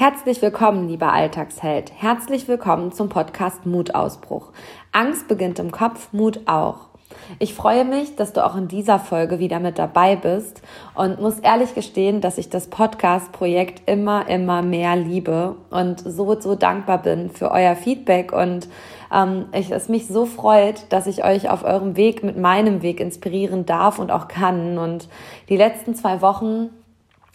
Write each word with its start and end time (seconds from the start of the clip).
Herzlich 0.00 0.40
willkommen, 0.42 0.86
lieber 0.86 1.12
Alltagsheld. 1.12 1.90
Herzlich 1.92 2.46
willkommen 2.46 2.92
zum 2.92 3.08
Podcast 3.08 3.66
Mutausbruch. 3.66 4.52
Angst 4.92 5.26
beginnt 5.26 5.58
im 5.58 5.72
Kopf, 5.72 6.12
Mut 6.12 6.42
auch. 6.46 6.86
Ich 7.40 7.52
freue 7.52 7.84
mich, 7.84 8.14
dass 8.14 8.32
du 8.32 8.46
auch 8.46 8.54
in 8.54 8.68
dieser 8.68 9.00
Folge 9.00 9.40
wieder 9.40 9.58
mit 9.58 9.76
dabei 9.76 10.14
bist 10.14 10.62
und 10.94 11.20
muss 11.20 11.40
ehrlich 11.40 11.74
gestehen, 11.74 12.20
dass 12.20 12.38
ich 12.38 12.48
das 12.48 12.68
Podcast-Projekt 12.68 13.90
immer, 13.90 14.28
immer 14.28 14.62
mehr 14.62 14.94
liebe 14.94 15.56
und 15.70 15.98
so, 15.98 16.40
so 16.40 16.54
dankbar 16.54 17.02
bin 17.02 17.28
für 17.28 17.50
euer 17.50 17.74
Feedback 17.74 18.32
und 18.32 18.68
ähm, 19.12 19.46
ich, 19.52 19.72
es 19.72 19.88
mich 19.88 20.06
so 20.06 20.26
freut, 20.26 20.92
dass 20.92 21.08
ich 21.08 21.24
euch 21.24 21.50
auf 21.50 21.64
eurem 21.64 21.96
Weg 21.96 22.22
mit 22.22 22.38
meinem 22.38 22.82
Weg 22.82 23.00
inspirieren 23.00 23.66
darf 23.66 23.98
und 23.98 24.12
auch 24.12 24.28
kann. 24.28 24.78
Und 24.78 25.08
die 25.48 25.56
letzten 25.56 25.96
zwei 25.96 26.22
Wochen 26.22 26.70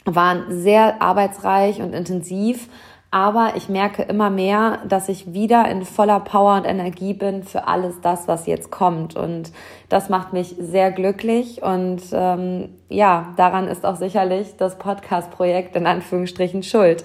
waren 0.05 0.45
sehr 0.49 1.01
arbeitsreich 1.01 1.81
und 1.81 1.93
intensiv, 1.93 2.67
aber 3.13 3.51
ich 3.55 3.69
merke 3.69 4.01
immer 4.01 4.31
mehr, 4.31 4.79
dass 4.87 5.07
ich 5.07 5.33
wieder 5.33 5.69
in 5.69 5.85
voller 5.85 6.19
Power 6.19 6.55
und 6.55 6.65
Energie 6.65 7.13
bin 7.13 7.43
für 7.43 7.67
alles 7.67 8.01
das, 8.01 8.27
was 8.27 8.47
jetzt 8.47 8.71
kommt. 8.71 9.15
Und 9.15 9.51
das 9.87 10.09
macht 10.09 10.33
mich 10.33 10.55
sehr 10.57 10.91
glücklich. 10.91 11.61
Und 11.61 12.01
ähm, 12.11 12.69
ja, 12.93 13.33
daran 13.37 13.67
ist 13.67 13.85
auch 13.85 13.95
sicherlich 13.95 14.55
das 14.57 14.77
Podcast-Projekt 14.77 15.75
in 15.75 15.87
Anführungsstrichen 15.87 16.61
schuld. 16.61 17.03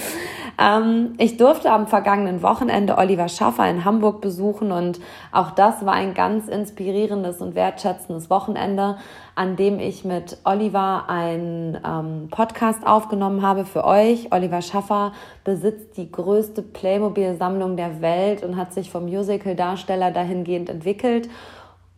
ähm, 0.60 1.14
ich 1.16 1.38
durfte 1.38 1.70
am 1.70 1.86
vergangenen 1.86 2.42
Wochenende 2.42 2.98
Oliver 2.98 3.28
Schaffer 3.28 3.68
in 3.68 3.84
Hamburg 3.84 4.20
besuchen 4.20 4.72
und 4.72 5.00
auch 5.32 5.52
das 5.52 5.86
war 5.86 5.94
ein 5.94 6.12
ganz 6.12 6.48
inspirierendes 6.48 7.40
und 7.40 7.54
wertschätzendes 7.54 8.28
Wochenende 8.28 8.96
an 9.34 9.56
dem 9.56 9.80
ich 9.80 10.04
mit 10.04 10.36
Oliver 10.44 11.08
einen 11.08 11.78
ähm, 11.86 12.28
Podcast 12.30 12.86
aufgenommen 12.86 13.42
habe 13.42 13.64
für 13.64 13.84
euch. 13.84 14.30
Oliver 14.30 14.60
Schaffer 14.60 15.12
besitzt 15.42 15.96
die 15.96 16.12
größte 16.12 16.60
Playmobil-Sammlung 16.60 17.76
der 17.76 18.02
Welt 18.02 18.42
und 18.42 18.56
hat 18.56 18.74
sich 18.74 18.90
vom 18.90 19.06
Musical-Darsteller 19.06 20.10
dahingehend 20.10 20.68
entwickelt, 20.68 21.30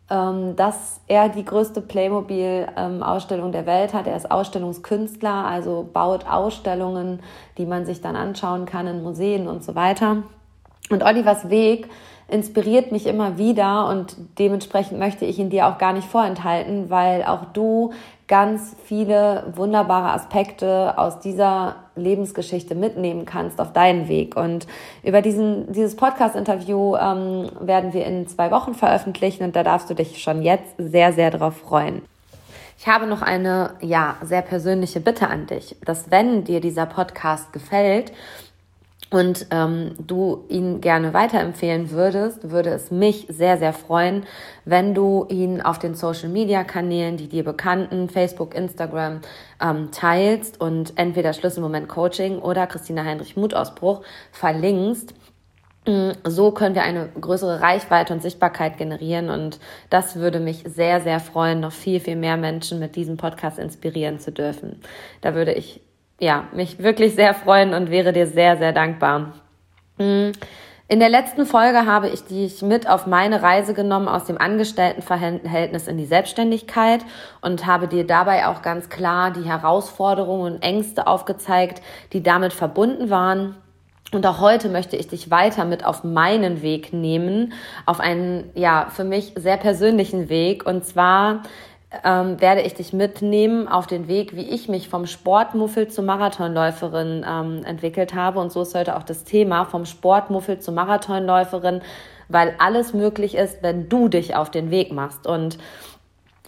dass 0.09 1.01
er 1.07 1.31
die 1.31 1.45
größte 1.45 1.81
Playmobil-Ausstellung 1.81 3.47
ähm, 3.47 3.53
der 3.53 3.67
Welt 3.67 3.95
hat. 3.95 4.07
Er 4.07 4.17
ist 4.17 4.31
Ausstellungskünstler, 4.31 5.47
also 5.47 5.89
baut 5.93 6.27
Ausstellungen, 6.27 7.21
die 7.57 7.65
man 7.65 7.87
sich 7.87 8.03
dann 8.03 8.15
anschauen 8.15 8.67
kann 8.67 8.87
in 8.87 9.03
Museen 9.03 9.49
und 9.49 9.65
so 9.65 9.75
weiter. 9.75 10.23
Und 10.91 11.03
Olivers 11.03 11.49
Weg 11.49 11.89
inspiriert 12.29 12.93
mich 12.93 13.07
immer 13.07 13.39
wieder 13.39 13.89
und 13.89 14.17
dementsprechend 14.39 14.99
möchte 14.99 15.25
ich 15.25 15.39
ihn 15.39 15.51
dir 15.51 15.67
auch 15.67 15.79
gar 15.79 15.93
nicht 15.93 16.09
vorenthalten, 16.09 16.91
weil 16.91 17.23
auch 17.25 17.45
du 17.53 17.93
ganz 18.27 18.75
viele 18.85 19.53
wunderbare 19.55 20.13
Aspekte 20.13 20.97
aus 20.97 21.21
dieser 21.21 21.77
Lebensgeschichte 21.97 22.75
mitnehmen 22.75 23.27
kannst 23.27 23.61
auf 23.61 23.73
deinen 23.73 24.09
Weg. 24.09 24.37
Und 24.37 24.67
über 25.03 25.21
diesen, 25.21 25.73
dieses 25.73 25.95
Podcast-Interview 25.97 26.97
ähm, 26.97 27.51
werden 27.61 27.93
wir 27.93 28.07
in 28.07 28.27
zwei 28.27 28.51
Wochen 28.51 28.75
veröffentlichen 28.75 29.45
und 29.45 29.55
da 29.55 29.63
darfst 29.63 29.91
du 29.91 29.95
dich 29.95 30.23
schon 30.23 30.43
jetzt 30.43 30.75
sehr, 30.79 31.13
sehr 31.13 31.31
drauf 31.31 31.59
freuen. 31.59 32.03
Ich 32.79 32.89
habe 32.89 33.07
noch 33.07 33.23
eine, 33.23 33.71
ja, 33.81 34.17
sehr 34.23 34.43
persönliche 34.43 35.01
Bitte 35.01 35.29
an 35.29 35.47
dich, 35.47 35.77
dass 35.85 36.11
wenn 36.11 36.45
dir 36.45 36.61
dieser 36.61 36.87
Podcast 36.87 37.53
gefällt, 37.53 38.13
und 39.11 39.47
ähm, 39.51 39.95
du 39.99 40.45
ihn 40.49 40.81
gerne 40.81 41.15
weiterempfehlen 41.15 41.91
würdest, 41.91 42.51
würde 42.51 42.71
es 42.71 42.91
mich 42.91 43.27
sehr, 43.29 43.59
sehr 43.59 43.73
freuen, 43.73 44.25
wenn 44.65 44.95
du 44.95 45.27
ihn 45.29 45.61
auf 45.61 45.79
den 45.79 45.95
Social-Media-Kanälen, 45.95 47.17
die 47.17 47.29
dir 47.29 47.45
bekannten, 47.45 48.09
Facebook, 48.09 48.55
Instagram, 48.55 49.21
ähm, 49.63 49.91
teilst 49.93 50.61
und 50.61 50.95
entweder 50.97 51.33
Schlüsselmoment 51.33 51.89
Coaching 51.89 52.39
oder 52.39 52.67
Christina 52.67 53.05
Heinrich 53.05 53.37
Mutausbruch 53.37 54.03
verlinkst. 54.33 55.15
Mm, 55.87 56.13
so 56.25 56.51
können 56.51 56.75
wir 56.75 56.83
eine 56.83 57.09
größere 57.09 57.61
Reichweite 57.61 58.15
und 58.15 58.23
Sichtbarkeit 58.23 58.79
generieren 58.79 59.29
und 59.29 59.61
das 59.91 60.17
würde 60.17 60.41
mich 60.41 60.65
sehr, 60.67 61.03
sehr 61.03 61.21
freuen, 61.21 61.61
noch 61.61 61.73
viel, 61.73 62.01
viel 62.01 62.17
mehr 62.17 62.39
Menschen 62.39 62.81
mit 62.81 62.97
diesem 62.97 63.19
Podcast 63.19 63.59
inspirieren 63.59 64.19
zu 64.19 64.33
dürfen. 64.33 64.81
Da 65.21 65.35
würde 65.35 65.53
ich 65.53 65.83
ja, 66.25 66.45
mich 66.53 66.83
wirklich 66.83 67.15
sehr 67.15 67.35
freuen 67.35 67.75
und 67.75 67.91
wäre 67.91 68.13
dir 68.13 68.27
sehr, 68.27 68.57
sehr 68.57 68.73
dankbar. 68.73 69.35
Mm. 69.99 70.33
In 70.87 71.01
der 71.01 71.09
letzten 71.09 71.47
Folge 71.47 71.87
habe 71.87 72.11
ich 72.11 72.25
dich 72.25 72.61
mit 72.61 72.89
auf 72.89 73.07
meine 73.07 73.43
Reise 73.43 73.73
genommen 73.73 74.07
aus 74.07 74.25
dem 74.25 74.37
Angestelltenverhältnis 74.37 75.89
in 75.89 75.97
die 75.97 76.05
Selbstständigkeit 76.05 77.01
und 77.41 77.65
habe 77.65 77.89
dir 77.89 78.07
dabei 78.07 78.47
auch 78.47 78.61
ganz 78.61 78.91
klar 78.91 79.31
die 79.31 79.45
Herausforderungen 79.45 80.55
und 80.55 80.63
Ängste 80.63 81.07
aufgezeigt, 81.07 81.81
die 82.13 82.23
damit 82.23 82.53
verbunden 82.53 83.09
waren. 83.09 83.57
Und 84.13 84.27
auch 84.27 84.41
heute 84.41 84.69
möchte 84.69 84.97
ich 84.97 85.09
dich 85.09 85.31
weiter 85.31 85.65
mit 85.65 85.87
auf 85.87 86.05
meinen 86.05 86.61
Weg 86.61 86.93
nehmen, 86.93 87.55
auf 87.87 87.99
einen, 87.99 88.51
ja, 88.55 88.89
für 88.91 89.05
mich 89.05 89.33
sehr 89.37 89.57
persönlichen 89.57 90.29
Weg. 90.29 90.67
Und 90.67 90.85
zwar 90.85 91.43
ähm, 92.05 92.41
werde 92.41 92.63
ich 92.63 92.75
dich 92.75 92.93
mitnehmen 92.93 93.69
auf 93.69 93.87
den 93.87 94.09
Weg, 94.09 94.35
wie 94.35 94.49
ich 94.49 94.69
mich 94.69 94.89
vom 94.89 95.07
Sportmuffel 95.07 95.89
zur 95.89 96.05
Marathonläuferin 96.05 97.25
ähm, 97.29 97.65
entwickelt 97.65 98.15
habe. 98.15 98.41
Und 98.41 98.53
so 98.53 98.63
ist 98.63 98.75
heute 98.75 98.97
auch 98.97 99.03
das 99.03 99.25
Thema 99.25 99.65
vom 99.65 99.85
Sportmuffel 99.85 100.59
zur 100.59 100.75
Marathonläuferin, 100.75 101.83
weil 102.29 102.55
alles 102.59 102.95
möglich 102.95 103.35
ist, 103.35 103.63
wenn 103.63 103.89
du 103.89 104.09
dich 104.09 104.35
auf 104.35 104.51
den 104.51 104.71
Weg 104.71 104.93
machst. 104.93 105.27
Und 105.27 105.59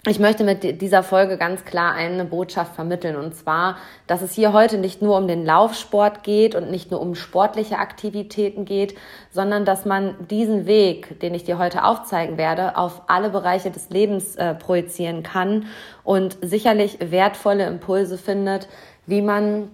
ich 0.05 0.19
möchte 0.19 0.43
mit 0.43 0.81
dieser 0.81 1.03
Folge 1.03 1.37
ganz 1.37 1.65
klar 1.65 1.93
eine 1.93 2.23
Botschaft 2.23 2.75
vermitteln 2.75 3.15
und 3.15 3.35
zwar, 3.35 3.77
dass 4.05 4.21
es 4.21 4.33
hier 4.33 4.53
heute 4.53 4.77
nicht 4.77 5.01
nur 5.01 5.17
um 5.17 5.27
den 5.27 5.45
Laufsport 5.45 6.23
geht 6.23 6.55
und 6.55 6.71
nicht 6.71 6.91
nur 6.91 7.01
um 7.01 7.15
sportliche 7.15 7.79
Aktivitäten 7.79 8.63
geht, 8.63 8.95
sondern 9.31 9.65
dass 9.65 9.85
man 9.85 10.15
diesen 10.29 10.65
Weg, 10.65 11.19
den 11.19 11.33
ich 11.33 11.43
dir 11.43 11.57
heute 11.57 11.83
aufzeigen 11.83 12.37
werde, 12.37 12.77
auf 12.77 13.01
alle 13.07 13.29
Bereiche 13.29 13.71
des 13.71 13.89
Lebens 13.89 14.35
äh, 14.35 14.53
projizieren 14.53 15.23
kann 15.23 15.65
und 16.03 16.37
sicherlich 16.41 16.99
wertvolle 17.01 17.65
Impulse 17.65 18.17
findet, 18.17 18.69
wie 19.07 19.21
man 19.21 19.69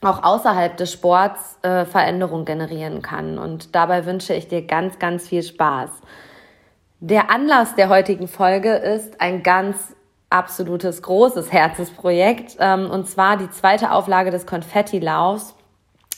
auch 0.00 0.22
außerhalb 0.22 0.76
des 0.76 0.92
Sports 0.92 1.58
äh, 1.62 1.84
Veränderung 1.84 2.44
generieren 2.44 3.02
kann. 3.02 3.38
Und 3.38 3.74
dabei 3.74 4.04
wünsche 4.04 4.34
ich 4.34 4.48
dir 4.48 4.62
ganz, 4.62 4.98
ganz 4.98 5.28
viel 5.28 5.42
Spaß. 5.42 5.90
Der 7.00 7.30
Anlass 7.30 7.74
der 7.74 7.90
heutigen 7.90 8.26
Folge 8.26 8.72
ist 8.72 9.20
ein 9.20 9.42
ganz 9.42 9.94
absolutes 10.30 11.02
großes 11.02 11.52
Herzensprojekt 11.52 12.56
ähm, 12.58 12.90
und 12.90 13.06
zwar 13.06 13.36
die 13.36 13.50
zweite 13.50 13.92
Auflage 13.92 14.30
des 14.30 14.46
Konfetti-Laufs, 14.46 15.54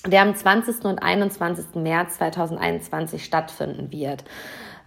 der 0.06 0.22
am 0.22 0.36
20. 0.36 0.84
und 0.84 1.00
21. 1.00 1.74
März 1.74 2.18
2021 2.18 3.24
stattfinden 3.24 3.90
wird. 3.90 4.22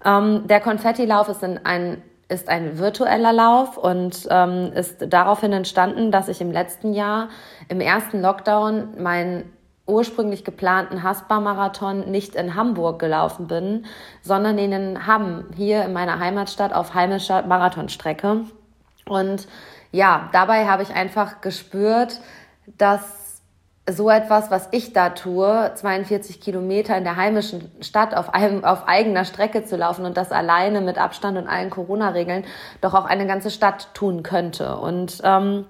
Ähm, 0.06 0.48
der 0.48 0.62
Konfetti-Lauf 0.62 1.28
ist 1.28 1.44
ein 1.44 2.02
ist 2.30 2.48
ein 2.48 2.80
virtueller 2.80 3.34
Lauf 3.34 3.78
und 3.78 4.26
ähm, 4.30 4.72
ist 4.74 5.06
daraufhin 5.10 5.52
entstanden, 5.52 6.12
dass 6.12 6.30
ich 6.30 6.40
im 6.40 6.50
letzten 6.50 6.94
Jahr 6.94 7.28
im 7.68 7.82
ersten 7.82 8.22
Lockdown 8.22 8.94
mein 8.98 9.52
ursprünglich 9.86 10.44
geplanten 10.44 11.04
Haspa-Marathon 11.04 12.10
nicht 12.10 12.36
in 12.36 12.56
Hamburg 12.56 13.00
gelaufen 13.00 13.48
bin, 13.48 13.86
sondern 14.22 14.58
in 14.58 15.08
Hamm, 15.08 15.46
hier 15.56 15.84
in 15.84 15.94
meiner 15.94 16.20
Heimatstadt 16.20 16.74
auf 16.74 16.94
heimischer 16.94 17.44
Marathonstrecke. 17.44 18.42
Und 19.06 19.48
ja, 19.92 20.30
dabei 20.32 20.68
habe 20.68 20.84
ich 20.84 20.94
einfach 20.94 21.42
gespürt, 21.42 22.22
dass 22.78 23.42
so 23.90 24.10
etwas, 24.10 24.52
was 24.52 24.70
ich 24.72 24.94
da 24.94 25.10
tue, 25.10 25.72
42 25.74 26.40
Kilometer 26.40 26.96
in 26.98 27.04
der 27.04 27.16
heimischen 27.16 27.72
Stadt 27.82 28.16
auf, 28.16 28.34
einem, 28.34 28.64
auf 28.64 28.88
eigener 28.88 29.26
Strecke 29.26 29.66
zu 29.66 29.76
laufen 29.76 30.06
und 30.06 30.18
das 30.18 30.32
alleine 30.32 30.82
mit 30.82 30.98
Abstand 30.98 31.38
und 31.38 31.48
allen 31.48 31.72
Corona-Regeln, 31.72 32.46
doch 32.80 32.94
auch 32.94 33.06
eine 33.06 33.26
ganze 33.26 33.50
Stadt 33.50 33.94
tun 33.94 34.24
könnte. 34.24 34.78
Und 34.78 35.22
ähm, 35.24 35.66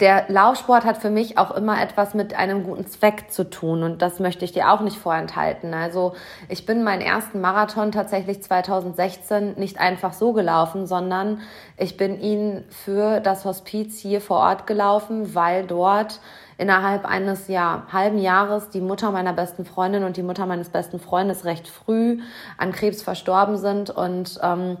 der 0.00 0.26
Laufsport 0.28 0.84
hat 0.84 0.98
für 0.98 1.08
mich 1.08 1.38
auch 1.38 1.50
immer 1.52 1.80
etwas 1.80 2.12
mit 2.12 2.34
einem 2.34 2.64
guten 2.64 2.86
Zweck 2.86 3.30
zu 3.30 3.48
tun 3.48 3.82
und 3.82 4.02
das 4.02 4.20
möchte 4.20 4.44
ich 4.44 4.52
dir 4.52 4.70
auch 4.70 4.80
nicht 4.80 4.98
vorenthalten. 4.98 5.72
Also 5.72 6.14
ich 6.50 6.66
bin 6.66 6.84
meinen 6.84 7.00
ersten 7.00 7.40
Marathon 7.40 7.92
tatsächlich 7.92 8.42
2016 8.42 9.54
nicht 9.56 9.80
einfach 9.80 10.12
so 10.12 10.34
gelaufen, 10.34 10.86
sondern 10.86 11.40
ich 11.78 11.96
bin 11.96 12.20
ihn 12.20 12.64
für 12.68 13.20
das 13.20 13.46
Hospiz 13.46 13.98
hier 13.98 14.20
vor 14.20 14.38
Ort 14.38 14.66
gelaufen, 14.66 15.34
weil 15.34 15.66
dort 15.66 16.20
innerhalb 16.58 17.06
eines 17.06 17.48
ja, 17.48 17.86
halben 17.90 18.18
Jahres 18.18 18.68
die 18.68 18.82
Mutter 18.82 19.10
meiner 19.12 19.32
besten 19.32 19.64
Freundin 19.64 20.04
und 20.04 20.18
die 20.18 20.22
Mutter 20.22 20.44
meines 20.44 20.68
besten 20.68 20.98
Freundes 20.98 21.46
recht 21.46 21.68
früh 21.68 22.20
an 22.58 22.72
Krebs 22.72 23.02
verstorben 23.02 23.56
sind 23.56 23.88
und 23.88 24.38
ähm, 24.42 24.76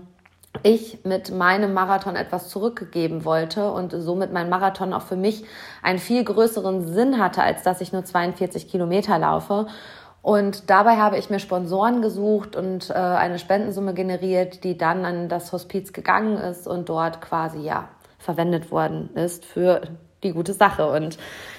ich 0.62 1.04
mit 1.04 1.30
meinem 1.30 1.74
Marathon 1.74 2.16
etwas 2.16 2.48
zurückgeben 2.48 3.24
wollte 3.24 3.70
und 3.70 3.92
somit 3.92 4.32
mein 4.32 4.48
Marathon 4.48 4.92
auch 4.92 5.02
für 5.02 5.16
mich 5.16 5.44
einen 5.82 5.98
viel 5.98 6.24
größeren 6.24 6.86
Sinn 6.86 7.18
hatte, 7.18 7.42
als 7.42 7.62
dass 7.62 7.80
ich 7.80 7.92
nur 7.92 8.04
42 8.04 8.68
Kilometer 8.68 9.18
laufe. 9.18 9.66
Und 10.22 10.70
dabei 10.70 10.96
habe 10.96 11.18
ich 11.18 11.30
mir 11.30 11.38
Sponsoren 11.38 12.02
gesucht 12.02 12.56
und 12.56 12.90
äh, 12.90 12.94
eine 12.94 13.38
Spendensumme 13.38 13.94
generiert, 13.94 14.64
die 14.64 14.76
dann 14.76 15.04
an 15.04 15.28
das 15.28 15.52
Hospiz 15.52 15.92
gegangen 15.92 16.36
ist 16.36 16.66
und 16.66 16.88
dort 16.88 17.20
quasi 17.20 17.60
ja 17.60 17.88
verwendet 18.18 18.72
worden 18.72 19.10
ist 19.14 19.44
für 19.44 19.82
die 20.26 20.32
gute 20.32 20.52
Sache. 20.52 20.88
Und 20.90 21.18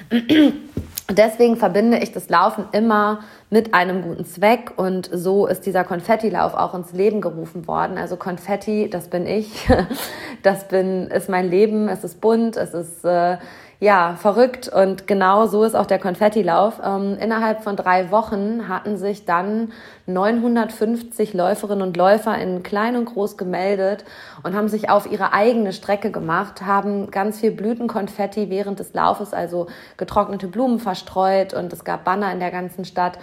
deswegen 1.10 1.58
verbinde 1.58 2.00
ich 2.00 2.12
das 2.12 2.30
Laufen 2.30 2.66
immer 2.72 3.22
mit 3.50 3.74
einem 3.74 4.02
guten 4.02 4.26
Zweck 4.26 4.74
und 4.76 5.10
so 5.12 5.48
ist 5.48 5.66
dieser 5.66 5.84
Konfettilauf 5.84 6.54
auch 6.54 6.74
ins 6.74 6.92
Leben 6.92 7.22
gerufen 7.22 7.68
worden. 7.68 7.98
Also 7.98 8.18
Konfetti, 8.18 8.90
das 8.90 9.08
bin 9.08 9.26
ich, 9.26 9.68
das 10.44 10.68
bin 10.68 11.08
ist 11.08 11.30
mein 11.30 11.50
Leben, 11.50 11.88
es 11.88 12.04
ist 12.04 12.20
bunt, 12.20 12.58
es 12.58 12.74
ist 12.74 13.06
äh, 13.06 13.38
ja, 13.80 14.16
verrückt. 14.16 14.68
Und 14.68 15.06
genau 15.06 15.46
so 15.46 15.64
ist 15.64 15.76
auch 15.76 15.86
der 15.86 16.00
Konfettilauf. 16.00 16.82
Ähm, 16.84 17.18
innerhalb 17.20 17.64
von 17.64 17.76
drei 17.76 18.10
Wochen 18.10 18.68
hatten 18.68 18.98
sich 18.98 19.26
dann 19.26 19.72
950 20.08 21.34
Läuferinnen 21.34 21.88
und 21.88 21.96
Läufer 21.96 22.36
in 22.40 22.64
klein 22.64 22.96
und 22.96 23.06
groß 23.06 23.38
gemeldet 23.38 24.04
und 24.42 24.56
haben 24.56 24.68
sich 24.68 24.90
auf 24.90 25.12
ihre 25.12 25.32
eigene 25.32 25.74
Strecke 25.74 26.12
gemacht, 26.12 26.64
haben 26.64 27.12
ganz 27.12 27.40
viel 27.40 27.52
Blütenkonfetti 27.52 28.50
während 28.50 28.80
des 28.80 28.94
Laufes, 28.94 29.34
also 29.34 29.68
getrocknete 29.98 30.48
Blumen 30.48 30.80
verstreut 30.80 31.54
und 31.54 31.72
es 31.72 31.84
gab 31.84 32.04
Banner 32.04 32.32
in 32.32 32.40
der 32.40 32.52
ganzen 32.52 32.84
Stadt. 32.84 33.20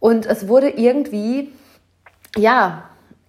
Und 0.00 0.26
es 0.26 0.48
wurde 0.48 0.70
irgendwie, 0.70 1.52
ja, 2.36 2.84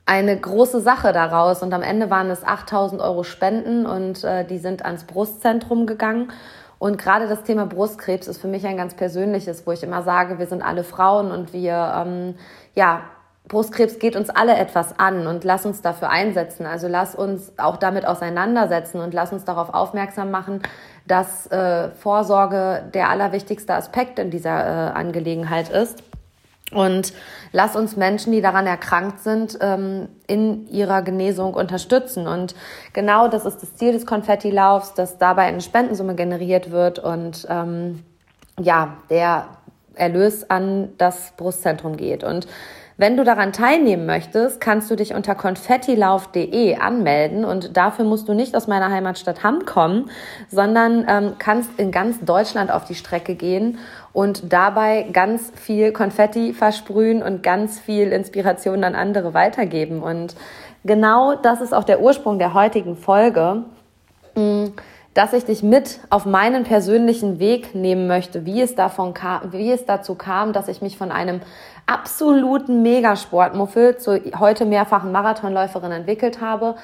eine 0.09 0.35
große 0.35 0.81
Sache 0.81 1.13
daraus. 1.13 1.61
Und 1.61 1.71
am 1.71 1.83
Ende 1.83 2.09
waren 2.09 2.31
es 2.31 2.43
8000 2.43 2.99
Euro 2.99 3.23
Spenden 3.23 3.85
und 3.85 4.23
äh, 4.23 4.43
die 4.43 4.57
sind 4.57 4.83
ans 4.83 5.03
Brustzentrum 5.03 5.85
gegangen. 5.85 6.31
Und 6.79 6.97
gerade 6.97 7.27
das 7.27 7.43
Thema 7.43 7.67
Brustkrebs 7.67 8.27
ist 8.27 8.41
für 8.41 8.47
mich 8.47 8.65
ein 8.65 8.75
ganz 8.75 8.95
persönliches, 8.95 9.67
wo 9.67 9.71
ich 9.71 9.83
immer 9.83 10.01
sage, 10.01 10.39
wir 10.39 10.47
sind 10.47 10.63
alle 10.63 10.83
Frauen 10.83 11.29
und 11.29 11.53
wir, 11.53 11.93
ähm, 11.95 12.35
ja, 12.73 13.01
Brustkrebs 13.47 13.99
geht 13.99 14.15
uns 14.15 14.31
alle 14.31 14.57
etwas 14.57 14.97
an 14.97 15.27
und 15.27 15.43
lass 15.43 15.67
uns 15.67 15.81
dafür 15.83 16.09
einsetzen. 16.09 16.65
Also 16.65 16.87
lass 16.87 17.13
uns 17.13 17.53
auch 17.57 17.77
damit 17.77 18.07
auseinandersetzen 18.07 19.01
und 19.01 19.13
lass 19.13 19.31
uns 19.31 19.45
darauf 19.45 19.73
aufmerksam 19.75 20.31
machen, 20.31 20.63
dass 21.05 21.45
äh, 21.47 21.89
Vorsorge 21.91 22.83
der 22.95 23.09
allerwichtigste 23.09 23.75
Aspekt 23.75 24.17
in 24.17 24.31
dieser 24.31 24.89
äh, 24.89 24.91
Angelegenheit 24.91 25.69
ist. 25.69 26.01
Und 26.71 27.13
lass 27.51 27.75
uns 27.75 27.95
Menschen, 27.95 28.31
die 28.31 28.41
daran 28.41 28.67
erkrankt 28.67 29.21
sind, 29.21 29.57
ähm, 29.59 30.07
in 30.27 30.67
ihrer 30.67 31.01
Genesung 31.01 31.53
unterstützen. 31.53 32.27
Und 32.27 32.53
genau 32.93 33.27
das 33.27 33.45
ist 33.45 33.61
das 33.63 33.75
Ziel 33.75 33.91
des 33.91 34.05
Konfettilaufs, 34.05 34.93
dass 34.93 35.17
dabei 35.17 35.43
eine 35.43 35.61
Spendensumme 35.61 36.15
generiert 36.15 36.71
wird 36.71 36.99
und 36.99 37.47
ähm, 37.49 38.03
ja, 38.59 38.97
der 39.09 39.47
Erlös 39.95 40.49
an 40.49 40.89
das 40.97 41.33
Brustzentrum 41.37 41.97
geht. 41.97 42.23
Und 42.23 42.47
wenn 42.99 43.15
du 43.15 43.23
daran 43.23 43.53
teilnehmen 43.53 44.05
möchtest, 44.05 44.59
kannst 44.59 44.91
du 44.91 44.97
dich 44.97 45.13
unter 45.13 45.33
konfettilauf.de 45.33 46.75
anmelden 46.75 47.45
und 47.45 47.77
dafür 47.77 48.03
musst 48.03 48.27
du 48.27 48.33
nicht 48.33 48.57
aus 48.57 48.67
meiner 48.67 48.91
Heimatstadt 48.91 49.41
Hamm 49.41 49.65
kommen, 49.65 50.09
sondern 50.49 51.05
ähm, 51.07 51.35
kannst 51.39 51.69
in 51.79 51.91
ganz 51.91 52.19
Deutschland 52.19 52.69
auf 52.71 52.83
die 52.83 52.95
Strecke 52.95 53.35
gehen 53.35 53.77
und 54.19 54.51
dabei 54.51 55.03
ganz 55.13 55.49
viel 55.55 55.93
Konfetti 55.93 56.51
versprühen 56.51 57.23
und 57.23 57.41
ganz 57.41 57.79
viel 57.79 58.11
Inspiration 58.11 58.83
an 58.83 58.93
andere 58.93 59.33
weitergeben. 59.33 60.03
Und 60.03 60.35
genau 60.83 61.35
das 61.35 61.61
ist 61.61 61.73
auch 61.73 61.85
der 61.85 62.01
Ursprung 62.01 62.37
der 62.37 62.53
heutigen 62.53 62.97
Folge. 62.97 63.63
Mm, 64.35 64.65
dass 65.13 65.31
ich 65.31 65.45
dich 65.45 65.63
mit 65.63 66.01
auf 66.09 66.25
meinen 66.25 66.65
persönlichen 66.65 67.39
Weg 67.39 67.75
nehmen 67.75 68.07
möchte, 68.07 68.45
wie 68.45 68.61
es 68.61 68.75
davon 68.75 69.13
kam, 69.13 69.53
wie 69.53 69.71
es 69.71 69.85
dazu 69.85 70.15
kam, 70.15 70.51
dass 70.51 70.67
ich 70.67 70.81
mich 70.81 70.97
von 70.97 71.13
einem 71.13 71.39
absoluten 71.87 72.81
Megasportmuffel 72.81 73.97
zu 73.97 74.21
heute 74.37 74.65
mehrfachen 74.65 75.13
Marathonläuferin 75.13 75.93
entwickelt 75.93 76.41
habe 76.41 76.75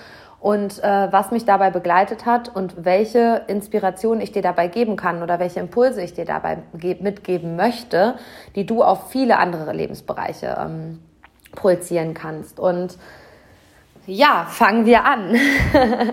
und 0.46 0.84
äh, 0.84 1.12
was 1.12 1.32
mich 1.32 1.46
dabei 1.46 1.72
begleitet 1.72 2.28
hat 2.28 2.56
und 2.56 2.86
welche 2.86 3.42
Inspiration 3.48 4.22
ich 4.22 4.32
dir 4.32 4.44
dabei 4.44 4.68
geben 4.68 4.96
kann 4.96 5.24
oder 5.24 5.40
welche 5.40 5.60
Impulse 5.60 6.04
ich 6.04 6.14
dir 6.14 6.26
dabei 6.26 6.60
mitgeben 7.00 7.56
möchte, 7.56 8.14
die 8.56 8.64
du 8.64 8.84
auf 8.84 9.10
viele 9.10 9.40
andere 9.40 9.74
Lebensbereiche 9.74 10.56
ähm, 10.60 11.00
projizieren 11.54 12.14
kannst. 12.14 12.60
Und 12.60 12.96
ja, 14.08 14.46
fangen 14.50 14.86
wir 14.86 15.04
an. 15.04 15.36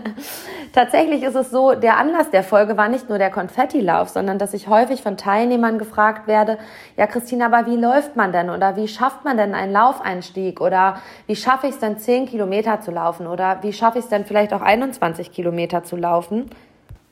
Tatsächlich 0.72 1.22
ist 1.22 1.34
es 1.34 1.50
so, 1.50 1.72
der 1.74 1.98
Anlass 1.98 2.30
der 2.30 2.42
Folge 2.42 2.78
war 2.78 2.88
nicht 2.88 3.10
nur 3.10 3.18
der 3.18 3.30
Konfettilauf, 3.30 4.08
sondern 4.08 4.38
dass 4.38 4.54
ich 4.54 4.68
häufig 4.68 5.02
von 5.02 5.18
Teilnehmern 5.18 5.78
gefragt 5.78 6.26
werde, 6.26 6.56
ja 6.96 7.06
Christina, 7.06 7.46
aber 7.46 7.66
wie 7.66 7.76
läuft 7.76 8.16
man 8.16 8.32
denn 8.32 8.48
oder 8.48 8.76
wie 8.76 8.88
schafft 8.88 9.24
man 9.24 9.36
denn 9.36 9.54
einen 9.54 9.72
Laufeinstieg 9.72 10.62
oder 10.62 10.96
wie 11.26 11.36
schaffe 11.36 11.66
ich 11.66 11.74
es 11.74 11.80
denn 11.80 11.98
10 11.98 12.26
Kilometer 12.26 12.80
zu 12.80 12.90
laufen 12.90 13.26
oder 13.26 13.58
wie 13.62 13.74
schaffe 13.74 13.98
ich 13.98 14.04
es 14.04 14.10
denn 14.10 14.24
vielleicht 14.24 14.54
auch 14.54 14.62
21 14.62 15.30
Kilometer 15.30 15.84
zu 15.84 15.96
laufen? 15.96 16.48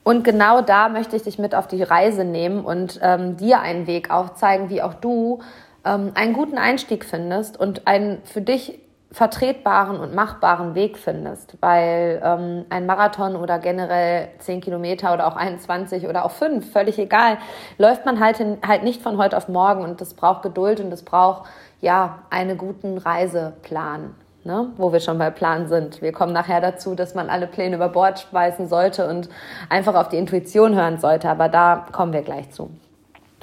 Und 0.03 0.23
genau 0.23 0.61
da 0.61 0.89
möchte 0.89 1.15
ich 1.15 1.21
dich 1.21 1.37
mit 1.37 1.53
auf 1.53 1.67
die 1.67 1.83
Reise 1.83 2.23
nehmen 2.23 2.65
und 2.65 2.99
ähm, 3.03 3.37
dir 3.37 3.59
einen 3.59 3.85
Weg 3.85 4.09
aufzeigen, 4.09 4.71
wie 4.71 4.81
auch 4.81 4.95
du 4.95 5.41
ähm, 5.85 6.11
einen 6.15 6.33
guten 6.33 6.57
Einstieg 6.57 7.05
findest 7.05 7.59
und 7.59 7.85
einen 7.85 8.23
für 8.23 8.41
dich 8.41 8.79
vertretbaren 9.11 9.99
und 9.99 10.15
machbaren 10.15 10.73
Weg 10.73 10.97
findest, 10.97 11.57
weil 11.59 12.21
ähm, 12.23 12.65
ein 12.69 12.85
Marathon 12.85 13.35
oder 13.35 13.59
generell 13.59 14.29
10 14.39 14.61
Kilometer 14.61 15.13
oder 15.13 15.27
auch 15.27 15.35
21 15.35 16.07
oder 16.07 16.23
auch 16.23 16.31
5, 16.31 16.71
völlig 16.71 16.97
egal, 16.97 17.37
läuft 17.77 18.05
man 18.05 18.21
halt, 18.21 18.39
in, 18.39 18.57
halt 18.65 18.83
nicht 18.83 19.01
von 19.01 19.17
heute 19.17 19.35
auf 19.35 19.49
morgen 19.49 19.83
und 19.83 19.99
das 19.99 20.13
braucht 20.13 20.43
Geduld 20.43 20.79
und 20.79 20.91
das 20.91 21.03
braucht 21.03 21.49
ja 21.81 22.19
einen 22.29 22.57
guten 22.57 22.97
Reiseplan. 22.97 24.15
Ne, 24.43 24.69
wo 24.77 24.91
wir 24.91 24.99
schon 24.99 25.19
bei 25.19 25.29
Plan 25.29 25.67
sind. 25.67 26.01
Wir 26.01 26.11
kommen 26.11 26.33
nachher 26.33 26.61
dazu, 26.61 26.95
dass 26.95 27.13
man 27.13 27.29
alle 27.29 27.45
Pläne 27.45 27.75
über 27.75 27.89
Bord 27.89 28.21
schmeißen 28.21 28.67
sollte 28.69 29.07
und 29.07 29.29
einfach 29.69 29.93
auf 29.93 30.09
die 30.09 30.17
Intuition 30.17 30.73
hören 30.73 30.97
sollte, 30.97 31.29
aber 31.29 31.47
da 31.47 31.85
kommen 31.91 32.11
wir 32.11 32.23
gleich 32.23 32.49
zu. 32.49 32.71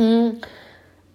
Mm, 0.00 0.41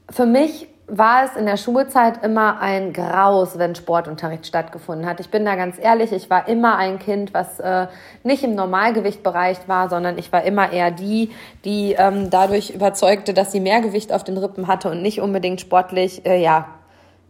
für 0.09 0.25
mich 0.25 0.72
war 0.98 1.25
es 1.25 1.36
in 1.36 1.45
der 1.45 1.57
Schulzeit 1.57 2.24
immer 2.24 2.60
ein 2.60 2.94
Graus, 2.94 3.57
wenn 3.57 3.74
Sportunterricht 3.74 4.45
stattgefunden 4.45 5.07
hat. 5.07 5.19
Ich 5.19 5.30
bin 5.30 5.44
da 5.44 5.56
ganz 5.56 5.78
ehrlich, 5.80 6.12
ich 6.12 6.30
war 6.30 6.48
immer 6.48 6.78
ein 6.78 7.00
Kind, 7.00 7.34
was 7.34 7.60
äh, 7.60 7.88
nicht 8.24 8.44
im 8.44 8.54
Normalgewichtbereich 8.54 9.68
war, 9.68 9.90
sondern 9.90 10.19
ich 10.19 10.31
war 10.31 10.44
immer 10.44 10.72
eher 10.72 10.92
die, 10.92 11.31
die 11.66 11.94
ähm, 11.98 12.30
dadurch 12.30 12.69
überzeugte, 12.69 13.34
dass 13.34 13.51
sie 13.51 13.60
mehr 13.60 13.81
Gewicht 13.81 14.13
auf 14.13 14.24
den 14.24 14.38
Rippen 14.38 14.68
hatte 14.68 14.92
und 14.92 15.01
nicht 15.01 15.19
unbedingt 15.19 15.62
sportlich 15.62 16.25
äh, 16.28 16.40
ja, 16.40 16.68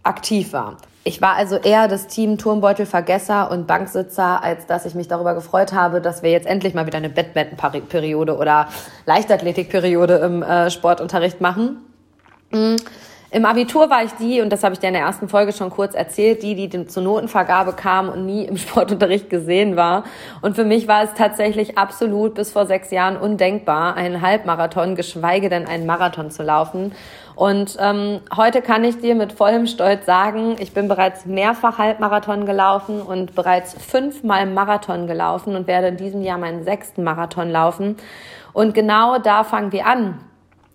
aktiv 0.04 0.52
war. 0.52 0.78
Ich 1.06 1.22
war 1.22 1.36
also 1.36 1.56
eher 1.56 1.88
das 1.88 2.08
Team 2.08 2.38
Turmbeutelvergesser 2.38 3.50
und 3.50 3.68
Banksitzer, 3.68 4.44
als 4.44 4.66
dass 4.66 4.86
ich 4.86 4.94
mich 4.94 5.08
darüber 5.08 5.34
gefreut 5.34 5.74
habe, 5.74 6.02
dass 6.02 6.22
wir 6.22 6.32
jetzt 6.32 6.48
endlich 6.48 6.74
mal 6.74 6.86
wieder 6.86 6.98
eine 6.98 7.10
Badminton-Periode 7.10 8.38
oder 8.38 8.68
Leichtathletikperiode 9.06 10.16
im 10.16 10.44
äh, 10.44 10.70
Sportunterricht 10.70 11.40
machen. 11.40 11.78
Mhm. 12.52 12.76
Im 13.34 13.46
Abitur 13.46 13.90
war 13.90 14.04
ich 14.04 14.12
die, 14.12 14.42
und 14.42 14.52
das 14.52 14.64
habe 14.64 14.76
ich 14.76 14.80
dir 14.80 14.90
in 14.90 14.94
der 14.94 15.02
ersten 15.02 15.28
Folge 15.28 15.54
schon 15.54 15.72
kurz 15.72 15.96
erzählt, 15.96 16.44
die, 16.44 16.54
die 16.54 16.86
zur 16.86 17.02
Notenvergabe 17.02 17.74
kam 17.74 18.10
und 18.10 18.28
nie 18.28 18.46
im 18.46 18.58
Sportunterricht 18.60 19.28
gesehen 19.32 19.76
war. 19.76 20.04
Und 20.44 20.56
für 20.56 20.64
mich 20.64 20.88
war 20.88 21.04
es 21.04 21.16
tatsächlich 21.16 21.76
absolut 21.76 22.36
bis 22.36 22.52
vor 22.52 22.68
sechs 22.68 22.92
Jahren 22.92 23.18
undenkbar, 23.18 23.96
einen 23.96 24.22
Halbmarathon, 24.22 24.96
geschweige 24.96 25.50
denn 25.50 25.66
einen 25.66 25.88
Marathon 25.88 26.30
zu 26.30 26.44
laufen. 26.44 26.92
Und 27.34 27.76
ähm, 27.80 28.20
heute 28.38 28.62
kann 28.62 28.84
ich 28.84 29.00
dir 29.00 29.16
mit 29.16 29.34
vollem 29.34 29.66
Stolz 29.66 30.06
sagen, 30.06 30.56
ich 30.60 30.74
bin 30.74 30.88
bereits 30.88 31.26
mehrfach 31.26 31.80
Halbmarathon 31.80 32.46
gelaufen 32.46 33.02
und 33.02 33.34
bereits 33.34 33.74
fünfmal 33.74 34.46
Marathon 34.46 35.08
gelaufen 35.08 35.56
und 35.56 35.66
werde 35.66 35.88
in 35.88 35.98
diesem 35.98 36.22
Jahr 36.22 36.38
meinen 36.38 36.64
sechsten 36.64 37.04
Marathon 37.04 37.50
laufen. 37.50 37.98
Und 38.54 38.76
genau 38.76 39.18
da 39.18 39.44
fangen 39.44 39.72
wir 39.72 39.88
an 39.88 40.20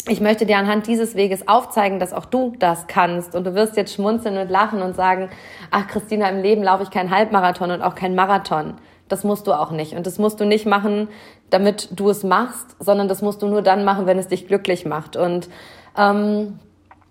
ich 0.07 0.21
möchte 0.21 0.47
dir 0.47 0.59
anhand 0.59 0.87
dieses 0.87 1.15
Weges 1.17 1.49
aufzeigen, 1.49 1.99
dass 1.99 2.13
auch 2.13 2.25
du 2.25 2.55
das 2.59 2.87
kannst. 2.87 3.35
Und 3.35 3.45
du 3.45 3.55
wirst 3.55 3.77
jetzt 3.77 3.95
schmunzeln 3.95 4.39
und 4.39 4.51
lachen 4.51 4.83
und 4.83 4.95
sagen, 4.95 5.29
ach 5.71 5.87
Christina, 5.89 6.29
im 6.29 6.41
Leben 6.43 6.63
laufe 6.63 6.83
ich 6.83 6.91
keinen 6.91 7.11
Halbmarathon 7.11 7.71
und 7.71 7.83
auch 7.83 7.95
keinen 7.95 8.15
Marathon. 8.15 8.75
Das 9.09 9.25
musst 9.25 9.47
du 9.47 9.53
auch 9.53 9.71
nicht. 9.71 9.95
Und 9.95 10.07
das 10.07 10.19
musst 10.19 10.41
du 10.41 10.45
nicht 10.45 10.67
machen, 10.67 11.09
damit 11.51 11.89
du 11.99 12.11
es 12.11 12.25
machst, 12.25 12.77
sondern 12.79 13.09
das 13.09 13.23
musst 13.23 13.43
du 13.43 13.49
nur 13.49 13.63
dann 13.63 13.85
machen, 13.85 14.07
wenn 14.07 14.19
es 14.19 14.29
dich 14.29 14.47
glücklich 14.47 14.85
macht. 14.87 15.17
Und 15.17 15.49
ähm, 15.97 16.59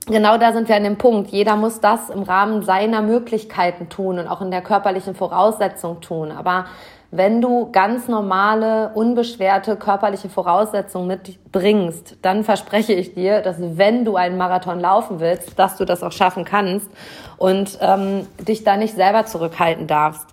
genau 0.05 0.37
da 0.37 0.53
sind 0.53 0.69
wir 0.69 0.75
an 0.75 0.83
dem 0.83 0.97
Punkt. 0.97 1.29
Jeder 1.31 1.55
muss 1.55 1.79
das 1.79 2.09
im 2.09 2.23
Rahmen 2.23 2.61
seiner 2.63 3.01
Möglichkeiten 3.01 3.89
tun 3.89 4.19
und 4.19 4.27
auch 4.27 4.41
in 4.41 4.51
der 4.51 4.61
körperlichen 4.61 5.15
Voraussetzung 5.15 6.01
tun. 6.01 6.31
Aber 6.31 6.65
wenn 7.11 7.41
du 7.41 7.71
ganz 7.71 8.07
normale, 8.07 8.91
unbeschwerte 8.93 9.77
körperliche 9.77 10.29
Voraussetzungen 10.29 11.07
mitbringst, 11.07 12.17
dann 12.21 12.43
verspreche 12.43 12.93
ich 12.93 13.13
dir, 13.13 13.41
dass 13.41 13.57
wenn 13.59 14.03
du 14.03 14.17
einen 14.17 14.37
Marathon 14.37 14.79
laufen 14.79 15.19
willst, 15.19 15.57
dass 15.57 15.77
du 15.77 15.85
das 15.85 16.03
auch 16.03 16.11
schaffen 16.11 16.43
kannst 16.43 16.89
und 17.37 17.77
ähm, 17.81 18.27
dich 18.39 18.63
da 18.63 18.75
nicht 18.75 18.95
selber 18.95 19.25
zurückhalten 19.25 19.87
darfst. 19.87 20.27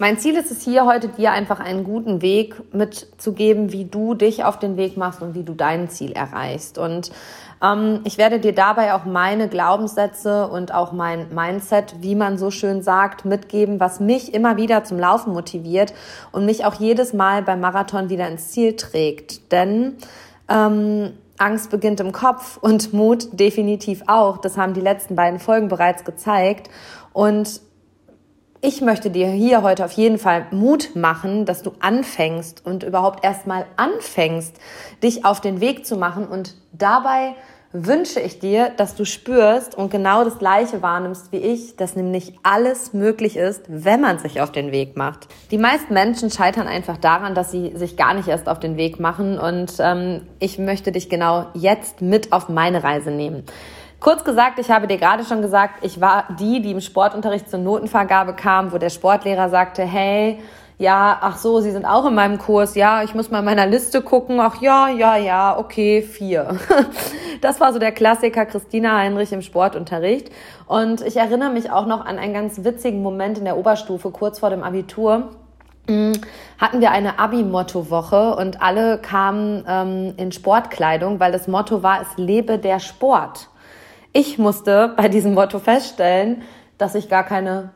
Mein 0.00 0.16
Ziel 0.16 0.36
ist 0.36 0.52
es 0.52 0.62
hier 0.62 0.86
heute, 0.86 1.08
dir 1.08 1.32
einfach 1.32 1.58
einen 1.58 1.82
guten 1.82 2.22
Weg 2.22 2.72
mitzugeben, 2.72 3.72
wie 3.72 3.84
du 3.84 4.14
dich 4.14 4.44
auf 4.44 4.56
den 4.60 4.76
Weg 4.76 4.96
machst 4.96 5.22
und 5.22 5.34
wie 5.34 5.42
du 5.42 5.54
dein 5.54 5.90
Ziel 5.90 6.12
erreichst. 6.12 6.78
Und 6.78 7.10
ähm, 7.60 8.02
ich 8.04 8.16
werde 8.16 8.38
dir 8.38 8.54
dabei 8.54 8.94
auch 8.94 9.04
meine 9.04 9.48
Glaubenssätze 9.48 10.46
und 10.46 10.72
auch 10.72 10.92
mein 10.92 11.34
Mindset, 11.34 11.96
wie 12.00 12.14
man 12.14 12.38
so 12.38 12.52
schön 12.52 12.80
sagt, 12.80 13.24
mitgeben, 13.24 13.80
was 13.80 13.98
mich 13.98 14.32
immer 14.34 14.56
wieder 14.56 14.84
zum 14.84 15.00
Laufen 15.00 15.32
motiviert 15.32 15.92
und 16.30 16.46
mich 16.46 16.64
auch 16.64 16.74
jedes 16.74 17.12
Mal 17.12 17.42
beim 17.42 17.58
Marathon 17.58 18.08
wieder 18.08 18.28
ins 18.28 18.52
Ziel 18.52 18.76
trägt. 18.76 19.50
Denn 19.50 19.96
ähm, 20.48 21.14
Angst 21.38 21.70
beginnt 21.72 21.98
im 21.98 22.12
Kopf 22.12 22.56
und 22.58 22.92
Mut 22.92 23.30
definitiv 23.32 24.04
auch. 24.06 24.38
Das 24.38 24.56
haben 24.56 24.74
die 24.74 24.80
letzten 24.80 25.16
beiden 25.16 25.40
Folgen 25.40 25.66
bereits 25.66 26.04
gezeigt. 26.04 26.70
Und 27.12 27.62
ich 28.60 28.80
möchte 28.80 29.10
dir 29.10 29.28
hier 29.28 29.62
heute 29.62 29.84
auf 29.84 29.92
jeden 29.92 30.18
Fall 30.18 30.46
Mut 30.50 30.96
machen, 30.96 31.44
dass 31.44 31.62
du 31.62 31.72
anfängst 31.80 32.64
und 32.66 32.82
überhaupt 32.82 33.24
erstmal 33.24 33.66
anfängst, 33.76 34.56
dich 35.02 35.24
auf 35.24 35.40
den 35.40 35.60
Weg 35.60 35.86
zu 35.86 35.96
machen 35.96 36.26
und 36.26 36.54
dabei 36.72 37.34
wünsche 37.70 38.18
ich 38.18 38.38
dir, 38.38 38.70
dass 38.70 38.94
du 38.94 39.04
spürst 39.04 39.74
und 39.74 39.90
genau 39.90 40.24
das 40.24 40.38
Gleiche 40.38 40.80
wahrnimmst 40.80 41.32
wie 41.32 41.36
ich, 41.36 41.76
dass 41.76 41.96
nämlich 41.96 42.32
alles 42.42 42.94
möglich 42.94 43.36
ist, 43.36 43.64
wenn 43.68 44.00
man 44.00 44.18
sich 44.18 44.40
auf 44.40 44.50
den 44.50 44.72
Weg 44.72 44.96
macht. 44.96 45.28
Die 45.50 45.58
meisten 45.58 45.92
Menschen 45.92 46.30
scheitern 46.30 46.66
einfach 46.66 46.96
daran, 46.96 47.34
dass 47.34 47.50
sie 47.50 47.76
sich 47.76 47.98
gar 47.98 48.14
nicht 48.14 48.26
erst 48.26 48.48
auf 48.48 48.58
den 48.58 48.78
Weg 48.78 48.98
machen 48.98 49.38
und 49.38 49.74
ähm, 49.80 50.22
ich 50.38 50.58
möchte 50.58 50.92
dich 50.92 51.10
genau 51.10 51.46
jetzt 51.54 52.00
mit 52.00 52.32
auf 52.32 52.48
meine 52.48 52.82
Reise 52.82 53.10
nehmen. 53.10 53.44
Kurz 54.00 54.22
gesagt, 54.22 54.60
ich 54.60 54.70
habe 54.70 54.86
dir 54.86 54.96
gerade 54.96 55.24
schon 55.24 55.42
gesagt, 55.42 55.84
ich 55.84 56.00
war 56.00 56.24
die, 56.38 56.62
die 56.62 56.70
im 56.70 56.80
Sportunterricht 56.80 57.50
zur 57.50 57.58
Notenvergabe 57.58 58.34
kam, 58.34 58.72
wo 58.72 58.78
der 58.78 58.90
Sportlehrer 58.90 59.48
sagte, 59.48 59.82
hey, 59.82 60.38
ja, 60.78 61.18
ach 61.20 61.36
so, 61.36 61.60
Sie 61.60 61.72
sind 61.72 61.84
auch 61.84 62.06
in 62.06 62.14
meinem 62.14 62.38
Kurs, 62.38 62.76
ja, 62.76 63.02
ich 63.02 63.12
muss 63.14 63.32
mal 63.32 63.40
in 63.40 63.44
meiner 63.44 63.66
Liste 63.66 64.00
gucken, 64.00 64.38
ach 64.38 64.62
ja, 64.62 64.88
ja, 64.88 65.16
ja, 65.16 65.58
okay, 65.58 66.02
vier. 66.02 66.56
Das 67.40 67.60
war 67.60 67.72
so 67.72 67.78
der 67.78 67.92
Klassiker 67.92 68.46
Christina 68.46 68.98
Heinrich 68.98 69.32
im 69.32 69.42
Sportunterricht. 69.42 70.32
Und 70.66 71.02
ich 71.02 71.16
erinnere 71.16 71.50
mich 71.50 71.70
auch 71.70 71.86
noch 71.86 72.04
an 72.04 72.18
einen 72.18 72.34
ganz 72.34 72.64
witzigen 72.64 73.00
Moment 73.00 73.38
in 73.38 73.44
der 73.44 73.56
Oberstufe, 73.56 74.10
kurz 74.10 74.40
vor 74.40 74.50
dem 74.50 74.64
Abitur 74.64 75.28
mm, 75.88 76.14
hatten 76.58 76.80
wir 76.80 76.90
eine 76.90 77.20
Abi-Motto-Woche 77.20 78.34
und 78.34 78.60
alle 78.60 78.98
kamen 78.98 79.64
ähm, 79.68 80.14
in 80.16 80.32
Sportkleidung, 80.32 81.20
weil 81.20 81.30
das 81.30 81.46
Motto 81.46 81.84
war, 81.84 82.00
es 82.02 82.08
lebe 82.16 82.58
der 82.58 82.80
Sport. 82.80 83.50
Ich 84.12 84.38
musste 84.38 84.94
bei 84.96 85.08
diesem 85.08 85.34
Motto 85.34 85.58
feststellen, 85.58 86.42
dass 86.78 86.94
ich 86.94 87.08
gar 87.08 87.24
keine 87.24 87.70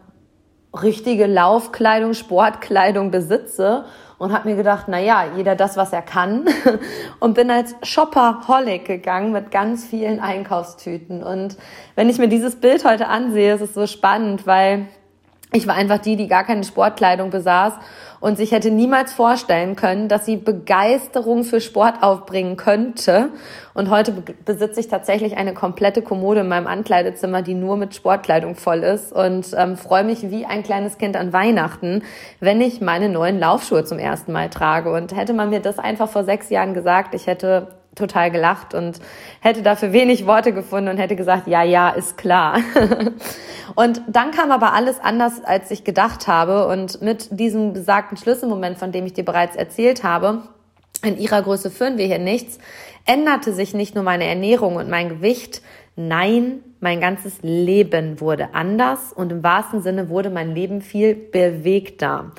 richtige 0.75 1.27
Laufkleidung, 1.27 2.15
Sportkleidung 2.15 3.11
besitze 3.11 3.85
und 4.19 4.33
habe 4.33 4.49
mir 4.49 4.57
gedacht, 4.57 4.85
na 4.87 5.01
ja, 5.01 5.25
jeder 5.37 5.57
das, 5.57 5.77
was 5.77 5.93
er 5.93 6.01
kann. 6.01 6.45
Und 7.19 7.35
bin 7.35 7.51
als 7.51 7.75
Shopperholic 7.83 8.85
gegangen 8.85 9.33
mit 9.33 9.51
ganz 9.51 9.85
vielen 9.85 10.21
Einkaufstüten. 10.21 11.25
Und 11.25 11.57
wenn 11.97 12.09
ich 12.09 12.19
mir 12.19 12.29
dieses 12.29 12.55
Bild 12.55 12.85
heute 12.85 13.09
ansehe, 13.09 13.55
ist 13.55 13.63
es 13.63 13.75
so 13.75 13.89
spannend, 13.89 14.47
weil 14.47 14.87
ich 15.53 15.67
war 15.67 15.75
einfach 15.75 15.99
die, 15.99 16.17
die 16.17 16.29
gar 16.29 16.45
keine 16.45 16.65
Sportkleidung 16.65 17.31
besaß 17.31 17.75
und 18.21 18.37
sich 18.37 18.53
hätte 18.53 18.71
niemals 18.71 19.13
vorstellen 19.13 19.75
können, 19.75 20.09
dass 20.09 20.25
sie 20.25 20.37
Begeisterung 20.37 21.43
für 21.43 21.61
Sport 21.61 22.03
aufbringen 22.03 22.57
könnte. 22.57 23.31
Und 23.75 23.91
heute 23.91 24.13
besitze 24.45 24.79
ich 24.79 24.89
tatsächlich 24.89 25.37
eine 25.37 25.55
komplette 25.55 26.03
Kommode 26.03 26.41
in 26.41 26.49
meinem 26.49 26.69
Ankleidezimmer, 26.69 27.43
die 27.43 27.55
nur 27.55 27.77
mit 27.77 27.95
Sportkleidung 27.95 28.55
voll 28.55 28.85
ist 28.85 29.13
und 29.13 29.49
ähm, 29.57 29.77
freue 29.77 30.05
mich 30.05 30.31
wie 30.31 30.47
ein 30.47 30.63
kleines 30.63 30.99
Kind 30.99 31.17
an 31.17 31.33
Weihnachten, 31.33 32.03
wenn 32.39 32.61
ich 32.61 32.81
meine 32.81 33.09
neuen 33.09 33.41
Laufschuhe 33.41 33.85
zum 33.85 33.99
ersten 33.99 34.33
Mal 34.33 34.51
trage. 34.51 34.93
Und 34.93 35.17
hätte 35.17 35.33
man 35.33 35.51
mir 35.51 35.61
das 35.61 35.81
einfach 35.81 36.09
vor 36.09 36.23
sechs 36.23 36.49
Jahren 36.49 36.75
gesagt, 36.75 37.15
ich 37.15 37.27
hätte 37.27 37.69
total 37.95 38.31
gelacht 38.31 38.75
und 38.75 39.01
hätte 39.41 39.63
dafür 39.63 39.93
wenig 39.93 40.27
Worte 40.27 40.53
gefunden 40.53 40.89
und 40.89 40.99
hätte 40.99 41.17
gesagt, 41.17 41.47
ja, 41.47 41.63
ja, 41.63 41.91
ist 41.91 42.17
klar. 42.17 42.59
und 43.75 44.03
dann 44.09 44.31
kam 44.31 44.51
aber 44.51 44.73
alles 44.73 44.99
anders, 45.01 45.45
als 45.45 45.71
ich 45.71 45.85
gedacht 45.85 46.27
habe. 46.27 46.67
Und 46.69 47.03
mit 47.03 47.29
diesem 47.39 47.73
besagten 47.73 48.17
Schlüsselmoment, 48.17 48.79
von 48.79 48.93
dem 48.93 49.05
ich 49.07 49.13
dir 49.13 49.25
bereits 49.25 49.57
erzählt 49.57 50.05
habe, 50.05 50.43
in 51.05 51.19
ihrer 51.19 51.43
Größe 51.43 51.71
führen 51.71 51.99
wir 51.99 52.07
hier 52.07 52.19
nichts, 52.19 52.59
änderte 53.05 53.53
sich 53.53 53.75
nicht 53.75 53.95
nur 53.95 54.05
meine 54.05 54.25
Ernährung 54.25 54.77
und 54.77 54.89
mein 54.89 55.09
Gewicht, 55.09 55.63
nein, 55.97 56.61
mein 56.81 57.01
ganzes 57.01 57.39
Leben 57.43 58.21
wurde 58.21 58.55
anders 58.55 59.13
und 59.13 59.31
im 59.31 59.43
wahrsten 59.43 59.83
Sinne 59.83 60.09
wurde 60.09 60.31
mein 60.31 60.55
Leben 60.55 60.81
viel 60.81 61.15
bewegter. 61.15 62.33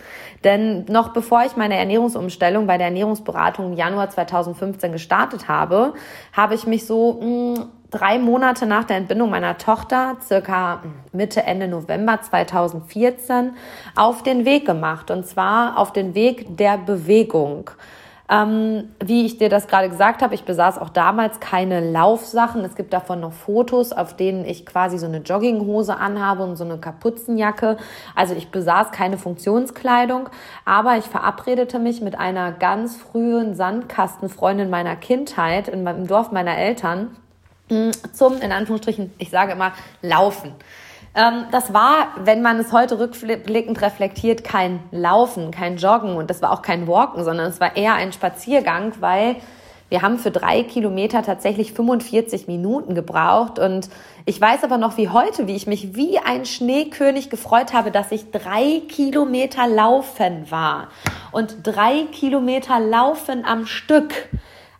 Denn 0.44 0.86
noch 0.86 1.10
bevor 1.10 1.44
ich 1.46 1.56
meine 1.56 1.78
Ernährungsumstellung 1.78 2.68
bei 2.68 2.78
der 2.78 2.88
Ernährungsberatung 2.88 3.72
im 3.72 3.78
Januar 3.78 4.10
2015 4.10 4.92
gestartet 4.92 5.48
habe, 5.48 5.94
habe 6.34 6.56
ich 6.56 6.68
mich 6.68 6.86
so 6.86 7.14
mh, 7.14 7.22
hm, 7.22 7.70
drei 7.92 8.18
Monate 8.18 8.66
nach 8.66 8.84
der 8.84 8.98
Entbindung 8.98 9.30
meiner 9.30 9.58
Tochter, 9.58 10.18
circa 10.22 10.82
Mitte, 11.12 11.44
Ende 11.44 11.68
November 11.68 12.20
2014, 12.22 13.52
auf 13.96 14.24
den 14.24 14.46
Weg 14.46 14.66
gemacht. 14.66 15.12
Und 15.12 15.28
zwar 15.28 15.78
auf 15.78 15.94
den 15.94 16.16
Weg 16.16 16.58
der 16.58 16.78
Bewegung. 16.78 17.70
Ähm, 18.30 18.90
wie 19.04 19.26
ich 19.26 19.38
dir 19.38 19.50
das 19.50 19.68
gerade 19.68 19.90
gesagt 19.90 20.22
habe, 20.22 20.34
ich 20.34 20.46
besaß 20.46 20.78
auch 20.78 20.90
damals 20.90 21.42
keine 21.42 21.92
Laufsachen. 21.92 22.64
Es 22.64 22.76
gibt 22.76 22.94
davon 22.94 23.20
noch 23.20 23.34
Fotos, 23.34 23.92
auf 23.92 24.16
denen 24.16 24.46
ich 24.46 24.66
quasi 24.66 24.98
so 24.98 25.06
eine 25.06 25.18
Jogginghose 25.18 25.98
anhabe 25.98 26.44
und 26.44 26.56
so 26.56 26.64
eine 26.64 26.78
Kapuzenjacke. 26.78 27.78
Also 28.16 28.34
ich 28.34 28.50
besaß 28.50 28.92
keine 28.92 29.18
Funktionskleidung, 29.18 30.30
aber 30.64 30.98
ich 30.98 31.06
verabredete 31.06 31.80
mich 31.80 32.02
mit 32.02 32.18
einer 32.18 32.54
ganz 32.54 32.96
frühen 32.96 33.56
Sandkastenfreundin 33.56 34.70
meiner 34.70 34.96
Kindheit 34.96 35.68
in 35.68 35.84
meinem 35.84 36.08
Dorf 36.08 36.32
meiner 36.32 36.58
Eltern 36.58 37.10
hm, 37.70 37.92
zum, 38.14 38.40
in 38.40 38.52
Anführungsstrichen, 38.52 39.14
ich 39.18 39.30
sage 39.30 39.52
immer, 39.52 39.74
Laufen. 40.02 40.54
Ähm, 41.16 41.46
das 41.52 41.74
war, 41.74 42.08
wenn 42.24 42.42
man 42.42 42.60
es 42.60 42.72
heute 42.72 43.00
rückblickend 43.00 43.82
reflektiert, 43.82 44.44
kein 44.44 44.80
Laufen, 44.92 45.52
kein 45.52 45.78
Joggen 45.78 46.16
und 46.16 46.30
das 46.30 46.42
war 46.42 46.52
auch 46.52 46.62
kein 46.62 46.88
Walken, 46.88 47.24
sondern 47.24 47.48
es 47.48 47.60
war 47.60 47.76
eher 47.76 47.94
ein 47.94 48.14
Spaziergang, 48.14 48.94
weil 49.00 49.36
wir 49.90 50.02
haben 50.02 50.18
für 50.18 50.32
drei 50.32 50.64
Kilometer 50.64 51.22
tatsächlich 51.22 51.74
45 51.74 52.48
Minuten 52.48 52.96
gebraucht 52.96 53.60
und 53.60 53.90
ich 54.26 54.42
weiß 54.42 54.64
aber 54.64 54.80
noch 54.80 54.98
wie 54.98 55.10
heute, 55.10 55.46
wie 55.46 55.56
ich 55.56 55.68
mich 55.68 55.96
wie 55.96 56.18
ein 56.18 56.46
Schneekönig 56.46 57.30
gefreut 57.30 57.74
habe, 57.74 57.92
dass 57.92 58.12
ich 58.12 58.32
drei 58.32 58.82
Kilometer 58.88 59.68
laufen 59.68 60.50
war 60.50 60.88
und 61.32 61.58
drei 61.62 62.06
Kilometer 62.12 62.80
laufen 62.80 63.46
am 63.46 63.68
Stück. 63.68 64.14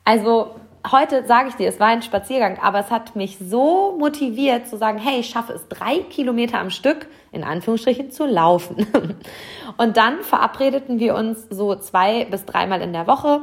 Also 0.04 0.56
heute 0.92 1.26
sage 1.26 1.50
ich 1.50 1.56
dir, 1.56 1.70
es 1.70 1.80
war 1.80 1.88
ein 1.88 2.02
Spaziergang, 2.02 2.60
aber 2.62 2.80
es 2.80 2.92
hat 2.92 3.16
mich 3.16 3.38
so 3.40 3.96
motiviert 3.98 4.68
zu 4.68 4.78
sagen, 4.78 4.98
hey, 4.98 5.20
ich 5.20 5.30
schaffe 5.30 5.54
es 5.54 5.68
drei 5.68 6.00
Kilometer 6.00 6.60
am 6.60 6.70
Stück, 6.70 7.08
in 7.32 7.44
Anführungsstrichen, 7.44 8.12
zu 8.12 8.26
laufen. 8.26 8.88
Und 9.78 9.98
dann 9.98 10.22
verabredeten 10.22 11.00
wir 11.00 11.16
uns 11.16 11.48
so 11.50 11.76
zwei 11.76 12.26
bis 12.26 12.46
dreimal 12.46 12.82
in 12.82 12.94
der 12.94 13.08
Woche. 13.08 13.42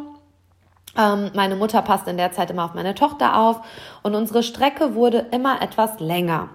Ähm, 0.96 1.30
meine 1.34 1.56
Mutter 1.56 1.82
passt 1.82 2.08
in 2.08 2.16
der 2.16 2.32
Zeit 2.32 2.50
immer 2.50 2.64
auf 2.64 2.74
meine 2.74 2.94
Tochter 2.94 3.38
auf 3.38 3.60
und 4.02 4.16
unsere 4.16 4.42
Strecke 4.42 4.96
wurde 4.96 5.26
immer 5.30 5.62
etwas 5.62 6.00
länger. 6.00 6.48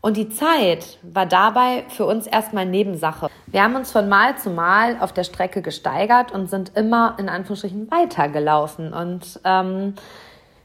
Und 0.00 0.16
die 0.16 0.28
Zeit 0.28 0.98
war 1.02 1.26
dabei 1.26 1.84
für 1.88 2.06
uns 2.06 2.26
erstmal 2.26 2.66
Nebensache. 2.66 3.28
Wir 3.46 3.62
haben 3.62 3.76
uns 3.76 3.92
von 3.92 4.08
Mal 4.08 4.36
zu 4.36 4.50
Mal 4.50 4.96
auf 4.98 5.12
der 5.12 5.22
Strecke 5.22 5.62
gesteigert 5.62 6.32
und 6.32 6.50
sind 6.50 6.76
immer 6.76 7.14
in 7.18 7.28
Anführungsstrichen 7.28 7.88
weitergelaufen. 7.88 8.92
Und 8.92 9.40
ähm, 9.44 9.94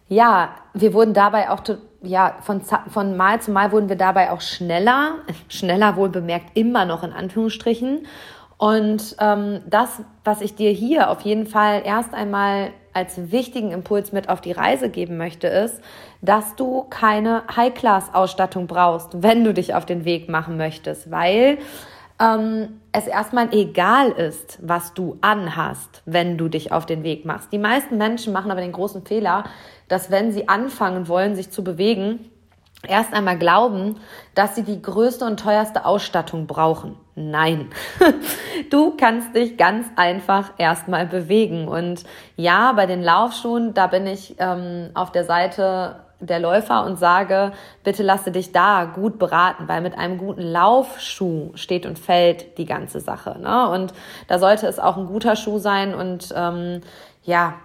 ja, 0.09 0.49
wir 0.73 0.93
wurden 0.93 1.13
dabei 1.13 1.49
auch 1.49 1.61
ja 2.01 2.37
von 2.41 2.61
von 2.61 3.17
Mal 3.17 3.41
zu 3.41 3.51
Mal 3.51 3.71
wurden 3.71 3.89
wir 3.89 3.95
dabei 3.95 4.31
auch 4.31 4.41
schneller, 4.41 5.15
schneller 5.49 5.95
wohl 5.95 6.09
bemerkt 6.09 6.57
immer 6.57 6.85
noch 6.85 7.03
in 7.03 7.13
Anführungsstrichen. 7.13 8.05
Und 8.57 9.15
ähm, 9.19 9.61
das, 9.67 10.01
was 10.23 10.41
ich 10.41 10.55
dir 10.55 10.71
hier 10.71 11.11
auf 11.11 11.21
jeden 11.21 11.45
Fall 11.45 11.83
erst 11.85 12.15
einmal 12.15 12.71
als 12.91 13.31
wichtigen 13.31 13.71
Impuls 13.71 14.11
mit 14.11 14.29
auf 14.29 14.41
die 14.41 14.51
Reise 14.51 14.89
geben 14.89 15.17
möchte, 15.17 15.45
ist, 15.47 15.79
dass 16.21 16.55
du 16.55 16.83
keine 16.89 17.43
High-Class-Ausstattung 17.55 18.65
brauchst, 18.65 19.21
wenn 19.21 19.43
du 19.43 19.53
dich 19.53 19.75
auf 19.75 19.85
den 19.85 20.03
Weg 20.03 20.29
machen 20.29 20.57
möchtest, 20.57 21.11
weil 21.11 21.59
ähm, 22.19 22.81
es 22.91 23.05
erstmal 23.05 23.53
egal 23.53 24.09
ist, 24.09 24.57
was 24.63 24.95
du 24.95 25.19
anhast, 25.21 26.01
wenn 26.05 26.39
du 26.39 26.49
dich 26.49 26.71
auf 26.71 26.87
den 26.87 27.03
Weg 27.03 27.25
machst. 27.25 27.51
Die 27.51 27.59
meisten 27.59 27.97
Menschen 27.97 28.33
machen 28.33 28.49
aber 28.49 28.61
den 28.61 28.71
großen 28.71 29.05
Fehler, 29.05 29.43
dass 29.87 30.11
wenn 30.11 30.31
sie 30.31 30.49
anfangen 30.49 31.07
wollen, 31.07 31.35
sich 31.35 31.51
zu 31.51 31.63
bewegen, 31.63 32.31
erst 32.87 33.13
einmal 33.13 33.37
glauben, 33.37 33.99
dass 34.35 34.55
sie 34.55 34.63
die 34.63 34.81
größte 34.81 35.25
und 35.25 35.39
teuerste 35.39 35.85
Ausstattung 35.85 36.47
brauchen. 36.47 36.95
Nein, 37.15 37.69
du 38.69 38.95
kannst 38.95 39.35
dich 39.35 39.57
ganz 39.57 39.87
einfach 39.95 40.51
erstmal 40.57 41.07
bewegen. 41.07 41.67
Und 41.67 42.03
ja, 42.35 42.73
bei 42.73 42.85
den 42.85 43.01
Laufschuhen, 43.01 43.73
da 43.73 43.87
bin 43.87 44.05
ich 44.05 44.35
ähm, 44.39 44.91
auf 44.93 45.11
der 45.11 45.25
Seite 45.25 46.03
der 46.19 46.39
Läufer 46.39 46.83
und 46.85 46.97
sage, 46.97 47.51
bitte 47.83 48.01
lasse 48.01 48.31
dich 48.31 48.51
da 48.51 48.85
gut 48.85 49.19
beraten, 49.19 49.67
weil 49.67 49.81
mit 49.81 49.97
einem 49.97 50.17
guten 50.17 50.41
Laufschuh 50.41 51.51
steht 51.55 51.85
und 51.85 51.99
fällt 51.99 52.57
die 52.57 52.65
ganze 52.65 52.99
Sache. 52.99 53.37
Ne? 53.39 53.69
Und 53.69 53.93
da 54.27 54.39
sollte 54.39 54.67
es 54.67 54.79
auch 54.79 54.97
ein 54.97 55.05
guter 55.05 55.35
Schuh 55.35 55.59
sein 55.59 55.93
und 55.93 56.33
ähm, 56.35 56.81
ja, 57.23 57.55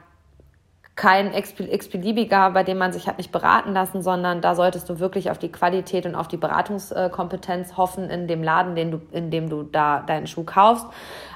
kein 1.02 1.34
x-beliebiger, 1.34 2.52
bei 2.52 2.62
dem 2.62 2.78
man 2.78 2.92
sich 2.92 3.08
hat 3.08 3.18
nicht 3.18 3.32
beraten 3.32 3.72
lassen, 3.72 4.02
sondern 4.02 4.40
da 4.40 4.54
solltest 4.54 4.88
du 4.88 5.00
wirklich 5.00 5.32
auf 5.32 5.38
die 5.38 5.50
Qualität 5.50 6.06
und 6.06 6.14
auf 6.14 6.28
die 6.28 6.36
Beratungskompetenz 6.36 7.76
hoffen 7.76 8.08
in 8.08 8.28
dem 8.28 8.40
Laden, 8.44 8.76
den 8.76 8.92
du, 8.92 9.00
in 9.10 9.32
dem 9.32 9.50
du 9.50 9.64
da 9.64 10.04
deinen 10.06 10.28
Schuh 10.28 10.44
kaufst. 10.44 10.86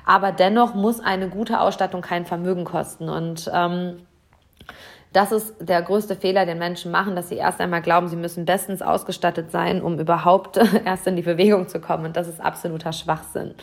Aber 0.04 0.30
dennoch 0.30 0.74
muss 0.74 1.00
eine 1.00 1.28
gute 1.28 1.58
Ausstattung 1.58 2.00
kein 2.00 2.26
Vermögen 2.26 2.64
kosten. 2.64 3.08
Und 3.08 3.50
ähm, 3.52 4.06
das 5.16 5.32
ist 5.32 5.54
der 5.60 5.80
größte 5.80 6.14
Fehler, 6.14 6.44
den 6.44 6.58
Menschen 6.58 6.90
machen, 6.90 7.16
dass 7.16 7.30
sie 7.30 7.36
erst 7.36 7.58
einmal 7.58 7.80
glauben, 7.80 8.06
sie 8.08 8.16
müssen 8.16 8.44
bestens 8.44 8.82
ausgestattet 8.82 9.50
sein, 9.50 9.80
um 9.80 9.98
überhaupt 9.98 10.58
erst 10.84 11.06
in 11.06 11.16
die 11.16 11.22
Bewegung 11.22 11.68
zu 11.68 11.80
kommen. 11.80 12.04
Und 12.04 12.18
das 12.18 12.28
ist 12.28 12.38
absoluter 12.38 12.92
Schwachsinn. 12.92 13.54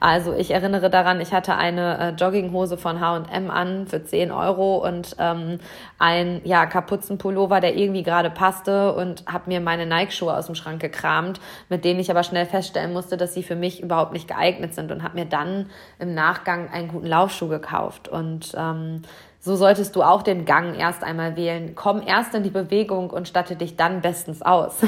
Also 0.00 0.34
ich 0.34 0.50
erinnere 0.50 0.90
daran, 0.90 1.20
ich 1.20 1.32
hatte 1.32 1.54
eine 1.54 1.98
äh, 1.98 2.08
Jogginghose 2.10 2.76
von 2.76 2.98
H&M 2.98 3.50
an 3.52 3.86
für 3.86 4.02
10 4.02 4.32
Euro 4.32 4.84
und 4.84 5.14
ähm, 5.20 5.60
ein 6.00 6.40
ja, 6.42 6.66
Kapuzenpullover, 6.66 7.60
der 7.60 7.76
irgendwie 7.76 8.02
gerade 8.02 8.28
passte 8.28 8.92
und 8.92 9.24
habe 9.26 9.44
mir 9.46 9.60
meine 9.60 9.86
Nike-Schuhe 9.86 10.36
aus 10.36 10.46
dem 10.46 10.56
Schrank 10.56 10.80
gekramt, 10.80 11.40
mit 11.68 11.84
denen 11.84 12.00
ich 12.00 12.10
aber 12.10 12.24
schnell 12.24 12.46
feststellen 12.46 12.92
musste, 12.92 13.16
dass 13.16 13.32
sie 13.32 13.44
für 13.44 13.54
mich 13.54 13.80
überhaupt 13.80 14.12
nicht 14.12 14.26
geeignet 14.26 14.74
sind 14.74 14.90
und 14.90 15.04
habe 15.04 15.14
mir 15.14 15.26
dann 15.26 15.70
im 16.00 16.14
Nachgang 16.14 16.68
einen 16.68 16.88
guten 16.88 17.06
Laufschuh 17.06 17.46
gekauft. 17.46 18.08
Und 18.08 18.56
ähm, 18.58 19.02
so 19.46 19.56
solltest 19.56 19.96
du 19.96 20.02
auch 20.02 20.22
den 20.22 20.44
Gang 20.44 20.76
erst 20.76 21.04
einmal 21.04 21.36
wählen. 21.36 21.74
Komm 21.74 22.02
erst 22.04 22.34
in 22.34 22.42
die 22.42 22.50
Bewegung 22.50 23.10
und 23.10 23.28
statte 23.28 23.56
dich 23.56 23.76
dann 23.76 24.02
bestens 24.02 24.42
aus. 24.42 24.74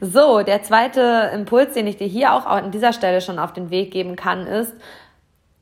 So, 0.00 0.42
der 0.42 0.62
zweite 0.62 1.32
Impuls, 1.34 1.74
den 1.74 1.88
ich 1.88 1.96
dir 1.96 2.06
hier 2.06 2.32
auch 2.32 2.46
an 2.46 2.70
dieser 2.70 2.92
Stelle 2.92 3.20
schon 3.20 3.40
auf 3.40 3.52
den 3.52 3.70
Weg 3.70 3.90
geben 3.90 4.14
kann, 4.14 4.46
ist, 4.46 4.72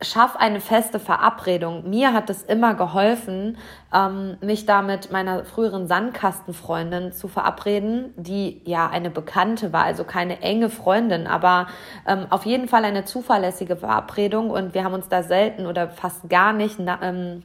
schaff 0.02 0.36
eine 0.36 0.60
feste 0.60 1.00
Verabredung. 1.00 1.88
Mir 1.88 2.12
hat 2.12 2.28
es 2.28 2.42
immer 2.42 2.74
geholfen, 2.74 3.56
ähm, 3.94 4.36
mich 4.42 4.66
da 4.66 4.82
mit 4.82 5.10
meiner 5.10 5.46
früheren 5.46 5.86
Sandkastenfreundin 5.86 7.12
zu 7.12 7.28
verabreden, 7.28 8.12
die 8.16 8.60
ja 8.66 8.90
eine 8.90 9.08
Bekannte 9.08 9.72
war, 9.72 9.84
also 9.84 10.04
keine 10.04 10.42
enge 10.42 10.68
Freundin, 10.68 11.26
aber 11.26 11.68
ähm, 12.06 12.26
auf 12.28 12.44
jeden 12.44 12.68
Fall 12.68 12.84
eine 12.84 13.06
zuverlässige 13.06 13.76
Verabredung 13.76 14.50
und 14.50 14.74
wir 14.74 14.84
haben 14.84 14.94
uns 14.94 15.08
da 15.08 15.22
selten 15.22 15.66
oder 15.66 15.88
fast 15.88 16.28
gar 16.28 16.52
nicht 16.52 16.76
ähm, 17.00 17.42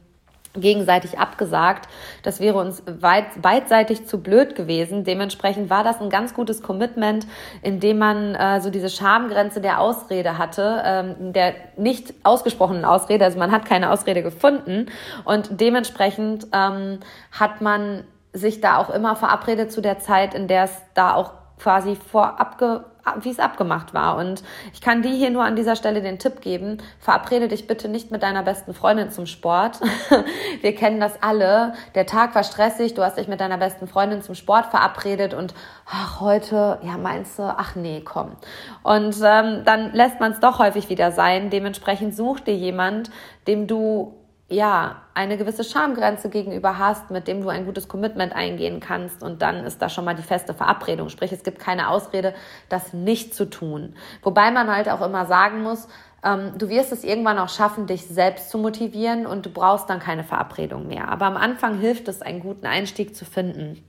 gegenseitig 0.54 1.18
abgesagt. 1.18 1.88
Das 2.22 2.40
wäre 2.40 2.58
uns 2.58 2.82
weit, 2.86 3.40
beidseitig 3.40 4.06
zu 4.06 4.20
blöd 4.22 4.54
gewesen. 4.54 5.04
Dementsprechend 5.04 5.70
war 5.70 5.82
das 5.82 6.00
ein 6.00 6.10
ganz 6.10 6.34
gutes 6.34 6.62
Commitment, 6.62 7.26
in 7.62 7.80
dem 7.80 7.98
man 7.98 8.34
äh, 8.34 8.60
so 8.60 8.70
diese 8.70 8.90
Schamgrenze 8.90 9.60
der 9.60 9.80
Ausrede 9.80 10.38
hatte, 10.38 10.82
ähm, 10.84 11.32
der 11.32 11.54
nicht 11.76 12.14
ausgesprochenen 12.22 12.84
Ausrede. 12.84 13.24
Also 13.24 13.38
man 13.38 13.50
hat 13.50 13.64
keine 13.64 13.90
Ausrede 13.90 14.22
gefunden 14.22 14.86
und 15.24 15.60
dementsprechend 15.60 16.46
ähm, 16.52 17.00
hat 17.30 17.60
man 17.60 18.04
sich 18.34 18.60
da 18.60 18.78
auch 18.78 18.90
immer 18.90 19.16
verabredet 19.16 19.72
zu 19.72 19.80
der 19.80 19.98
Zeit, 19.98 20.34
in 20.34 20.48
der 20.48 20.64
es 20.64 20.82
da 20.94 21.14
auch 21.14 21.32
quasi 21.58 21.96
vorab 21.96 22.58
wie 23.20 23.30
es 23.30 23.38
abgemacht 23.38 23.94
war. 23.94 24.16
Und 24.16 24.42
ich 24.72 24.80
kann 24.80 25.02
dir 25.02 25.10
hier 25.10 25.30
nur 25.30 25.44
an 25.44 25.56
dieser 25.56 25.76
Stelle 25.76 26.02
den 26.02 26.18
Tipp 26.18 26.40
geben, 26.40 26.78
verabrede 26.98 27.48
dich 27.48 27.66
bitte 27.66 27.88
nicht 27.88 28.10
mit 28.10 28.22
deiner 28.22 28.42
besten 28.42 28.74
Freundin 28.74 29.10
zum 29.10 29.26
Sport. 29.26 29.80
Wir 30.60 30.74
kennen 30.74 31.00
das 31.00 31.22
alle. 31.22 31.74
Der 31.94 32.06
Tag 32.06 32.34
war 32.34 32.44
stressig, 32.44 32.94
du 32.94 33.02
hast 33.02 33.18
dich 33.18 33.28
mit 33.28 33.40
deiner 33.40 33.58
besten 33.58 33.88
Freundin 33.88 34.22
zum 34.22 34.34
Sport 34.34 34.66
verabredet 34.66 35.34
und 35.34 35.54
ach, 35.86 36.20
heute, 36.20 36.78
ja, 36.82 36.96
meinst 36.96 37.38
du, 37.38 37.42
ach 37.42 37.74
nee, 37.74 38.02
komm. 38.04 38.36
Und 38.82 39.16
ähm, 39.24 39.62
dann 39.64 39.92
lässt 39.92 40.20
man 40.20 40.32
es 40.32 40.40
doch 40.40 40.58
häufig 40.58 40.88
wieder 40.88 41.12
sein. 41.12 41.50
Dementsprechend 41.50 42.14
such 42.14 42.40
dir 42.40 42.54
jemand, 42.54 43.10
dem 43.46 43.66
du 43.66 44.14
ja, 44.52 45.02
eine 45.14 45.36
gewisse 45.36 45.64
Schamgrenze 45.64 46.28
gegenüber 46.28 46.78
hast, 46.78 47.10
mit 47.10 47.26
dem 47.26 47.42
du 47.42 47.48
ein 47.48 47.64
gutes 47.64 47.88
Commitment 47.88 48.34
eingehen 48.34 48.80
kannst 48.80 49.22
und 49.22 49.42
dann 49.42 49.64
ist 49.64 49.80
da 49.82 49.88
schon 49.88 50.04
mal 50.04 50.14
die 50.14 50.22
feste 50.22 50.54
Verabredung. 50.54 51.08
Sprich, 51.08 51.32
es 51.32 51.42
gibt 51.42 51.58
keine 51.58 51.88
Ausrede, 51.88 52.34
das 52.68 52.92
nicht 52.92 53.34
zu 53.34 53.48
tun. 53.48 53.94
Wobei 54.22 54.50
man 54.50 54.74
halt 54.74 54.88
auch 54.88 55.00
immer 55.00 55.26
sagen 55.26 55.62
muss, 55.62 55.88
ähm, 56.24 56.52
du 56.56 56.68
wirst 56.68 56.92
es 56.92 57.04
irgendwann 57.04 57.38
auch 57.38 57.48
schaffen, 57.48 57.86
dich 57.86 58.06
selbst 58.06 58.50
zu 58.50 58.58
motivieren 58.58 59.26
und 59.26 59.46
du 59.46 59.50
brauchst 59.50 59.90
dann 59.90 60.00
keine 60.00 60.24
Verabredung 60.24 60.86
mehr. 60.86 61.08
Aber 61.08 61.26
am 61.26 61.36
Anfang 61.36 61.78
hilft 61.78 62.08
es, 62.08 62.22
einen 62.22 62.40
guten 62.40 62.66
Einstieg 62.66 63.16
zu 63.16 63.24
finden. 63.24 63.82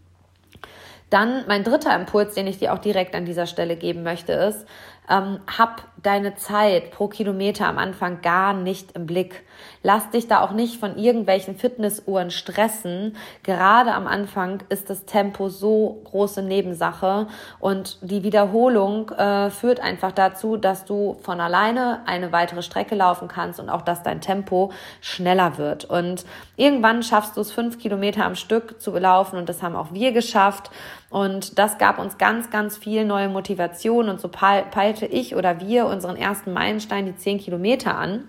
Dann 1.10 1.44
mein 1.48 1.64
dritter 1.64 1.96
Impuls, 1.96 2.34
den 2.34 2.48
ich 2.48 2.58
dir 2.58 2.74
auch 2.74 2.80
direkt 2.80 3.16
an 3.16 3.26
dieser 3.26 3.46
Stelle 3.46 3.76
geben 3.76 4.02
möchte, 4.02 4.34
ist, 4.34 4.66
ähm, 5.10 5.40
hab 5.58 5.84
deine 6.04 6.36
Zeit 6.36 6.92
pro 6.92 7.08
Kilometer 7.08 7.68
am 7.68 7.78
Anfang 7.78 8.22
gar 8.22 8.54
nicht 8.54 8.92
im 8.92 9.06
Blick. 9.06 9.44
Lass 9.82 10.10
dich 10.10 10.28
da 10.28 10.42
auch 10.42 10.52
nicht 10.52 10.80
von 10.80 10.98
irgendwelchen 10.98 11.56
Fitnessuhren 11.56 12.32
stressen. 12.32 13.16
Gerade 13.44 13.94
am 13.94 14.08
Anfang 14.08 14.64
ist 14.70 14.90
das 14.90 15.06
Tempo 15.06 15.50
so 15.50 16.02
große 16.06 16.42
Nebensache 16.42 17.28
und 17.60 17.98
die 18.02 18.24
Wiederholung 18.24 19.10
äh, 19.12 19.50
führt 19.50 19.80
einfach 19.80 20.12
dazu, 20.12 20.58
dass 20.58 20.86
du 20.86 21.18
von 21.22 21.40
alleine 21.40 22.02
eine 22.06 22.32
weitere 22.32 22.62
Strecke 22.62 22.96
laufen 22.96 23.28
kannst 23.28 23.60
und 23.60 23.70
auch, 23.70 23.82
dass 23.82 24.04
dein 24.04 24.22
Tempo 24.22 24.72
schneller 25.02 25.58
wird. 25.58 25.86
Und 25.86 26.26
irgendwann 26.58 27.04
schaffst 27.04 27.38
du 27.38 27.42
es 27.42 27.52
fünf 27.52 27.80
Kilometer 27.80 28.26
am 28.26 28.36
Stück 28.36 28.82
zu 28.82 28.98
laufen 28.98 29.38
und 29.38 29.50
das 29.50 29.64
haben 29.64 29.76
auch 29.76 29.94
wir 29.94 30.12
geschafft. 30.12 30.70
Und 31.10 31.60
das 31.60 31.78
gab 31.78 32.00
uns 32.00 32.18
ganz, 32.18 32.50
ganz 32.50 32.76
viel 32.76 33.06
neue 33.06 33.30
Motivation 33.30 34.10
und 34.10 34.20
so 34.20 34.30
peilte 34.30 35.06
ich 35.06 35.36
oder 35.36 35.60
wir 35.60 35.86
unseren 35.94 36.18
ersten 36.18 36.52
Meilenstein, 36.54 37.06
die 37.06 37.16
zehn 37.16 37.40
Kilometer 37.40 37.98
an. 37.98 38.28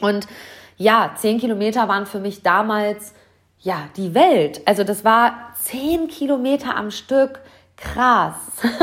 Und 0.00 0.26
ja, 0.76 1.12
zehn 1.16 1.38
Kilometer 1.38 1.88
waren 1.88 2.06
für 2.06 2.20
mich 2.20 2.42
damals 2.42 3.14
ja 3.60 3.88
die 3.96 4.14
Welt. 4.14 4.60
Also 4.66 4.84
das 4.84 5.04
war 5.04 5.52
zehn 5.54 6.08
Kilometer 6.08 6.76
am 6.76 6.90
Stück. 6.90 7.40
Krass. 7.76 8.36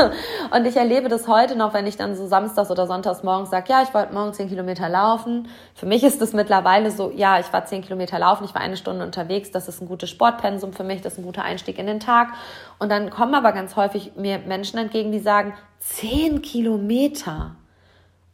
Und 0.50 0.66
ich 0.66 0.76
erlebe 0.76 1.08
das 1.08 1.26
heute 1.26 1.56
noch, 1.56 1.72
wenn 1.72 1.86
ich 1.86 1.96
dann 1.96 2.14
so 2.14 2.26
samstags 2.26 2.70
oder 2.70 2.86
sonntags 2.86 3.22
morgens 3.22 3.48
sage, 3.48 3.70
ja, 3.70 3.82
ich 3.82 3.94
wollte 3.94 4.12
morgen 4.12 4.34
zehn 4.34 4.48
Kilometer 4.48 4.88
laufen. 4.88 5.48
Für 5.74 5.86
mich 5.86 6.04
ist 6.04 6.20
es 6.20 6.34
mittlerweile 6.34 6.90
so, 6.90 7.10
ja, 7.10 7.40
ich 7.40 7.50
war 7.54 7.64
zehn 7.64 7.80
Kilometer 7.80 8.18
laufen, 8.18 8.44
ich 8.44 8.54
war 8.54 8.60
eine 8.60 8.76
Stunde 8.76 9.02
unterwegs, 9.04 9.50
das 9.50 9.66
ist 9.66 9.80
ein 9.80 9.88
gutes 9.88 10.10
Sportpensum 10.10 10.74
für 10.74 10.84
mich, 10.84 11.00
das 11.00 11.14
ist 11.14 11.20
ein 11.20 11.24
guter 11.24 11.42
Einstieg 11.42 11.78
in 11.78 11.86
den 11.86 12.00
Tag. 12.00 12.28
Und 12.78 12.92
dann 12.92 13.08
kommen 13.08 13.34
aber 13.34 13.52
ganz 13.52 13.76
häufig 13.76 14.12
mir 14.16 14.38
Menschen 14.40 14.78
entgegen, 14.78 15.10
die 15.10 15.20
sagen, 15.20 15.54
zehn 15.78 16.42
Kilometer. 16.42 17.56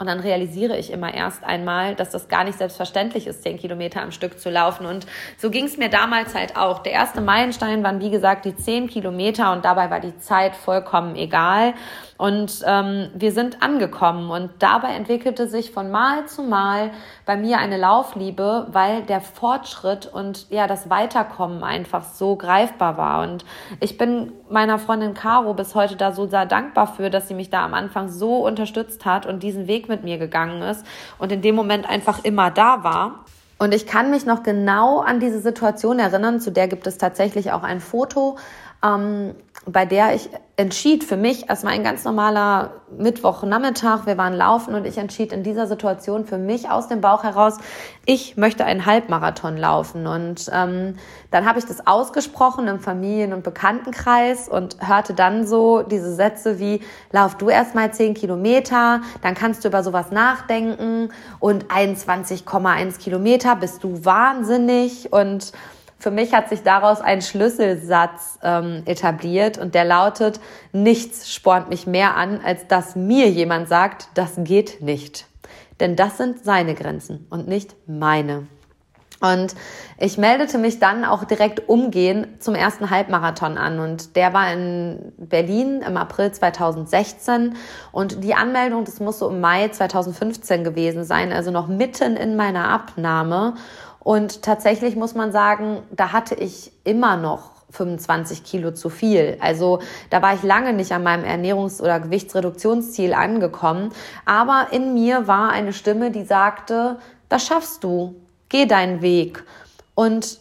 Und 0.01 0.07
dann 0.07 0.21
realisiere 0.21 0.79
ich 0.79 0.93
immer 0.93 1.13
erst 1.13 1.43
einmal, 1.43 1.97
dass 1.97 2.11
das 2.11 2.29
gar 2.29 2.45
nicht 2.45 2.57
selbstverständlich 2.57 3.27
ist, 3.27 3.43
zehn 3.43 3.59
Kilometer 3.59 4.01
am 4.01 4.13
Stück 4.13 4.39
zu 4.39 4.49
laufen. 4.49 4.87
Und 4.87 5.07
so 5.39 5.51
ging 5.51 5.65
es 5.65 5.77
mir 5.77 5.89
damals 5.89 6.37
halt 6.37 6.57
auch. 6.57 6.79
Der 6.85 6.93
erste 6.93 7.21
Meilenstein 7.21 7.83
waren, 7.83 8.01
wie 8.01 8.11
gesagt, 8.11 8.45
die 8.45 8.55
zehn 8.55 8.87
Kilometer 8.87 9.51
und 9.51 9.65
dabei 9.65 9.91
war 9.91 9.99
die 9.99 10.17
Zeit 10.19 10.55
vollkommen 10.55 11.17
egal. 11.17 11.75
Und 12.17 12.65
ähm, 12.67 13.11
wir 13.15 13.31
sind 13.31 13.63
angekommen 13.63 14.31
und 14.31 14.51
dabei 14.59 14.89
entwickelte 14.89 15.47
sich 15.47 15.71
von 15.71 15.89
Mal 15.91 16.27
zu 16.27 16.43
Mal 16.43 16.91
bei 17.27 17.37
mir 17.37 17.59
eine 17.59 17.77
Laufliebe, 17.77 18.67
weil 18.73 19.03
der 19.03 19.21
Fortschritt 19.21 20.07
und 20.07 20.51
ja 20.51 20.67
das 20.67 20.91
Weiterkommen 20.91 21.63
einfach 21.63 22.03
so 22.03 22.35
greifbar 22.35 22.97
war. 22.97 23.23
Und 23.23 23.45
ich 23.79 23.99
bin 23.99 24.33
meiner 24.51 24.81
Freundin 24.81 25.15
Caro 25.15 25.55
bis 25.55 25.77
heute 25.77 25.95
da 25.95 26.11
so 26.11 26.27
sehr 26.27 26.45
dankbar 26.45 26.89
für, 26.89 27.09
dass 27.09 27.29
sie 27.29 27.35
mich 27.35 27.51
da 27.51 27.65
am 27.65 27.75
Anfang 27.75 28.09
so 28.09 28.45
unterstützt 28.45 29.05
hat 29.05 29.25
und 29.25 29.45
diesen 29.45 29.69
Weg 29.69 29.88
mit 29.89 30.05
mir 30.05 30.19
gegangen 30.19 30.63
ist 30.63 30.85
und 31.19 31.33
in 31.33 31.43
dem 31.43 31.55
Moment 31.55 31.89
einfach 31.89 32.25
immer 32.25 32.51
da 32.51 32.85
war. 32.85 33.25
Und 33.59 33.75
ich 33.75 33.87
kann 33.87 34.11
mich 34.11 34.25
noch 34.25 34.45
genau 34.45 35.01
an 35.01 35.19
diese 35.19 35.41
Situation 35.41 35.99
erinnern, 35.99 36.41
zu 36.41 36.53
der 36.53 36.69
gibt 36.69 36.87
es 36.87 36.97
tatsächlich 36.97 37.51
auch 37.51 37.65
ein 37.65 37.81
Foto 37.81 38.37
ähm, 38.83 39.35
bei 39.67 39.85
der 39.85 40.15
ich 40.15 40.31
entschied 40.57 41.05
für 41.05 41.17
mich, 41.17 41.49
es 41.49 41.63
war 41.63 41.71
ein 41.71 41.85
ganz 41.85 42.05
normaler 42.05 42.73
Mittwochnachmittag, 42.97 44.07
wir 44.07 44.17
waren 44.17 44.35
laufen 44.35 44.75
und 44.75 44.87
ich 44.87 44.99
entschied 44.99 45.33
in 45.33 45.43
dieser 45.43 45.67
Situation 45.67 46.25
für 46.25 46.39
mich 46.39 46.71
aus 46.71 46.89
dem 46.89 47.01
Bauch 47.01 47.23
heraus, 47.23 47.59
ich 48.07 48.37
möchte 48.37 48.65
einen 48.65 48.87
Halbmarathon 48.87 49.57
laufen. 49.57 50.07
Und 50.07 50.51
ähm, 50.53 50.97
dann 51.31 51.47
habe 51.47 51.59
ich 51.59 51.67
das 51.67 51.87
ausgesprochen 51.87 52.67
im 52.67 52.81
Familien- 52.81 53.33
und 53.33 53.45
Bekanntenkreis 53.45 54.49
und 54.49 54.77
hörte 54.87 55.13
dann 55.15 55.47
so 55.47 55.83
diese 55.83 56.15
Sätze 56.15 56.59
wie, 56.59 56.81
lauf 57.13 57.37
du 57.37 57.51
erst 57.51 57.75
mal 57.75 57.93
zehn 57.93 58.15
Kilometer, 58.15 59.03
dann 59.23 59.35
kannst 59.35 59.65
du 59.65 59.69
über 59.69 59.83
sowas 59.83 60.11
nachdenken 60.11 61.11
und 61.41 61.67
21,1 61.67 62.99
Kilometer 62.99 63.55
bist 63.55 63.85
du 63.85 64.05
wahnsinnig 64.05 65.13
und 65.13 65.53
für 65.99 66.11
mich 66.11 66.33
hat 66.33 66.49
sich 66.49 66.63
daraus 66.63 67.01
ein 67.01 67.23
Schlüsselsatz 67.23 68.39
ähm, 68.43 68.83
etabliert 68.87 69.59
und 69.59 69.75
der 69.75 69.85
lautet, 69.85 70.41
nichts 70.73 71.33
spornt 71.33 71.69
mich 71.69 71.87
mehr 71.87 72.17
an, 72.17 72.41
als 72.43 72.67
dass 72.69 72.95
mir 72.95 73.29
jemand 73.29 73.69
sagt, 73.69 74.09
das 74.15 74.35
geht 74.39 74.81
nicht. 74.81 75.27
Denn 75.81 75.97
das 75.97 76.17
sind 76.17 76.45
seine 76.45 76.75
Grenzen 76.75 77.27
und 77.31 77.49
nicht 77.49 77.75
meine. 77.87 78.47
Und 79.21 79.57
ich 79.99 80.17
meldete 80.17 80.59
mich 80.59 80.79
dann 80.79 81.05
auch 81.05 81.25
direkt 81.25 81.69
umgehend 81.69 82.41
zum 82.41 82.55
ersten 82.55 82.91
Halbmarathon 82.91 83.59
an 83.59 83.81
und 83.81 84.15
der 84.15 84.33
war 84.33 84.53
in 84.53 85.13
Berlin 85.17 85.83
im 85.83 85.97
April 85.97 86.31
2016 86.31 87.57
und 87.91 88.23
die 88.23 88.35
Anmeldung, 88.35 88.85
das 88.85 89.01
muss 89.01 89.19
so 89.19 89.29
im 89.29 89.41
Mai 89.41 89.71
2015 89.71 90.63
gewesen 90.63 91.03
sein, 91.03 91.33
also 91.33 91.51
noch 91.51 91.67
mitten 91.67 92.17
in 92.17 92.37
meiner 92.37 92.69
Abnahme 92.69 93.55
und 94.09 94.41
tatsächlich 94.41 94.97
muss 94.97 95.15
man 95.15 95.33
sagen, 95.33 95.83
da 95.91 96.13
hatte 96.13 96.35
ich 96.35 96.73
immer 96.85 97.19
noch 97.19 97.51
25 97.73 98.43
Kilo 98.43 98.71
zu 98.71 98.89
viel. 98.89 99.37
Also 99.39 99.81
da 100.09 100.23
war 100.23 100.33
ich 100.33 100.43
lange 100.43 100.73
nicht 100.73 100.93
an 100.93 101.03
meinem 101.03 101.27
Ernährungs- 101.27 101.83
oder 101.83 102.01
Gewichtsreduktionsziel 102.01 103.13
angekommen. 103.13 103.91
Aber 104.25 104.69
in 104.71 104.95
mir 104.95 105.27
war 105.27 105.51
eine 105.51 105.75
Stimme, 105.75 106.11
die 106.11 106.25
sagte, 106.25 106.97
das 107.29 107.45
schaffst 107.45 107.85
du, 107.85 108.15
geh 108.49 108.65
deinen 108.65 109.03
Weg. 109.03 109.45
Und 109.95 110.39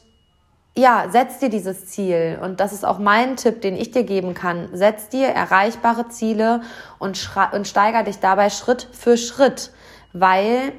ja, 0.77 1.07
setz 1.09 1.39
dir 1.39 1.49
dieses 1.49 1.87
Ziel 1.87 2.39
und 2.41 2.61
das 2.61 2.71
ist 2.71 2.85
auch 2.85 2.99
mein 2.99 3.35
Tipp, 3.35 3.59
den 3.59 3.75
ich 3.75 3.91
dir 3.91 4.03
geben 4.03 4.33
kann. 4.33 4.69
Setz 4.71 5.09
dir 5.09 5.27
erreichbare 5.27 6.07
Ziele 6.07 6.61
und, 6.99 7.29
und 7.51 7.67
steiger 7.67 8.03
dich 8.03 8.19
dabei 8.19 8.49
Schritt 8.49 8.87
für 8.93 9.17
Schritt, 9.17 9.73
weil 10.13 10.71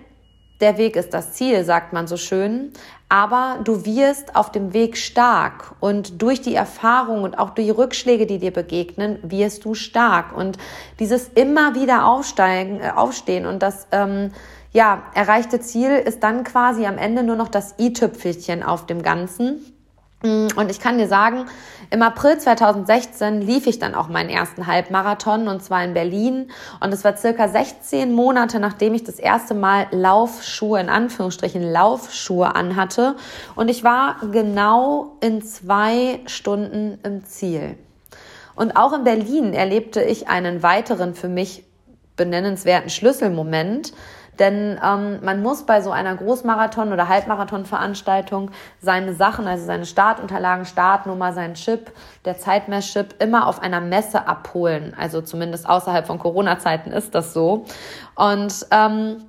der 0.61 0.77
Weg 0.77 0.97
ist 0.97 1.15
das 1.15 1.33
Ziel, 1.35 1.65
sagt 1.65 1.93
man 1.93 2.07
so 2.07 2.17
schön. 2.17 2.73
Aber 3.09 3.61
du 3.65 3.87
wirst 3.87 4.37
auf 4.37 4.53
dem 4.53 4.75
Weg 4.75 4.99
stark 4.99 5.75
und 5.81 6.21
durch 6.21 6.43
die 6.43 6.55
Erfahrung 6.55 7.23
und 7.23 7.39
auch 7.39 7.51
durch 7.51 7.69
die 7.69 7.73
Rückschläge, 7.73 8.27
die 8.27 8.39
dir 8.39 8.53
begegnen, 8.53 9.19
wirst 9.23 9.65
du 9.65 9.75
stark. 9.75 10.37
Und 10.37 10.59
dieses 10.99 11.29
immer 11.29 11.75
wieder 11.75 12.07
aufsteigen, 12.07 12.81
äh, 12.81 12.91
aufstehen 12.95 13.47
und 13.47 13.63
das 13.63 13.87
ähm, 13.93 14.31
ja 14.73 15.05
erreichte 15.15 15.61
Ziel 15.61 15.91
ist 15.91 16.23
dann 16.23 16.45
quasi 16.45 16.85
am 16.85 16.99
Ende 16.99 17.23
nur 17.23 17.37
noch 17.37 17.49
das 17.49 17.77
i-Tüpfelchen 17.79 18.63
auf 18.63 18.85
dem 18.85 19.03
Ganzen. 19.03 19.65
Mm, 20.23 20.49
und 20.57 20.71
ich 20.71 20.81
kann 20.81 20.99
dir 20.99 21.09
sagen, 21.09 21.47
im 21.91 22.03
April 22.03 22.39
2016 22.39 23.41
lief 23.41 23.67
ich 23.67 23.79
dann 23.79 23.95
auch 23.95 24.09
meinen 24.09 24.29
ersten 24.29 24.67
Halbmarathon 24.67 25.49
und 25.49 25.63
zwar 25.63 25.83
in 25.85 25.95
Berlin. 25.95 26.51
Und 26.81 26.93
es 26.93 27.03
war 27.03 27.17
circa 27.17 27.49
16 27.49 28.13
Monate, 28.13 28.61
nachdem 28.61 28.95
ich 28.95 29.05
das 29.05 29.19
erste 29.19 29.55
Mal 29.55 29.87
Laufschuhe, 29.91 30.81
in 30.81 30.91
Anführungsstrichen 30.91 31.63
Laufschuhe 31.63 32.55
anhatte. 32.55 33.17
Und 33.55 33.69
ich 33.69 33.85
war 33.85 34.17
genau 34.33 35.17
in 35.21 35.41
zwei 35.43 36.21
Stunden 36.27 36.99
im 37.05 37.25
Ziel. 37.25 37.79
Und 38.55 38.77
auch 38.77 38.93
in 38.93 39.05
Berlin 39.05 39.55
erlebte 39.55 40.03
ich 40.03 40.29
einen 40.29 40.63
weiteren 40.63 41.15
für 41.15 41.29
mich 41.29 41.65
benennenswerten 42.17 42.91
Schlüsselmoment. 42.91 43.95
Denn 44.39 44.79
ähm, 44.85 45.19
man 45.23 45.43
muss 45.43 45.65
bei 45.65 45.81
so 45.81 45.91
einer 45.91 46.15
Großmarathon- 46.15 46.93
oder 46.93 47.09
Halbmarathon-Veranstaltung 47.09 48.51
seine 48.81 49.15
Sachen, 49.15 49.47
also 49.47 49.65
seine 49.65 49.87
Startunterlagen, 49.87 50.65
Startnummer, 50.65 51.33
sein 51.33 51.55
Chip, 51.55 51.93
der 52.25 52.39
Zeitmesschip 52.39 53.21
immer 53.21 53.47
auf 53.47 53.61
einer 53.61 53.81
Messe 53.81 54.27
abholen. 54.27 54.95
Also 54.99 55.21
zumindest 55.23 55.69
außerhalb 55.69 56.07
von 56.07 56.19
Corona-Zeiten 56.19 56.93
ist 56.93 57.15
das 57.15 57.33
so. 57.33 57.65
Und 58.15 58.67
ähm, 58.71 59.25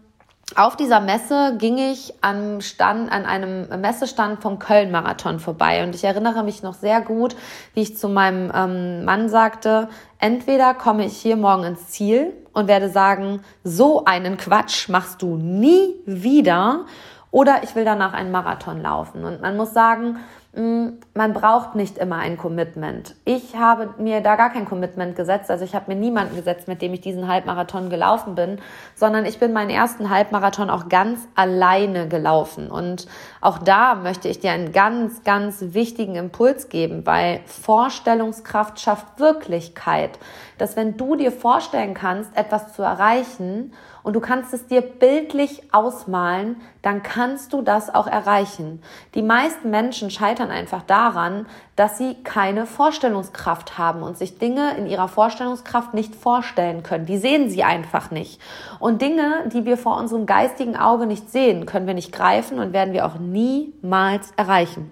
auf 0.56 0.76
dieser 0.76 1.00
Messe 1.00 1.56
ging 1.58 1.78
ich 1.78 2.14
am 2.22 2.62
Stand, 2.62 3.12
an 3.12 3.26
einem 3.26 3.68
Messestand 3.82 4.42
vom 4.42 4.58
Köln-Marathon 4.58 5.40
vorbei. 5.40 5.84
Und 5.84 5.94
ich 5.94 6.04
erinnere 6.04 6.44
mich 6.44 6.64
noch 6.64 6.74
sehr 6.74 7.02
gut, 7.02 7.36
wie 7.76 7.82
ich 7.82 7.98
zu 7.98 8.10
meinem 8.10 8.52
ähm, 8.54 9.06
Mann 9.06 9.30
sagte, 9.30 9.90
entweder 10.18 10.74
komme 10.74 11.06
ich 11.06 11.18
hier 11.18 11.36
morgen 11.36 11.66
ins 11.66 11.90
Ziel 11.90 12.34
und 12.60 12.68
werde 12.68 12.90
sagen, 12.90 13.42
so 13.64 14.06
einen 14.06 14.38
Quatsch 14.38 14.90
machst 14.90 15.22
du 15.22 15.38
nie 15.38 15.96
wieder, 16.06 16.86
oder 17.32 17.64
ich 17.64 17.76
will 17.76 17.86
danach 17.86 18.14
einen 18.14 18.32
Marathon 18.32 18.82
laufen. 18.82 19.24
Und 19.24 19.42
man 19.42 19.56
muss 19.56 19.74
sagen, 19.74 20.18
Mm, 20.56 20.98
man 21.14 21.34
braucht 21.34 21.76
nicht 21.76 22.00
immer 22.00 22.18
ein 22.18 22.36
Commitment. 22.36 23.14
Ich 23.24 23.56
habe 23.56 23.94
mir 24.00 24.22
da 24.22 24.36
gar 24.36 24.50
kein 24.52 24.66
Commitment 24.66 25.16
gesetzt. 25.16 25.52
Also 25.52 25.64
ich 25.64 25.76
habe 25.76 25.94
mir 25.94 26.00
niemanden 26.00 26.36
gesetzt, 26.36 26.68
mit 26.68 26.82
dem 26.82 26.92
ich 26.94 27.02
diesen 27.02 27.28
Halbmarathon 27.28 27.92
gelaufen 27.92 28.34
bin, 28.34 28.58
sondern 28.96 29.26
ich 29.26 29.38
bin 29.38 29.54
meinen 29.54 29.70
ersten 29.70 30.10
Halbmarathon 30.10 30.72
auch 30.72 30.90
ganz 30.90 31.20
alleine 31.36 32.08
gelaufen. 32.08 32.72
Und 32.72 33.06
auch 33.42 33.60
da 33.60 33.94
möchte 33.94 34.28
ich 34.28 34.40
dir 34.40 34.52
einen 34.52 34.72
ganz, 34.72 35.24
ganz 35.24 35.58
wichtigen 35.62 36.16
Impuls 36.16 36.68
geben, 36.70 37.06
weil 37.06 37.42
Vorstellungskraft 37.46 38.80
schafft 38.80 39.20
Wirklichkeit. 39.20 40.18
Dass 40.60 40.76
wenn 40.76 40.98
du 40.98 41.16
dir 41.16 41.32
vorstellen 41.32 41.96
kannst, 41.96 42.38
etwas 42.38 42.74
zu 42.74 42.84
erreichen 42.84 43.74
und 44.04 44.14
du 44.14 44.20
kannst 44.20 44.54
es 44.54 44.68
dir 44.68 44.82
bildlich 44.82 45.74
ausmalen, 45.74 46.58
dann 46.82 47.02
kannst 47.02 47.54
du 47.54 47.62
das 47.62 47.94
auch 47.94 48.08
erreichen. 48.08 48.84
Die 49.16 49.24
meisten 49.24 49.72
Menschen 49.72 50.12
scheitern 50.12 50.52
einfach 50.52 50.84
daran, 50.84 51.48
dass 51.76 51.98
sie 51.98 52.16
keine 52.24 52.66
Vorstellungskraft 52.66 53.78
haben 53.78 54.04
und 54.04 54.18
sich 54.18 54.38
Dinge 54.38 54.76
in 54.78 54.86
ihrer 54.86 55.08
Vorstellungskraft 55.08 55.94
nicht 55.94 56.14
vorstellen 56.14 56.84
können. 56.84 57.06
Die 57.06 57.18
sehen 57.18 57.50
sie 57.50 57.64
einfach 57.64 58.12
nicht. 58.12 58.40
Und 58.80 59.02
Dinge, 59.02 59.50
die 59.52 59.66
wir 59.66 59.78
vor 59.78 59.98
unserem 59.98 60.26
geistigen 60.26 60.76
Auge 60.76 61.06
nicht 61.06 61.32
sehen, 61.32 61.66
können 61.66 61.88
wir 61.88 61.94
nicht 61.94 62.12
greifen 62.12 62.60
und 62.60 62.74
werden 62.74 62.94
wir 62.94 63.06
auch 63.06 63.18
niemals 63.18 64.32
erreichen. 64.36 64.92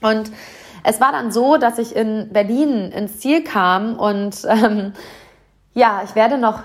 Und 0.00 0.30
es 0.84 1.00
war 1.00 1.10
dann 1.10 1.32
so, 1.32 1.56
dass 1.56 1.78
ich 1.78 1.96
in 1.96 2.28
Berlin 2.32 2.92
ins 2.92 3.18
Ziel 3.18 3.42
kam 3.42 3.98
und 3.98 4.46
ähm, 4.46 4.92
ja, 5.74 6.02
ich 6.04 6.14
werde 6.14 6.38
noch 6.38 6.62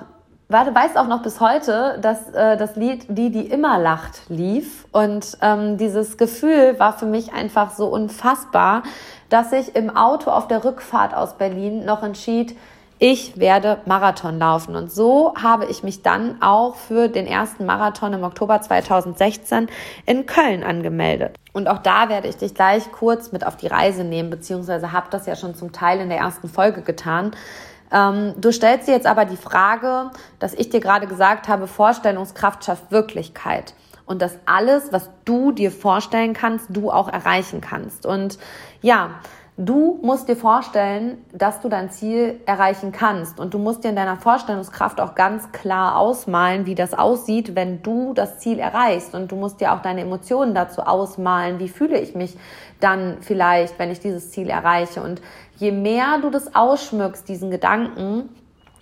Warte, 0.52 0.74
weißt 0.74 0.98
auch 0.98 1.06
noch 1.06 1.22
bis 1.22 1.40
heute, 1.40 2.00
dass 2.02 2.28
äh, 2.34 2.58
das 2.58 2.76
Lied 2.76 3.06
Die, 3.08 3.30
die 3.30 3.46
immer 3.46 3.78
lacht, 3.78 4.22
lief. 4.30 4.88
Und 4.92 5.38
ähm, 5.44 5.78
dieses 5.78 6.18
Gefühl 6.18 6.80
war 6.80 6.94
für 6.94 7.06
mich 7.06 7.34
einfach 7.34 7.70
so 7.70 7.86
unfassbar, 7.86 8.82
dass 9.30 9.52
ich 9.52 9.76
im 9.76 9.96
Auto 9.96 10.32
auf 10.32 10.48
der 10.48 10.66
Rückfahrt 10.66 11.14
aus 11.14 11.38
Berlin 11.38 11.86
noch 11.86 12.02
entschied, 12.02 12.58
ich 13.00 13.40
werde 13.40 13.80
Marathon 13.86 14.38
laufen. 14.38 14.76
Und 14.76 14.92
so 14.92 15.34
habe 15.42 15.66
ich 15.66 15.84
mich 15.84 16.04
dann 16.04 16.42
auch 16.42 16.76
für 16.76 17.08
den 17.08 17.26
ersten 17.26 17.66
Marathon 17.66 18.12
im 18.12 18.24
Oktober 18.24 18.62
2016 18.62 19.70
in 20.06 20.26
Köln 20.26 20.64
angemeldet. 20.64 21.38
Und 21.54 21.70
auch 21.70 21.80
da 21.80 22.10
werde 22.10 22.28
ich 22.28 22.36
dich 22.36 22.54
gleich 22.54 22.92
kurz 22.92 23.32
mit 23.32 23.46
auf 23.46 23.56
die 23.56 23.68
Reise 23.68 24.04
nehmen, 24.04 24.30
beziehungsweise 24.30 24.92
habe 24.92 25.08
das 25.10 25.26
ja 25.26 25.38
schon 25.38 25.56
zum 25.56 25.72
Teil 25.72 26.02
in 26.02 26.10
der 26.10 26.20
ersten 26.20 26.50
Folge 26.50 26.82
getan. 26.82 27.32
Ähm, 27.92 28.34
du 28.38 28.52
stellst 28.52 28.88
dir 28.88 28.94
jetzt 28.94 29.08
aber 29.08 29.24
die 29.24 29.38
Frage, 29.38 30.12
dass 30.40 30.54
ich 30.54 30.70
dir 30.70 30.82
gerade 30.82 31.08
gesagt 31.08 31.48
habe, 31.48 31.68
Vorstellungskraft 31.68 32.66
schafft 32.66 32.92
Wirklichkeit. 32.92 33.74
Und 34.06 34.22
dass 34.22 34.38
alles, 34.46 34.92
was 34.92 35.10
du 35.24 35.52
dir 35.52 35.72
vorstellen 35.72 36.34
kannst, 36.34 36.66
du 36.70 36.92
auch 36.92 37.08
erreichen 37.08 37.62
kannst. 37.62 38.06
Und 38.06 38.40
ja, 38.82 39.12
Du 39.62 40.00
musst 40.02 40.30
dir 40.30 40.38
vorstellen, 40.38 41.18
dass 41.34 41.60
du 41.60 41.68
dein 41.68 41.90
Ziel 41.90 42.40
erreichen 42.46 42.94
kannst. 42.94 43.42
Und 43.42 43.54
du 43.54 43.60
musst 43.60 43.84
dir 43.84 43.90
in 43.90 43.98
deiner 43.98 44.16
Vorstellungskraft 44.16 45.02
auch 45.02 45.16
ganz 45.16 45.52
klar 45.52 45.98
ausmalen, 45.98 46.66
wie 46.66 46.76
das 46.76 46.94
aussieht, 46.94 47.58
wenn 47.58 47.82
du 47.82 48.14
das 48.14 48.40
Ziel 48.40 48.58
erreichst. 48.60 49.14
Und 49.14 49.34
du 49.34 49.36
musst 49.36 49.60
dir 49.60 49.74
auch 49.74 49.82
deine 49.82 50.00
Emotionen 50.00 50.56
dazu 50.56 50.84
ausmalen, 50.84 51.60
wie 51.60 51.68
fühle 51.68 52.00
ich 52.00 52.16
mich 52.16 52.38
dann 52.80 53.18
vielleicht, 53.20 53.78
wenn 53.80 53.92
ich 53.92 54.00
dieses 54.00 54.32
Ziel 54.32 54.50
erreiche? 54.50 55.02
Und 55.02 55.22
je 55.58 55.74
mehr 55.74 56.20
du 56.22 56.30
das 56.30 56.56
ausschmückst, 56.56 57.28
diesen 57.28 57.52
Gedanken, 57.52 58.30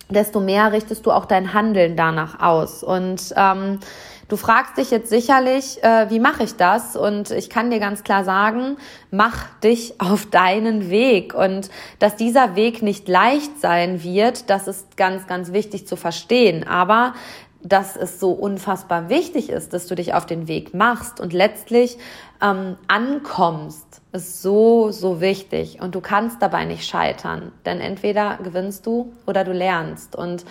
desto 0.08 0.38
mehr 0.38 0.70
richtest 0.70 1.04
du 1.06 1.10
auch 1.10 1.24
dein 1.24 1.54
Handeln 1.54 1.96
danach 1.96 2.38
aus. 2.38 2.84
Und 2.84 3.34
ähm, 3.36 3.80
Du 4.28 4.36
fragst 4.36 4.76
dich 4.76 4.90
jetzt 4.90 5.08
sicherlich, 5.08 5.82
äh, 5.82 6.10
wie 6.10 6.20
mache 6.20 6.42
ich 6.42 6.56
das? 6.56 6.96
Und 6.96 7.30
ich 7.30 7.48
kann 7.48 7.70
dir 7.70 7.80
ganz 7.80 8.04
klar 8.04 8.24
sagen, 8.24 8.76
mach 9.10 9.46
dich 9.60 9.94
auf 10.00 10.26
deinen 10.26 10.90
Weg. 10.90 11.32
Und 11.32 11.70
dass 11.98 12.16
dieser 12.16 12.54
Weg 12.54 12.82
nicht 12.82 13.08
leicht 13.08 13.58
sein 13.58 14.02
wird, 14.02 14.50
das 14.50 14.68
ist 14.68 14.98
ganz, 14.98 15.26
ganz 15.26 15.52
wichtig 15.52 15.86
zu 15.86 15.96
verstehen. 15.96 16.66
Aber 16.68 17.14
dass 17.62 17.96
es 17.96 18.20
so 18.20 18.30
unfassbar 18.32 19.08
wichtig 19.08 19.48
ist, 19.48 19.72
dass 19.72 19.86
du 19.86 19.94
dich 19.94 20.14
auf 20.14 20.26
den 20.26 20.46
Weg 20.46 20.74
machst 20.74 21.20
und 21.20 21.32
letztlich 21.32 21.98
ähm, 22.40 22.76
ankommst, 22.86 24.00
ist 24.12 24.42
so, 24.42 24.90
so 24.90 25.20
wichtig. 25.20 25.80
Und 25.80 25.94
du 25.94 26.00
kannst 26.00 26.40
dabei 26.42 26.66
nicht 26.66 26.86
scheitern. 26.86 27.50
Denn 27.64 27.80
entweder 27.80 28.38
gewinnst 28.42 28.86
du 28.86 29.12
oder 29.26 29.42
du 29.42 29.52
lernst. 29.52 30.14
Und 30.14 30.44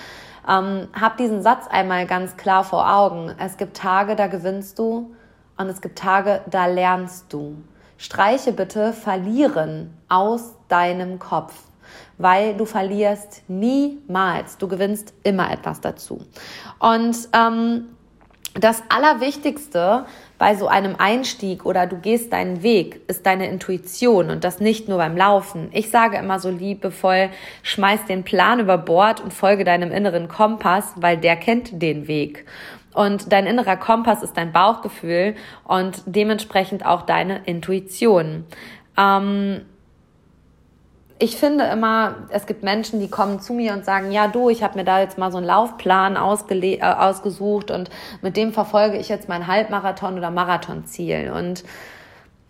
ähm, 0.48 0.88
hab 1.00 1.18
diesen 1.18 1.42
Satz 1.42 1.68
einmal 1.68 2.06
ganz 2.06 2.38
klar 2.38 2.64
vor 2.64 2.92
Augen. 2.92 3.34
Es 3.38 3.58
gibt 3.58 3.78
Tage, 3.78 4.16
da 4.16 4.28
gewinnst 4.28 4.80
du 4.80 5.16
und 5.58 5.68
es 5.70 5.82
gibt 5.82 6.00
Tage, 6.00 6.42
da 6.50 6.68
lernst 6.68 7.32
du. 7.34 7.58
Streiche 7.98 8.54
bitte 8.54 8.94
verlieren 8.94 9.98
aus 10.08 10.54
deinem 10.68 11.18
Kopf, 11.20 11.54
weil 12.18 12.56
du 12.56 12.66
verlierst 12.66 13.44
niemals. 13.48 14.58
Du 14.58 14.68
gewinnst 14.68 15.14
immer 15.24 15.52
etwas 15.52 15.82
dazu. 15.82 16.22
Und 16.80 17.18
ähm, 17.34 17.90
das 18.60 18.84
Allerwichtigste 18.90 20.06
bei 20.38 20.56
so 20.56 20.68
einem 20.68 20.96
Einstieg 20.98 21.66
oder 21.66 21.88
du 21.88 21.98
gehst 21.98 22.34
deinen 22.34 22.64
Weg, 22.64 23.02
ist 23.08 23.26
deine 23.26 23.48
Intuition 23.48 24.30
und 24.30 24.44
das 24.44 24.60
nicht 24.60 24.88
nur 24.88 24.98
beim 24.98 25.18
Laufen. 25.18 25.70
Ich 25.72 25.90
sage 25.90 26.18
immer 26.18 26.40
so 26.40 26.50
liebevoll, 26.50 27.30
schmeiß 27.64 28.06
den 28.06 28.24
Plan 28.24 28.60
über 28.60 28.78
Bord 28.78 29.22
und 29.22 29.34
folge 29.34 29.64
deinem 29.64 29.92
inneren 29.92 30.28
Kompass, 30.28 30.94
weil 30.96 31.18
der 31.18 31.36
kennt 31.36 31.82
den 31.82 32.08
Weg. 32.08 32.46
Und 32.94 33.32
dein 33.32 33.46
innerer 33.46 33.78
Kompass 33.78 34.24
ist 34.24 34.38
dein 34.38 34.52
Bauchgefühl 34.52 35.36
und 35.64 36.02
dementsprechend 36.06 36.86
auch 36.86 37.04
deine 37.04 37.42
Intuition. 37.46 38.46
Ähm, 38.98 39.62
ich 41.20 41.38
finde 41.38 41.66
immer, 41.66 42.16
es 42.30 42.46
gibt 42.46 42.64
Menschen, 42.64 43.00
die 43.00 43.10
kommen 43.10 43.40
zu 43.40 43.54
mir 43.54 43.74
und 43.74 43.86
sagen, 43.86 44.12
ja 44.12 44.28
du, 44.28 44.50
ich 44.50 44.64
habe 44.64 44.78
mir 44.78 44.86
da 44.86 45.00
jetzt 45.00 45.18
mal 45.18 45.32
so 45.32 45.38
einen 45.38 45.48
Laufplan 45.48 46.16
äh, 46.16 46.80
ausgesucht 46.82 47.72
und 47.72 47.90
mit 48.22 48.38
dem 48.38 48.54
verfolge 48.54 48.98
ich 48.98 49.10
jetzt 49.10 49.28
mein 49.28 49.48
Halbmarathon 49.48 50.18
oder 50.18 50.32
Marathonziel. 50.32 51.32
Und 51.32 51.64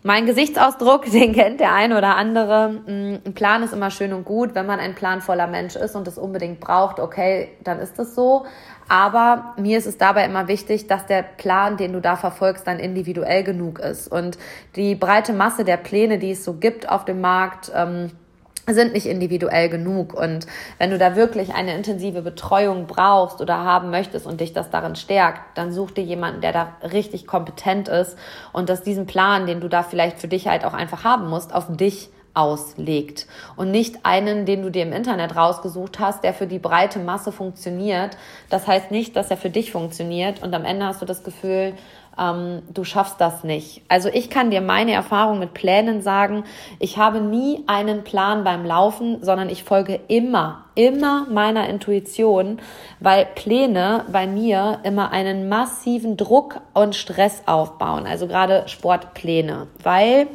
Mein 0.04 0.26
Gesichtsausdruck, 0.26 1.06
den 1.12 1.34
kennt 1.34 1.60
der 1.60 1.74
eine 1.74 1.98
oder 1.98 2.16
andere. 2.16 2.70
Mm, 2.86 3.20
ein 3.26 3.34
Plan 3.34 3.64
ist 3.64 3.74
immer 3.74 3.92
schön 3.92 4.14
und 4.14 4.26
gut. 4.26 4.56
Wenn 4.56 4.66
man 4.66 4.80
ein 4.80 4.96
planvoller 4.96 5.48
Mensch 5.48 5.76
ist 5.76 5.96
und 5.96 6.08
es 6.08 6.18
unbedingt 6.18 6.60
braucht, 6.60 7.00
okay, 7.00 7.50
dann 7.64 7.80
ist 7.80 8.00
es 8.00 8.16
so. 8.16 8.46
Aber 8.88 9.54
mir 9.58 9.78
ist 9.78 9.86
es 9.86 9.98
dabei 9.98 10.24
immer 10.24 10.48
wichtig, 10.48 10.88
dass 10.88 11.06
der 11.08 11.24
Plan, 11.24 11.76
den 11.76 11.92
du 11.92 12.00
da 12.00 12.16
verfolgst, 12.16 12.66
dann 12.68 12.80
individuell 12.80 13.44
genug 13.44 13.80
ist. 13.80 14.10
Und 14.10 14.38
die 14.78 14.96
breite 14.96 15.34
Masse 15.34 15.66
der 15.66 15.78
Pläne, 15.78 16.20
die 16.20 16.32
es 16.32 16.46
so 16.46 16.54
gibt 16.54 16.88
auf 16.88 17.04
dem 17.04 17.20
Markt, 17.20 17.72
ähm, 17.76 18.12
sind 18.74 18.94
nicht 18.94 19.06
individuell 19.06 19.70
genug. 19.70 20.14
Und 20.14 20.48
wenn 20.78 20.92
du 20.92 20.98
da 20.98 21.16
wirklich 21.16 21.54
eine 21.54 21.76
intensive 21.76 22.22
Betreuung 22.22 22.88
brauchst 22.88 23.42
oder 23.42 23.64
haben 23.64 23.90
möchtest 23.90 24.26
und 24.26 24.42
dich 24.42 24.54
das 24.54 24.70
darin 24.70 24.96
stärkt, 24.96 25.58
dann 25.58 25.72
such 25.72 25.92
dir 25.92 26.04
jemanden, 26.04 26.42
der 26.42 26.52
da 26.52 26.74
richtig 26.84 27.28
kompetent 27.28 27.88
ist 27.88 28.18
und 28.54 28.70
dass 28.70 28.84
diesen 28.84 29.06
Plan, 29.06 29.48
den 29.48 29.62
du 29.62 29.70
da 29.70 29.84
vielleicht 29.84 30.20
für 30.20 30.28
dich 30.28 30.48
halt 30.48 30.66
auch 30.66 30.74
einfach 30.74 31.04
haben 31.04 31.30
musst, 31.30 31.54
auf 31.54 31.66
dich 31.76 32.10
auslegt 32.38 33.26
und 33.56 33.72
nicht 33.72 34.06
einen, 34.06 34.46
den 34.46 34.62
du 34.62 34.70
dir 34.70 34.84
im 34.84 34.94
Internet 34.94 35.36
rausgesucht 35.36 36.00
hast, 36.00 36.24
der 36.24 36.36
für 36.36 36.46
die 36.46 36.60
breite 36.60 37.00
Masse 37.00 37.32
funktioniert. 37.32 38.16
Das 38.50 38.68
heißt 38.68 38.92
nicht, 38.92 39.16
dass 39.16 39.32
er 39.32 39.38
für 39.38 39.50
dich 39.50 39.72
funktioniert 39.72 40.44
und 40.44 40.54
am 40.54 40.64
Ende 40.64 40.86
hast 40.86 41.02
du 41.02 41.06
das 41.06 41.24
Gefühl, 41.24 41.74
ähm, 42.20 42.64
du 42.74 42.84
schaffst 42.84 43.20
das 43.20 43.44
nicht. 43.44 43.82
Also 43.88 44.10
ich 44.10 44.30
kann 44.30 44.52
dir 44.52 44.62
meine 44.62 44.94
Erfahrung 44.94 45.40
mit 45.40 45.54
Plänen 45.54 46.02
sagen. 46.02 46.44
Ich 46.80 46.98
habe 46.98 47.22
nie 47.22 47.64
einen 47.68 48.04
Plan 48.04 48.44
beim 48.44 48.66
Laufen, 48.66 49.24
sondern 49.24 49.50
ich 49.50 49.64
folge 49.64 50.00
immer, 50.08 50.66
immer 50.76 51.28
meiner 51.30 51.68
Intuition, 51.70 52.60
weil 53.00 53.26
Pläne 53.26 54.06
bei 54.12 54.28
mir 54.28 54.80
immer 54.84 55.12
einen 55.12 55.50
massiven 55.50 56.18
Druck 56.18 56.62
und 56.74 56.96
Stress 56.96 57.44
aufbauen. 57.46 58.06
Also 58.08 58.28
gerade 58.28 58.68
Sportpläne, 58.68 59.68
weil 59.84 60.28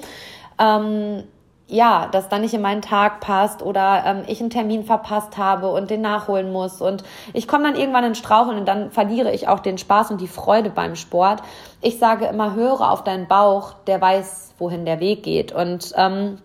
ähm, 0.58 1.24
ja, 1.68 2.08
das 2.10 2.28
dann 2.28 2.42
nicht 2.42 2.54
in 2.54 2.60
meinen 2.60 2.82
Tag 2.82 3.20
passt 3.20 3.62
oder 3.62 4.02
ähm, 4.04 4.22
ich 4.26 4.40
einen 4.40 4.50
Termin 4.50 4.84
verpasst 4.84 5.38
habe 5.38 5.70
und 5.70 5.90
den 5.90 6.00
nachholen 6.00 6.52
muss 6.52 6.80
und 6.80 7.02
ich 7.32 7.48
komme 7.48 7.64
dann 7.64 7.76
irgendwann 7.80 8.04
in 8.04 8.14
Straucheln 8.14 8.58
und 8.58 8.66
dann 8.66 8.90
verliere 8.90 9.32
ich 9.32 9.48
auch 9.48 9.60
den 9.60 9.78
Spaß 9.78 10.10
und 10.10 10.20
die 10.20 10.28
Freude 10.28 10.70
beim 10.70 10.96
Sport. 10.96 11.42
Ich 11.80 11.98
sage 11.98 12.26
immer, 12.26 12.54
höre 12.54 12.90
auf 12.90 13.04
deinen 13.04 13.26
Bauch, 13.26 13.74
der 13.86 14.00
weiß, 14.00 14.54
wohin 14.58 14.84
der 14.84 15.00
Weg 15.00 15.22
geht 15.22 15.52
und 15.52 15.92
ähm, 15.96 16.38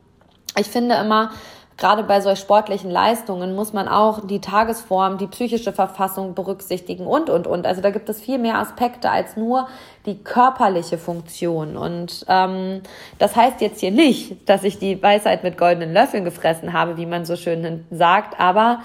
ich 0.57 0.67
finde 0.67 0.95
immer, 0.95 1.31
gerade 1.77 2.03
bei 2.03 2.21
solch 2.21 2.39
sportlichen 2.39 2.89
Leistungen 2.89 3.55
muss 3.55 3.71
man 3.71 3.87
auch 3.87 4.25
die 4.25 4.41
Tagesform, 4.41 5.17
die 5.17 5.27
psychische 5.27 5.71
Verfassung 5.71 6.33
berücksichtigen 6.33 7.05
und, 7.05 7.29
und, 7.29 7.45
und. 7.45 7.67
Also 7.67 7.81
da 7.81 7.91
gibt 7.91 8.09
es 8.09 8.19
viel 8.19 8.39
mehr 8.39 8.57
Aspekte 8.57 9.11
als 9.11 9.37
nur 9.37 9.67
die 10.05 10.17
körperliche 10.17 10.97
Funktion. 10.97 11.77
Und 11.77 12.25
ähm, 12.27 12.81
das 13.19 13.35
heißt 13.35 13.61
jetzt 13.61 13.79
hier 13.79 13.91
nicht, 13.91 14.49
dass 14.49 14.63
ich 14.63 14.79
die 14.79 15.01
Weisheit 15.01 15.43
mit 15.43 15.57
goldenen 15.57 15.93
Löffeln 15.93 16.25
gefressen 16.25 16.73
habe, 16.73 16.97
wie 16.97 17.05
man 17.05 17.25
so 17.25 17.35
schön 17.35 17.85
sagt, 17.91 18.39
aber 18.39 18.79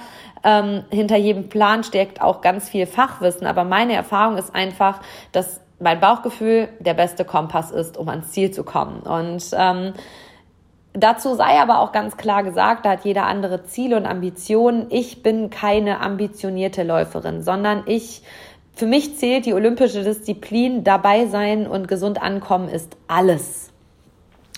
ähm, 0.45 0.85
hinter 0.91 1.17
jedem 1.17 1.49
Plan 1.49 1.85
steckt 1.85 2.21
auch 2.21 2.43
ganz 2.43 2.69
viel 2.69 2.87
Fachwissen. 2.87 3.47
Aber 3.47 3.65
meine 3.65 3.95
Erfahrung 3.95 4.37
ist 4.37 4.55
einfach, 4.55 5.01
dass 5.31 5.61
mein 5.79 6.01
Bauchgefühl 6.01 6.69
der 6.79 6.95
beste 6.95 7.25
Kompass 7.25 7.71
ist, 7.71 7.97
um 7.97 8.09
ans 8.09 8.31
Ziel 8.33 8.51
zu 8.51 8.65
kommen. 8.65 9.01
Und 9.01 9.45
ähm, 9.57 9.95
Dazu 10.95 11.35
sei 11.35 11.59
aber 11.59 11.81
auch 11.81 11.93
ganz 11.93 12.17
klar 12.19 12.43
gesagt, 12.43 12.85
da 12.85 12.91
hat 12.91 13.05
jeder 13.05 13.25
andere 13.25 13.65
Ziele 13.65 13.97
und 13.97 14.05
Ambitionen. 14.05 14.87
Ich 14.91 15.23
bin 15.23 15.49
keine 15.49 16.01
ambitionierte 16.01 16.83
Läuferin, 16.83 17.43
sondern 17.43 17.85
ich, 17.87 18.23
für 18.75 18.87
mich 18.87 19.17
zählt 19.17 19.47
die 19.47 19.55
olympische 19.55 20.05
Disziplin, 20.05 20.85
dabei 20.85 21.27
sein 21.27 21.67
und 21.67 21.89
gesund 21.89 22.21
ankommen 22.21 22.69
ist 22.69 22.97
alles. 23.09 23.73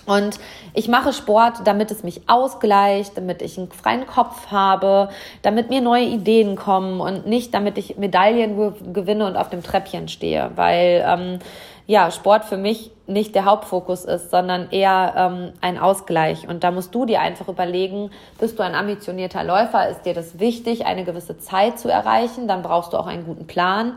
Und 0.05 0.37
ich 0.73 0.87
mache 0.87 1.13
Sport, 1.13 1.61
damit 1.65 1.89
es 1.89 2.03
mich 2.03 2.21
ausgleicht, 2.27 3.17
damit 3.17 3.41
ich 3.41 3.57
einen 3.57 3.71
freien 3.71 4.05
Kopf 4.05 4.51
habe, 4.51 5.09
damit 5.41 5.69
mir 5.69 5.81
neue 5.81 6.05
Ideen 6.05 6.55
kommen 6.55 6.99
und 7.01 7.25
nicht, 7.25 7.53
damit 7.53 7.77
ich 7.77 7.97
Medaillen 7.97 8.93
gewinne 8.93 9.25
und 9.25 9.35
auf 9.35 9.49
dem 9.49 9.63
Treppchen 9.63 10.07
stehe, 10.07 10.51
weil 10.55 11.03
ähm, 11.07 11.39
ja, 11.87 12.09
Sport 12.09 12.45
für 12.45 12.57
mich 12.57 12.91
nicht 13.07 13.35
der 13.35 13.45
Hauptfokus 13.45 14.05
ist, 14.05 14.31
sondern 14.31 14.71
eher 14.71 15.13
ähm, 15.15 15.53
ein 15.61 15.77
Ausgleich. 15.77 16.47
Und 16.47 16.63
da 16.63 16.71
musst 16.71 16.95
du 16.95 17.05
dir 17.05 17.21
einfach 17.21 17.47
überlegen, 17.47 18.09
bist 18.39 18.57
du 18.57 18.63
ein 18.63 18.73
ambitionierter 18.73 19.43
Läufer, 19.43 19.87
ist 19.89 20.05
dir 20.05 20.15
das 20.15 20.39
wichtig, 20.39 20.87
eine 20.87 21.03
gewisse 21.03 21.37
Zeit 21.37 21.77
zu 21.77 21.89
erreichen, 21.89 22.47
dann 22.47 22.63
brauchst 22.63 22.93
du 22.93 22.97
auch 22.97 23.05
einen 23.05 23.25
guten 23.25 23.45
Plan. 23.45 23.93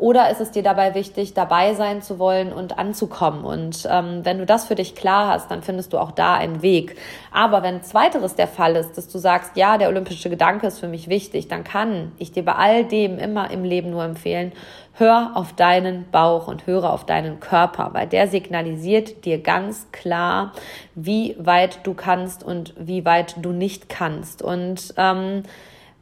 Oder 0.00 0.30
ist 0.30 0.40
es 0.40 0.50
dir 0.50 0.62
dabei 0.62 0.94
wichtig, 0.94 1.34
dabei 1.34 1.74
sein 1.74 2.00
zu 2.00 2.18
wollen 2.18 2.54
und 2.54 2.78
anzukommen? 2.78 3.44
Und 3.44 3.86
ähm, 3.90 4.20
wenn 4.24 4.38
du 4.38 4.46
das 4.46 4.64
für 4.64 4.74
dich 4.74 4.94
klar 4.94 5.28
hast, 5.28 5.50
dann 5.50 5.62
findest 5.62 5.92
du 5.92 5.98
auch 5.98 6.12
da 6.12 6.36
einen 6.36 6.62
Weg. 6.62 6.96
Aber 7.30 7.62
wenn 7.62 7.82
zweiteres 7.82 8.34
der 8.34 8.48
Fall 8.48 8.76
ist, 8.76 8.96
dass 8.96 9.08
du 9.08 9.18
sagst, 9.18 9.58
ja, 9.58 9.76
der 9.76 9.88
olympische 9.88 10.30
Gedanke 10.30 10.66
ist 10.66 10.78
für 10.78 10.88
mich 10.88 11.08
wichtig, 11.08 11.48
dann 11.48 11.64
kann 11.64 12.12
ich 12.16 12.32
dir 12.32 12.42
bei 12.46 12.54
all 12.54 12.84
dem 12.86 13.18
immer 13.18 13.50
im 13.50 13.62
Leben 13.62 13.90
nur 13.90 14.02
empfehlen, 14.02 14.52
hör 14.94 15.32
auf 15.34 15.52
deinen 15.52 16.10
Bauch 16.10 16.48
und 16.48 16.66
höre 16.66 16.90
auf 16.90 17.04
deinen 17.04 17.38
Körper, 17.38 17.90
weil 17.92 18.06
der 18.06 18.26
signalisiert 18.26 19.26
dir 19.26 19.42
ganz 19.42 19.92
klar, 19.92 20.52
wie 20.94 21.36
weit 21.38 21.80
du 21.86 21.92
kannst 21.92 22.42
und 22.42 22.72
wie 22.78 23.04
weit 23.04 23.34
du 23.44 23.52
nicht 23.52 23.90
kannst. 23.90 24.40
Und 24.40 24.94
ähm, 24.96 25.42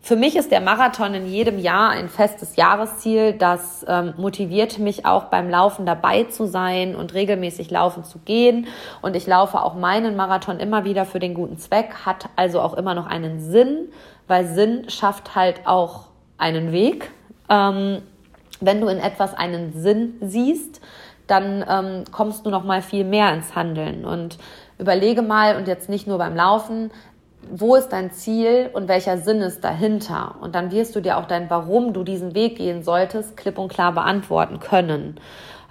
für 0.01 0.17
mich 0.17 0.37
ist 0.37 0.51
der 0.51 0.61
Marathon 0.61 1.13
in 1.15 1.27
jedem 1.27 1.59
Jahr 1.59 1.91
ein 1.91 2.09
festes 2.09 2.57
Jahresziel. 2.57 3.35
Das 3.35 3.85
ähm, 3.89 4.15
motiviert 4.17 4.79
mich 4.79 5.05
auch 5.05 5.25
beim 5.25 5.51
Laufen 5.51 5.87
dabei 5.87 6.25
zu 6.25 6.47
sein 6.47 6.95
und 6.95 7.15
regelmäßig 7.15 7.71
laufen 7.71 8.05
zu 8.05 8.19
gehen. 8.21 8.69
Und 9.03 9.17
ich 9.17 9.27
laufe 9.27 9.61
auch 9.61 9.75
meinen 9.75 10.17
Marathon 10.17 10.61
immer 10.61 10.85
wieder 10.85 11.05
für 11.05 11.19
den 11.19 11.35
guten 11.35 11.59
Zweck, 11.59 12.07
hat 12.07 12.31
also 12.37 12.61
auch 12.61 12.75
immer 12.75 12.95
noch 12.95 13.07
einen 13.07 13.41
Sinn, 13.41 13.89
weil 14.29 14.47
Sinn 14.47 14.89
schafft 14.89 15.35
halt 15.35 15.67
auch 15.67 16.07
einen 16.39 16.73
Weg. 16.73 17.11
Ähm, 17.51 18.03
wenn 18.61 18.81
du 18.81 18.89
in 18.89 18.99
etwas 18.99 19.35
einen 19.35 19.73
Sinn 19.75 20.15
siehst, 20.21 20.81
dann 21.27 21.65
ähm, 21.69 22.05
kommst 22.11 22.47
du 22.47 22.51
noch 22.51 22.65
mal 22.65 22.83
viel 22.83 23.05
mehr 23.05 23.33
ins 23.35 23.55
Handeln 23.55 24.05
und 24.05 24.39
überlege 24.79 25.23
mal 25.23 25.57
und 25.57 25.69
jetzt 25.69 25.89
nicht 25.89 26.07
nur 26.07 26.19
beim 26.19 26.35
Laufen, 26.35 26.91
wo 27.51 27.77
ist 27.77 27.91
dein 27.91 28.11
Ziel 28.13 28.71
und 28.73 28.89
welcher 28.89 29.19
Sinn 29.19 29.41
ist 29.41 29.63
dahinter? 29.65 30.37
Und 30.41 30.55
dann 30.55 30.71
wirst 30.71 30.95
du 30.97 31.01
dir 31.01 31.19
auch 31.19 31.27
dein, 31.27 31.49
warum 31.51 31.93
du 31.93 32.05
diesen 32.05 32.35
Weg 32.35 32.57
gehen 32.57 32.83
solltest, 32.83 33.37
klipp 33.37 33.59
und 33.59 33.73
klar 33.73 33.93
beantworten 33.93 34.61
können. 34.61 35.19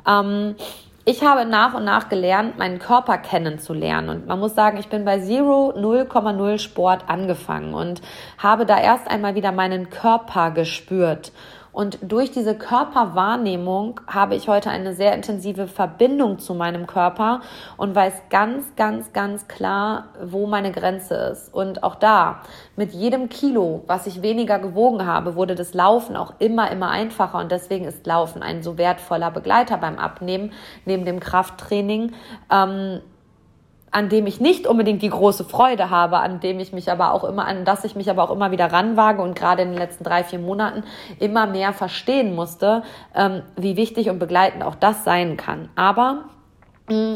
Ähm, 0.08 0.56
ich 1.10 1.24
habe 1.24 1.46
nach 1.46 1.74
und 1.74 1.86
nach 1.86 2.10
gelernt, 2.10 2.58
meinen 2.58 2.80
Körper 2.80 3.18
kennenzulernen. 3.18 4.10
Und 4.10 4.28
man 4.28 4.40
muss 4.40 4.56
sagen, 4.56 4.78
ich 4.78 4.90
bin 4.90 5.06
bei 5.06 5.20
Zero 5.20 5.74
0,0 5.74 6.58
Sport 6.58 7.06
angefangen 7.08 7.74
und 7.74 8.02
habe 8.38 8.66
da 8.66 8.78
erst 8.78 9.10
einmal 9.10 9.36
wieder 9.36 9.54
meinen 9.54 9.90
Körper 9.90 10.52
gespürt. 10.52 11.32
Und 11.78 12.00
durch 12.02 12.32
diese 12.32 12.56
Körperwahrnehmung 12.56 14.02
habe 14.08 14.34
ich 14.34 14.48
heute 14.48 14.72
eine 14.72 14.96
sehr 14.96 15.14
intensive 15.14 15.68
Verbindung 15.68 16.40
zu 16.40 16.56
meinem 16.56 16.88
Körper 16.88 17.42
und 17.78 17.94
weiß 17.94 18.14
ganz, 18.32 18.76
ganz, 18.76 19.14
ganz 19.14 19.48
klar, 19.48 20.06
wo 20.26 20.48
meine 20.48 20.72
Grenze 20.72 21.14
ist. 21.14 21.54
Und 21.54 21.84
auch 21.84 21.94
da, 21.94 22.42
mit 22.78 22.94
jedem 22.94 23.30
Kilo, 23.30 23.84
was 23.86 24.08
ich 24.08 24.24
weniger 24.24 24.58
gewogen 24.58 25.06
habe, 25.06 25.36
wurde 25.36 25.54
das 25.54 25.76
Laufen 25.76 26.16
auch 26.16 26.34
immer, 26.40 26.72
immer 26.72 26.90
einfacher. 26.90 27.38
Und 27.38 27.52
deswegen 27.52 27.86
ist 27.86 28.08
Laufen 28.08 28.42
ein 28.42 28.64
so 28.64 28.80
wertvoller 28.80 29.30
Begleiter 29.30 29.78
beim 29.78 30.00
Abnehmen, 30.00 30.54
neben 30.86 31.06
dem 31.06 31.20
Krafttraining. 31.20 32.14
Ähm, 32.52 33.02
an 33.98 34.10
dem 34.10 34.28
ich 34.28 34.40
nicht 34.40 34.68
unbedingt 34.68 35.02
die 35.02 35.10
große 35.10 35.44
Freude 35.44 35.90
habe, 35.90 36.20
an 36.20 36.40
dem 36.40 36.60
ich 36.60 36.72
mich 36.72 36.92
aber 36.92 37.16
auch 37.16 37.24
immer, 37.24 37.48
an 37.48 37.66
das 37.66 37.84
ich 37.84 37.96
mich 37.96 38.12
aber 38.12 38.24
auch 38.24 38.30
immer 38.30 38.52
wieder 38.52 38.72
ranwage 38.72 39.24
und 39.24 39.36
gerade 39.36 39.64
in 39.64 39.70
den 39.70 39.78
letzten 39.80 40.04
drei, 40.04 40.24
vier 40.24 40.38
Monaten 40.38 40.84
immer 41.18 41.48
mehr 41.48 41.74
verstehen 41.74 42.36
musste, 42.36 42.84
ähm, 43.16 43.42
wie 43.56 43.76
wichtig 43.76 44.12
und 44.12 44.20
begleitend 44.20 44.64
auch 44.64 44.76
das 44.76 45.04
sein 45.04 45.36
kann. 45.36 45.70
Aber 45.76 46.26
mm, 46.88 47.16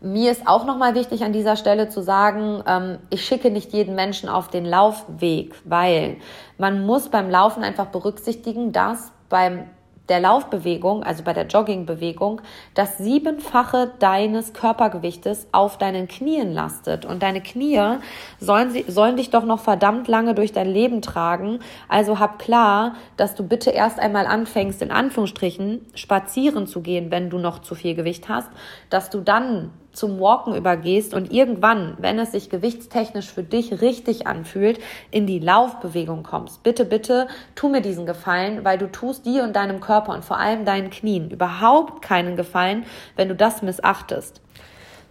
mir 0.00 0.32
ist 0.32 0.48
auch 0.48 0.64
nochmal 0.64 0.94
wichtig 0.94 1.22
an 1.22 1.34
dieser 1.34 1.56
Stelle 1.56 1.90
zu 1.90 2.00
sagen, 2.00 2.64
ähm, 2.66 2.98
ich 3.10 3.26
schicke 3.26 3.50
nicht 3.50 3.74
jeden 3.74 3.94
Menschen 3.94 4.30
auf 4.30 4.48
den 4.48 4.64
Laufweg, 4.64 5.54
weil 5.66 6.16
man 6.56 6.86
muss 6.86 7.10
beim 7.10 7.28
Laufen 7.28 7.62
einfach 7.62 7.88
berücksichtigen, 7.88 8.72
dass 8.72 9.12
beim 9.28 9.64
der 10.12 10.20
Laufbewegung, 10.20 11.02
also 11.02 11.24
bei 11.24 11.32
der 11.32 11.46
Joggingbewegung, 11.46 12.42
das 12.74 12.98
siebenfache 12.98 13.92
deines 13.98 14.52
Körpergewichtes 14.52 15.48
auf 15.52 15.78
deinen 15.78 16.06
Knien 16.06 16.52
lastet. 16.52 17.06
Und 17.06 17.22
deine 17.22 17.40
Knie 17.40 17.96
sollen, 18.38 18.84
sollen 18.88 19.16
dich 19.16 19.30
doch 19.30 19.46
noch 19.46 19.60
verdammt 19.60 20.08
lange 20.08 20.34
durch 20.34 20.52
dein 20.52 20.68
Leben 20.68 21.00
tragen. 21.00 21.60
Also 21.88 22.18
hab 22.18 22.38
klar, 22.38 22.94
dass 23.16 23.34
du 23.34 23.42
bitte 23.42 23.70
erst 23.70 23.98
einmal 23.98 24.26
anfängst, 24.26 24.82
in 24.82 24.90
Anführungsstrichen, 24.90 25.80
spazieren 25.94 26.66
zu 26.66 26.82
gehen, 26.82 27.10
wenn 27.10 27.30
du 27.30 27.38
noch 27.38 27.60
zu 27.60 27.74
viel 27.74 27.94
Gewicht 27.94 28.28
hast, 28.28 28.50
dass 28.90 29.08
du 29.08 29.20
dann 29.22 29.70
zum 29.92 30.20
Walken 30.20 30.54
übergehst 30.54 31.14
und 31.14 31.32
irgendwann, 31.32 31.96
wenn 31.98 32.18
es 32.18 32.32
sich 32.32 32.50
gewichtstechnisch 32.50 33.30
für 33.30 33.42
dich 33.42 33.80
richtig 33.80 34.26
anfühlt, 34.26 34.80
in 35.10 35.26
die 35.26 35.38
Laufbewegung 35.38 36.22
kommst. 36.22 36.62
Bitte, 36.62 36.84
bitte, 36.84 37.28
tu 37.54 37.68
mir 37.68 37.80
diesen 37.80 38.06
Gefallen, 38.06 38.64
weil 38.64 38.78
du 38.78 38.90
tust 38.90 39.26
dir 39.26 39.44
und 39.44 39.56
deinem 39.56 39.80
Körper 39.80 40.12
und 40.12 40.24
vor 40.24 40.38
allem 40.38 40.64
deinen 40.64 40.90
Knien 40.90 41.30
überhaupt 41.30 42.02
keinen 42.02 42.36
Gefallen, 42.36 42.84
wenn 43.16 43.28
du 43.28 43.34
das 43.34 43.62
missachtest. 43.62 44.40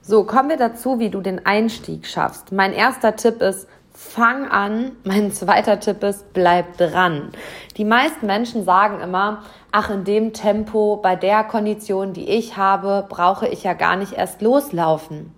So, 0.03 0.23
kommen 0.23 0.49
wir 0.49 0.57
dazu, 0.57 0.97
wie 0.97 1.11
du 1.11 1.21
den 1.21 1.45
Einstieg 1.45 2.07
schaffst. 2.07 2.51
Mein 2.51 2.73
erster 2.73 3.15
Tipp 3.15 3.39
ist, 3.41 3.67
fang 4.09 4.49
an. 4.49 4.91
Mein 5.03 5.31
zweiter 5.31 5.79
Tipp 5.79 6.03
ist, 6.03 6.33
bleib 6.33 6.77
dran. 6.77 7.31
Die 7.77 7.85
meisten 7.85 8.25
Menschen 8.25 8.65
sagen 8.65 8.99
immer, 8.99 9.43
ach, 9.71 9.89
in 9.89 10.03
dem 10.03 10.33
Tempo, 10.33 10.97
bei 10.97 11.15
der 11.15 11.43
Kondition, 11.43 12.11
die 12.13 12.27
ich 12.27 12.57
habe, 12.57 13.05
brauche 13.07 13.47
ich 13.47 13.63
ja 13.63 13.73
gar 13.73 13.95
nicht 13.95 14.13
erst 14.13 14.41
loslaufen. 14.41 15.33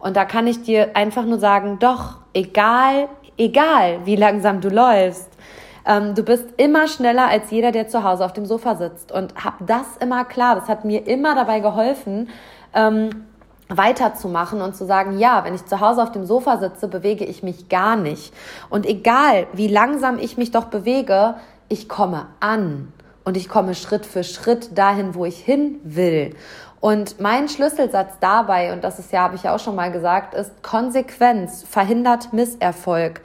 Und 0.00 0.16
da 0.16 0.24
kann 0.24 0.46
ich 0.46 0.62
dir 0.62 0.96
einfach 0.96 1.24
nur 1.24 1.38
sagen, 1.38 1.78
doch, 1.78 2.16
egal, 2.32 3.08
egal, 3.36 4.00
wie 4.04 4.16
langsam 4.16 4.60
du 4.60 4.68
läufst, 4.68 5.30
ähm, 5.86 6.14
du 6.14 6.22
bist 6.22 6.46
immer 6.56 6.88
schneller 6.88 7.28
als 7.28 7.50
jeder, 7.50 7.72
der 7.72 7.88
zu 7.88 8.02
Hause 8.02 8.24
auf 8.24 8.32
dem 8.32 8.46
Sofa 8.46 8.74
sitzt. 8.74 9.12
Und 9.12 9.34
hab 9.44 9.64
das 9.66 9.96
immer 9.98 10.24
klar. 10.24 10.56
Das 10.56 10.68
hat 10.68 10.84
mir 10.84 11.06
immer 11.06 11.34
dabei 11.34 11.60
geholfen, 11.60 12.30
ähm, 12.74 13.27
weiterzumachen 13.68 14.60
und 14.62 14.74
zu 14.74 14.86
sagen, 14.86 15.18
ja, 15.18 15.44
wenn 15.44 15.54
ich 15.54 15.66
zu 15.66 15.80
Hause 15.80 16.02
auf 16.02 16.12
dem 16.12 16.24
Sofa 16.24 16.58
sitze, 16.58 16.88
bewege 16.88 17.24
ich 17.24 17.42
mich 17.42 17.68
gar 17.68 17.96
nicht. 17.96 18.32
Und 18.70 18.86
egal, 18.86 19.46
wie 19.52 19.68
langsam 19.68 20.18
ich 20.18 20.36
mich 20.36 20.50
doch 20.50 20.66
bewege, 20.66 21.34
ich 21.68 21.88
komme 21.88 22.26
an 22.40 22.92
und 23.24 23.36
ich 23.36 23.48
komme 23.48 23.74
Schritt 23.74 24.06
für 24.06 24.24
Schritt 24.24 24.76
dahin, 24.76 25.14
wo 25.14 25.24
ich 25.24 25.38
hin 25.38 25.80
will. 25.84 26.34
Und 26.80 27.20
mein 27.20 27.48
Schlüsselsatz 27.48 28.14
dabei, 28.20 28.72
und 28.72 28.84
das 28.84 28.98
ist 28.98 29.12
ja, 29.12 29.22
habe 29.22 29.34
ich 29.34 29.42
ja 29.42 29.54
auch 29.54 29.58
schon 29.58 29.74
mal 29.74 29.90
gesagt, 29.90 30.34
ist 30.34 30.62
Konsequenz 30.62 31.64
verhindert 31.68 32.32
Misserfolg. 32.32 33.20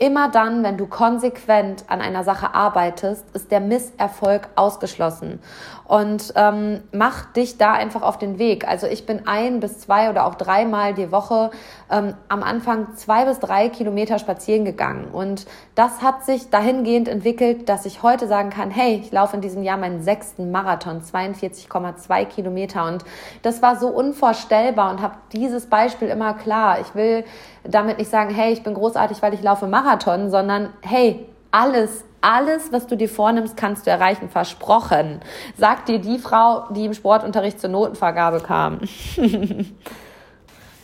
Immer 0.00 0.30
dann, 0.30 0.62
wenn 0.62 0.76
du 0.76 0.86
konsequent 0.86 1.84
an 1.88 2.00
einer 2.00 2.22
Sache 2.22 2.54
arbeitest, 2.54 3.24
ist 3.34 3.50
der 3.50 3.58
Misserfolg 3.58 4.48
ausgeschlossen. 4.54 5.40
Und 5.88 6.34
ähm, 6.36 6.82
mach 6.92 7.24
dich 7.32 7.56
da 7.56 7.72
einfach 7.72 8.02
auf 8.02 8.18
den 8.18 8.38
Weg. 8.38 8.68
Also 8.68 8.86
ich 8.86 9.06
bin 9.06 9.26
ein 9.26 9.58
bis 9.58 9.80
zwei 9.80 10.10
oder 10.10 10.26
auch 10.26 10.34
dreimal 10.34 10.92
die 10.92 11.10
Woche 11.10 11.50
ähm, 11.90 12.14
am 12.28 12.42
Anfang 12.42 12.94
zwei 12.94 13.24
bis 13.24 13.40
drei 13.40 13.70
Kilometer 13.70 14.18
spazieren 14.18 14.66
gegangen. 14.66 15.08
Und 15.10 15.46
das 15.74 16.02
hat 16.02 16.24
sich 16.26 16.50
dahingehend 16.50 17.08
entwickelt, 17.08 17.70
dass 17.70 17.86
ich 17.86 18.02
heute 18.02 18.28
sagen 18.28 18.50
kann, 18.50 18.70
hey, 18.70 19.00
ich 19.02 19.10
laufe 19.10 19.34
in 19.34 19.42
diesem 19.42 19.62
Jahr 19.62 19.78
meinen 19.78 20.02
sechsten 20.02 20.52
Marathon, 20.52 21.00
42,2 21.00 22.24
Kilometer. 22.26 22.86
Und 22.86 23.04
das 23.42 23.62
war 23.62 23.76
so 23.76 23.88
unvorstellbar 23.88 24.90
und 24.90 25.00
habe 25.00 25.14
dieses 25.32 25.66
Beispiel 25.66 26.08
immer 26.08 26.34
klar. 26.34 26.80
Ich 26.80 26.94
will 26.94 27.24
damit 27.64 27.98
nicht 27.98 28.10
sagen, 28.10 28.34
hey, 28.34 28.52
ich 28.52 28.62
bin 28.62 28.74
großartig, 28.74 29.22
weil 29.22 29.34
ich 29.34 29.42
laufe 29.42 29.66
Marathon, 29.66 29.87
sondern 30.30 30.70
hey, 30.82 31.26
alles 31.50 32.04
alles, 32.20 32.72
was 32.72 32.86
du 32.86 32.96
dir 32.96 33.08
vornimmst, 33.08 33.56
kannst 33.56 33.86
du 33.86 33.90
erreichen, 33.90 34.28
versprochen. 34.28 35.20
Sagt 35.56 35.88
dir 35.88 35.98
die 35.98 36.18
Frau, 36.18 36.64
die 36.70 36.86
im 36.86 36.94
Sportunterricht 36.94 37.60
zur 37.60 37.70
Notenvergabe 37.70 38.40
kam. 38.40 38.80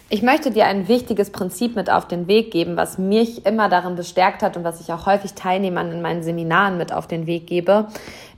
ich 0.09 0.23
möchte 0.23 0.51
dir 0.53 0.67
ein 0.67 0.87
wichtiges 0.87 1.31
Prinzip 1.31 1.75
mit 1.75 1.91
auf 1.91 2.07
den 2.07 2.29
Weg 2.29 2.53
geben, 2.53 2.77
was 2.77 2.99
mich 2.99 3.45
immer 3.47 3.69
darin 3.69 3.97
bestärkt 3.97 4.43
hat 4.43 4.57
und 4.57 4.63
was 4.63 4.81
ich 4.81 4.93
auch 4.93 5.07
häufig 5.07 5.35
Teilnehmern 5.35 5.91
in 5.91 6.03
meinen 6.03 6.23
Seminaren 6.23 6.79
mit 6.79 6.93
auf 6.93 7.09
den 7.09 7.27
Weg 7.27 7.49
gebe, 7.49 7.89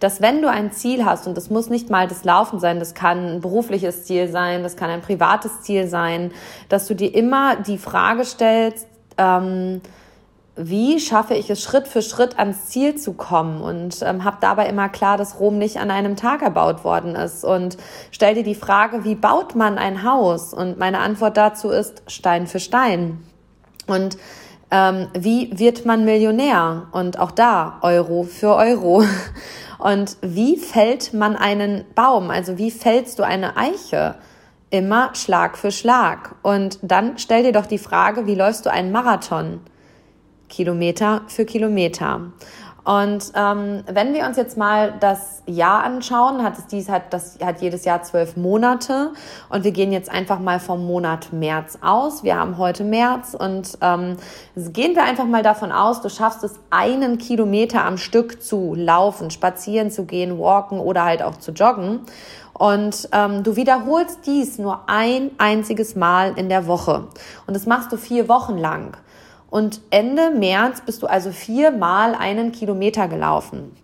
dass 0.01 0.23
wenn 0.23 0.41
du 0.41 0.49
ein 0.49 0.73
Ziel 0.73 1.05
hast, 1.05 1.27
und 1.27 1.37
das 1.37 1.51
muss 1.51 1.69
nicht 1.69 1.91
mal 1.91 2.09
das 2.09 2.25
Laufen 2.25 2.61
sein, 2.61 2.79
das 2.79 2.95
kann 2.95 3.35
ein 3.35 3.41
berufliches 3.41 4.05
Ziel 4.05 4.29
sein, 4.29 4.63
das 4.63 4.77
kann 4.77 4.89
ein 4.89 5.03
privates 5.03 5.63
Ziel 5.63 5.87
sein, 5.87 6.33
dass 6.71 6.87
du 6.87 6.95
dir 6.95 7.15
immer 7.15 7.57
die 7.57 7.79
Frage 7.79 8.25
stellst, 8.25 8.87
ähm, 9.19 9.83
wie 10.57 10.99
schaffe 11.01 11.35
ich 11.35 11.51
es 11.51 11.63
Schritt 11.63 11.87
für 11.87 12.01
Schritt 12.01 12.39
ans 12.39 12.67
Ziel 12.67 12.97
zu 12.97 13.13
kommen 13.13 13.61
und 13.61 14.01
ähm, 14.03 14.25
habe 14.25 14.39
dabei 14.41 14.67
immer 14.67 14.89
klar, 14.89 15.19
dass 15.19 15.39
Rom 15.39 15.59
nicht 15.59 15.77
an 15.77 15.91
einem 15.91 16.17
Tag 16.17 16.41
erbaut 16.41 16.83
worden 16.83 17.15
ist 17.15 17.45
und 17.45 17.77
stell 18.11 18.35
dir 18.35 18.43
die 18.43 18.55
Frage, 18.55 19.05
wie 19.05 19.15
baut 19.15 19.55
man 19.55 19.77
ein 19.77 20.03
Haus? 20.03 20.55
Und 20.55 20.79
meine 20.79 21.01
Antwort 21.01 21.37
dazu 21.37 21.69
ist 21.69 22.03
Stein 22.07 22.47
für 22.47 22.61
Stein. 22.61 23.23
Und 23.87 24.17
ähm, 24.71 25.09
wie 25.17 25.51
wird 25.59 25.85
man 25.85 26.05
Millionär? 26.05 26.89
Und 26.93 27.19
auch 27.19 27.31
da 27.31 27.79
Euro 27.83 28.25
für 28.25 28.57
Euro. 28.57 29.05
Und 29.79 30.17
wie 30.23 30.57
fällt 30.57 31.13
man 31.13 31.37
einen 31.37 31.85
Baum? 31.95 32.31
Also 32.31 32.57
wie 32.57 32.71
fällst 32.71 33.19
du 33.19 33.25
eine 33.25 33.59
Eiche? 33.59 34.15
Immer 34.71 35.15
Schlag 35.15 35.59
für 35.59 35.71
Schlag. 35.71 36.35
Und 36.43 36.79
dann 36.83 37.19
stell 37.19 37.43
dir 37.43 37.53
doch 37.53 37.67
die 37.67 37.79
Frage, 37.79 38.27
wie 38.27 38.35
läufst 38.35 38.65
du 38.65 38.73
einen 38.73 38.91
Marathon? 38.91 39.61
Kilometer 40.49 41.23
für 41.27 41.45
Kilometer. 41.45 42.21
Und 42.87 43.33
ähm, 43.35 43.83
wenn 43.93 44.15
wir 44.15 44.27
uns 44.27 44.37
jetzt 44.37 44.57
mal 44.57 44.95
das 45.01 45.43
Jahr 45.47 45.83
anschauen, 45.83 46.45
hat 46.45 46.57
es 46.57 46.69
dies 46.69 46.89
hat 46.89 47.13
das 47.13 47.37
hat 47.45 47.61
jedes 47.61 47.85
Jahr 47.85 48.05
zwölf 48.05 48.37
Monate 48.37 49.11
und 49.49 49.65
wir 49.65 49.73
gehen 49.73 49.91
jetzt 49.91 50.09
einfach 50.09 50.39
mal 50.39 50.61
vom 50.61 50.87
Monat 50.87 51.33
März 51.33 51.79
aus. 51.81 52.23
Wir 52.23 52.39
haben 52.39 52.59
heute 52.59 52.85
März 52.85 53.35
und 53.37 53.77
ähm, 53.81 54.17
gehen 54.55 54.95
wir 54.95 55.03
einfach 55.03 55.25
mal 55.25 55.43
davon 55.43 55.73
aus, 55.73 56.01
du 56.01 56.09
schaffst 56.09 56.45
es 56.45 56.61
einen 56.71 57.19
Kilometer 57.19 57.85
am 57.85 57.99
Stück 57.99 58.41
zu 58.41 58.77
laufen, 58.77 59.33
spazieren 59.33 59.91
zu 59.91 60.05
gehen, 60.05 60.39
walken 60.39 60.79
oder 60.79 61.05
halt 61.05 61.23
auch 61.25 61.39
zu 61.39 61.51
joggen. 61.51 62.03
Und 62.53 63.09
ähm, 63.11 63.43
du 63.43 63.57
wiederholst 63.57 64.21
dies 64.27 64.59
nur 64.59 64.83
ein 64.87 65.33
einziges 65.39 65.97
Mal 65.97 66.39
in 66.39 66.49
der 66.49 66.69
Woche 66.69 67.09
und 67.49 67.55
das 67.55 67.67
machst 67.67 67.91
du 67.91 67.97
vier 67.97 68.29
Wochen 68.29 68.57
lang. 68.57 68.97
Und 69.57 69.81
Ende 69.89 70.33
März 70.33 70.83
bist 70.83 71.03
du 71.03 71.07
also 71.07 71.31
viermal 71.31 72.15
einen 72.15 72.53
Kilometer 72.53 73.09
gelaufen. 73.09 73.75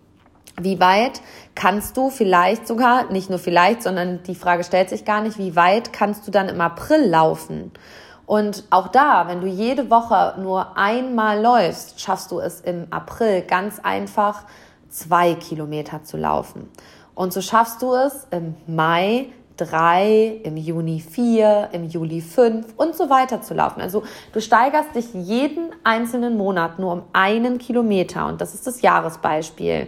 Wie 0.61 0.79
weit 0.79 1.19
kannst 1.55 1.97
du 1.97 2.11
vielleicht 2.11 2.67
sogar, 2.67 3.11
nicht 3.11 3.31
nur 3.31 3.39
vielleicht, 3.39 3.81
sondern 3.81 4.21
die 4.21 4.35
Frage 4.35 4.63
stellt 4.63 4.89
sich 4.89 5.03
gar 5.03 5.21
nicht, 5.21 5.39
wie 5.39 5.55
weit 5.55 5.91
kannst 5.91 6.27
du 6.27 6.31
dann 6.31 6.47
im 6.47 6.61
April 6.61 7.09
laufen? 7.09 7.71
Und 8.27 8.65
auch 8.69 8.89
da, 8.89 9.27
wenn 9.27 9.41
du 9.41 9.47
jede 9.47 9.89
Woche 9.89 10.35
nur 10.39 10.77
einmal 10.77 11.41
läufst, 11.41 11.99
schaffst 11.99 12.29
du 12.29 12.39
es 12.39 12.61
im 12.61 12.85
April 12.91 13.41
ganz 13.41 13.79
einfach 13.79 14.43
zwei 14.89 15.33
Kilometer 15.33 16.03
zu 16.03 16.17
laufen. 16.17 16.69
Und 17.15 17.33
so 17.33 17.41
schaffst 17.41 17.81
du 17.81 17.95
es 17.95 18.27
im 18.29 18.53
Mai 18.67 19.29
drei, 19.57 20.39
im 20.43 20.57
Juni 20.57 20.99
vier, 20.99 21.69
im 21.71 21.87
Juli 21.87 22.21
fünf 22.21 22.73
und 22.77 22.95
so 22.95 23.09
weiter 23.09 23.41
zu 23.41 23.53
laufen. 23.53 23.81
Also 23.81 24.03
du 24.31 24.41
steigerst 24.41 24.95
dich 24.95 25.13
jeden 25.13 25.69
einzelnen 25.83 26.37
Monat 26.37 26.79
nur 26.79 26.91
um 26.91 27.03
einen 27.13 27.57
Kilometer 27.57 28.27
und 28.27 28.41
das 28.41 28.53
ist 28.53 28.65
das 28.67 28.81
Jahresbeispiel. 28.81 29.87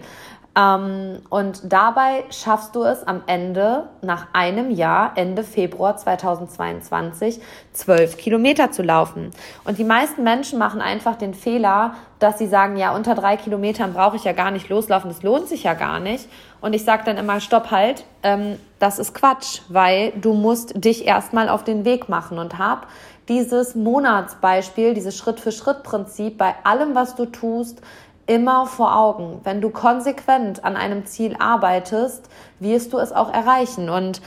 Ähm, 0.57 1.19
und 1.29 1.71
dabei 1.71 2.23
schaffst 2.29 2.75
du 2.75 2.83
es 2.83 3.05
am 3.05 3.23
Ende, 3.27 3.89
nach 4.01 4.27
einem 4.33 4.71
Jahr, 4.71 5.11
Ende 5.15 5.43
Februar 5.43 5.97
2022, 5.97 7.41
zwölf 7.73 8.15
Kilometer 8.17 8.71
zu 8.71 8.81
laufen. 8.81 9.31
Und 9.65 9.77
die 9.77 9.83
meisten 9.83 10.23
Menschen 10.23 10.57
machen 10.57 10.81
einfach 10.81 11.17
den 11.17 11.33
Fehler, 11.33 11.95
dass 12.19 12.37
sie 12.37 12.47
sagen, 12.47 12.77
ja, 12.77 12.95
unter 12.95 13.15
drei 13.15 13.35
Kilometern 13.35 13.93
brauche 13.93 14.15
ich 14.15 14.23
ja 14.23 14.31
gar 14.31 14.51
nicht 14.51 14.69
loslaufen, 14.69 15.09
das 15.09 15.23
lohnt 15.23 15.49
sich 15.49 15.63
ja 15.63 15.73
gar 15.73 15.99
nicht. 15.99 16.29
Und 16.61 16.73
ich 16.73 16.85
sage 16.85 17.03
dann 17.05 17.17
immer, 17.17 17.41
stopp 17.41 17.71
halt, 17.71 18.05
ähm, 18.23 18.57
das 18.79 18.97
ist 18.97 19.13
Quatsch, 19.13 19.61
weil 19.67 20.11
du 20.11 20.33
musst 20.33 20.85
dich 20.85 21.05
erstmal 21.05 21.49
auf 21.49 21.65
den 21.65 21.83
Weg 21.83 22.07
machen 22.07 22.39
und 22.39 22.57
hab 22.57 22.87
dieses 23.27 23.75
Monatsbeispiel, 23.75 24.93
dieses 24.93 25.17
Schritt-für-Schritt-Prinzip 25.17 26.37
bei 26.37 26.53
allem, 26.63 26.95
was 26.95 27.15
du 27.15 27.25
tust, 27.25 27.81
immer 28.27 28.65
vor 28.65 28.95
Augen. 28.95 29.41
Wenn 29.43 29.61
du 29.61 29.69
konsequent 29.69 30.63
an 30.63 30.75
einem 30.75 31.05
Ziel 31.05 31.35
arbeitest, 31.39 32.29
wirst 32.59 32.93
du 32.93 32.97
es 32.97 33.11
auch 33.11 33.31
erreichen. 33.31 33.89
Und 33.89 34.21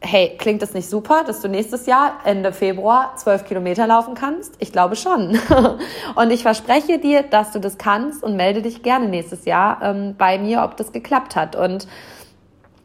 hey, 0.00 0.36
klingt 0.38 0.62
das 0.62 0.74
nicht 0.74 0.88
super, 0.88 1.24
dass 1.24 1.40
du 1.40 1.48
nächstes 1.48 1.86
Jahr 1.86 2.18
Ende 2.24 2.52
Februar 2.52 3.14
zwölf 3.16 3.44
Kilometer 3.44 3.86
laufen 3.86 4.14
kannst? 4.14 4.54
Ich 4.58 4.72
glaube 4.72 4.96
schon. 4.96 5.38
und 6.14 6.30
ich 6.30 6.42
verspreche 6.42 6.98
dir, 6.98 7.22
dass 7.22 7.52
du 7.52 7.60
das 7.60 7.78
kannst 7.78 8.22
und 8.22 8.36
melde 8.36 8.62
dich 8.62 8.82
gerne 8.82 9.08
nächstes 9.08 9.44
Jahr 9.44 9.80
ähm, 9.82 10.14
bei 10.16 10.38
mir, 10.38 10.62
ob 10.62 10.76
das 10.76 10.92
geklappt 10.92 11.36
hat. 11.36 11.56
Und 11.56 11.88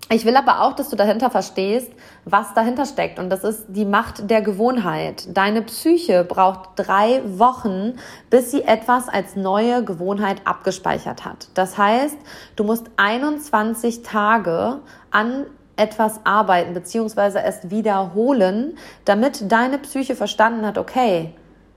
ich 0.09 0.25
will 0.25 0.35
aber 0.35 0.61
auch, 0.61 0.73
dass 0.73 0.89
du 0.89 0.95
dahinter 0.95 1.29
verstehst, 1.29 1.91
was 2.25 2.53
dahinter 2.53 2.85
steckt. 2.85 3.19
Und 3.19 3.29
das 3.29 3.43
ist 3.43 3.65
die 3.67 3.85
Macht 3.85 4.29
der 4.29 4.41
Gewohnheit. 4.41 5.35
Deine 5.35 5.61
Psyche 5.61 6.23
braucht 6.23 6.69
drei 6.75 7.21
Wochen, 7.37 7.95
bis 8.29 8.51
sie 8.51 8.63
etwas 8.63 9.09
als 9.09 9.35
neue 9.35 9.83
Gewohnheit 9.83 10.41
abgespeichert 10.45 11.25
hat. 11.25 11.47
Das 11.53 11.77
heißt, 11.77 12.17
du 12.55 12.63
musst 12.63 12.87
21 12.97 14.03
Tage 14.03 14.79
an 15.11 15.45
etwas 15.75 16.19
arbeiten, 16.23 16.73
beziehungsweise 16.73 17.41
es 17.41 17.69
wiederholen, 17.71 18.77
damit 19.05 19.51
deine 19.51 19.79
Psyche 19.79 20.15
verstanden 20.15 20.65
hat, 20.65 20.77
okay, 20.77 21.33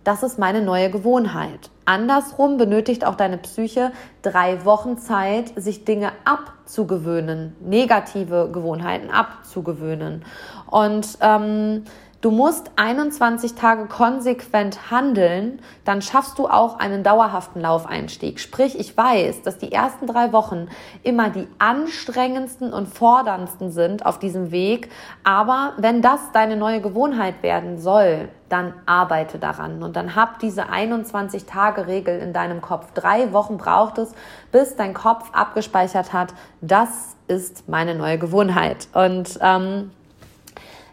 das 0.06 0.22
ist 0.22 0.38
meine 0.38 0.62
neue 0.62 0.88
Gewohnheit. 0.88 1.68
Andersrum 1.84 2.58
benötigt 2.58 3.04
auch 3.04 3.16
deine 3.16 3.38
Psyche 3.38 3.90
drei 4.22 4.64
Wochen 4.64 4.98
Zeit, 4.98 5.52
sich 5.56 5.84
Dinge 5.84 6.12
abzugewöhnen, 6.24 7.56
negative 7.60 8.48
Gewohnheiten 8.52 9.10
abzugewöhnen. 9.10 10.24
Und 10.68 11.18
ähm, 11.20 11.84
Du 12.26 12.32
musst 12.32 12.72
21 12.74 13.54
Tage 13.54 13.86
konsequent 13.86 14.90
handeln, 14.90 15.60
dann 15.84 16.02
schaffst 16.02 16.40
du 16.40 16.48
auch 16.48 16.80
einen 16.80 17.04
dauerhaften 17.04 17.60
Laufeinstieg. 17.60 18.40
Sprich, 18.40 18.76
ich 18.76 18.96
weiß, 18.96 19.42
dass 19.42 19.58
die 19.58 19.70
ersten 19.70 20.08
drei 20.08 20.32
Wochen 20.32 20.66
immer 21.04 21.30
die 21.30 21.46
anstrengendsten 21.60 22.72
und 22.72 22.88
forderndsten 22.88 23.70
sind 23.70 24.04
auf 24.04 24.18
diesem 24.18 24.50
Weg. 24.50 24.90
Aber 25.22 25.74
wenn 25.76 26.02
das 26.02 26.18
deine 26.32 26.56
neue 26.56 26.80
Gewohnheit 26.80 27.44
werden 27.44 27.78
soll, 27.78 28.28
dann 28.48 28.74
arbeite 28.86 29.38
daran 29.38 29.84
und 29.84 29.94
dann 29.94 30.16
hab 30.16 30.40
diese 30.40 30.68
21 30.68 31.44
Tage 31.44 31.86
Regel 31.86 32.18
in 32.18 32.32
deinem 32.32 32.60
Kopf. 32.60 32.86
Drei 32.92 33.32
Wochen 33.32 33.56
braucht 33.56 33.98
es, 33.98 34.12
bis 34.50 34.74
dein 34.74 34.94
Kopf 34.94 35.30
abgespeichert 35.32 36.12
hat, 36.12 36.34
das 36.60 37.14
ist 37.28 37.68
meine 37.68 37.94
neue 37.94 38.18
Gewohnheit. 38.18 38.88
Und 38.94 39.38
ähm, 39.40 39.92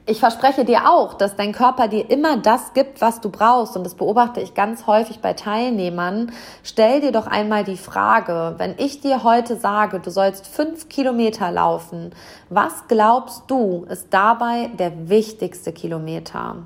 ich 0.06 0.20
verspreche 0.20 0.66
dir 0.66 0.90
auch, 0.90 1.14
dass 1.14 1.38
dein 1.38 1.54
Körper 1.54 1.88
dir 1.88 2.10
immer 2.10 2.36
das 2.36 2.74
gibt, 2.74 3.00
was 3.00 3.22
du 3.22 3.30
brauchst. 3.30 3.78
Und 3.78 3.86
das 3.86 3.96
beobachte 3.96 4.42
ich 4.42 4.54
ganz 4.54 4.86
häufig 4.86 5.22
bei 5.22 5.34
Teilnehmern. 5.34 6.34
Stell 6.62 7.00
dir 7.00 7.14
doch 7.14 7.26
einmal 7.26 7.64
die 7.64 7.78
Frage, 7.78 8.56
wenn 8.58 8.76
ich 8.78 9.00
dir 9.00 9.24
heute 9.24 9.56
sage, 9.56 10.02
du 10.02 10.12
sollst 10.12 10.46
fünf 10.46 10.90
Kilometer 10.90 11.52
laufen, 11.52 12.14
was 12.50 12.88
glaubst 12.90 13.44
du 13.48 13.86
ist 13.90 14.08
dabei 14.14 14.72
der 14.78 15.08
wichtigste 15.08 15.72
Kilometer? 15.72 16.58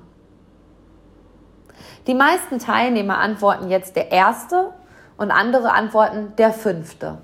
Die 2.08 2.16
meisten 2.16 2.58
Teilnehmer 2.58 3.20
antworten 3.20 3.70
jetzt 3.70 3.96
der 3.96 4.12
erste 4.12 4.72
und 5.18 5.30
andere 5.30 5.74
antworten 5.74 6.34
der 6.38 6.54
fünfte. 6.54 7.20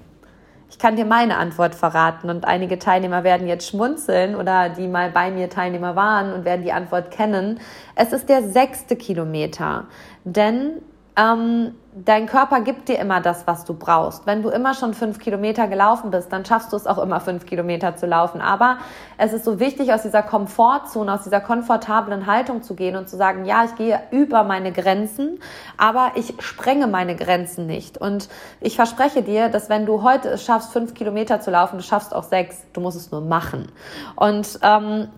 Ich 0.74 0.80
kann 0.80 0.96
dir 0.96 1.06
meine 1.06 1.38
Antwort 1.38 1.76
verraten 1.76 2.32
und 2.32 2.46
einige 2.46 2.80
Teilnehmer 2.80 3.24
werden 3.24 3.48
jetzt 3.48 3.70
schmunzeln 3.70 4.36
oder 4.36 4.70
die 4.70 4.88
mal 4.88 5.12
bei 5.12 5.30
mir 5.30 5.48
Teilnehmer 5.48 5.96
waren 5.96 6.34
und 6.34 6.46
werden 6.46 6.64
die 6.64 6.72
Antwort 6.72 7.12
kennen. 7.12 7.60
Es 7.94 8.12
ist 8.12 8.28
der 8.28 8.42
sechste 8.42 8.96
Kilometer, 8.96 9.86
denn 10.24 10.82
ähm, 11.16 11.76
dein 11.94 12.26
Körper 12.26 12.62
gibt 12.62 12.90
dir 12.90 12.98
immer 12.98 13.22
das, 13.22 13.46
was 13.46 13.66
du 13.66 13.76
brauchst. 13.76 14.26
Wenn 14.26 14.42
du 14.42 14.50
immer 14.50 14.74
schon 14.74 14.96
fünf 14.96 15.20
Kilometer 15.20 15.68
gelaufen 15.68 16.10
bist, 16.10 16.34
dann 16.34 16.44
schaffst 16.44 16.74
du 16.74 16.76
es 16.76 16.88
auch 16.88 16.98
immer 16.98 17.20
fünf 17.20 17.46
Kilometer 17.46 17.96
zu 17.96 18.08
laufen. 18.08 18.42
Aber 18.42 18.78
es 19.18 19.32
ist 19.32 19.46
so 19.46 19.60
wichtig, 19.60 19.94
aus 19.94 20.02
dieser 20.02 20.24
Komfortzone, 20.24 21.14
aus 21.14 21.24
dieser 21.24 21.40
komfortablen 21.40 22.26
Haltung 22.26 22.64
zu 22.64 22.74
gehen 22.74 22.96
und 22.96 23.10
zu 23.10 23.16
sagen, 23.16 23.46
ja, 23.46 23.64
ich 23.66 23.76
gehe 23.76 24.02
über 24.10 24.44
meine 24.44 24.72
Grenzen, 24.72 25.40
aber 25.78 26.14
ich 26.16 26.34
sprenge 26.40 26.88
meine 26.88 27.16
Grenzen 27.16 27.68
nicht. 27.68 28.00
Und 28.00 28.28
ich 28.60 28.76
verspreche 28.76 29.22
dir, 29.22 29.50
dass 29.50 29.70
wenn 29.70 29.86
du 29.86 30.02
heute 30.02 30.30
es 30.30 30.44
schaffst, 30.44 30.74
fünf 30.74 30.96
Kilometer 30.96 31.42
zu 31.42 31.52
laufen, 31.52 31.78
du 31.78 31.84
schaffst 31.84 32.16
auch 32.16 32.24
sechs, 32.24 32.64
du 32.74 32.82
musst 32.82 32.98
es 32.98 33.12
nur 33.12 33.22
machen. 33.22 33.72
Und 34.16 34.60
ähm, 34.64 35.10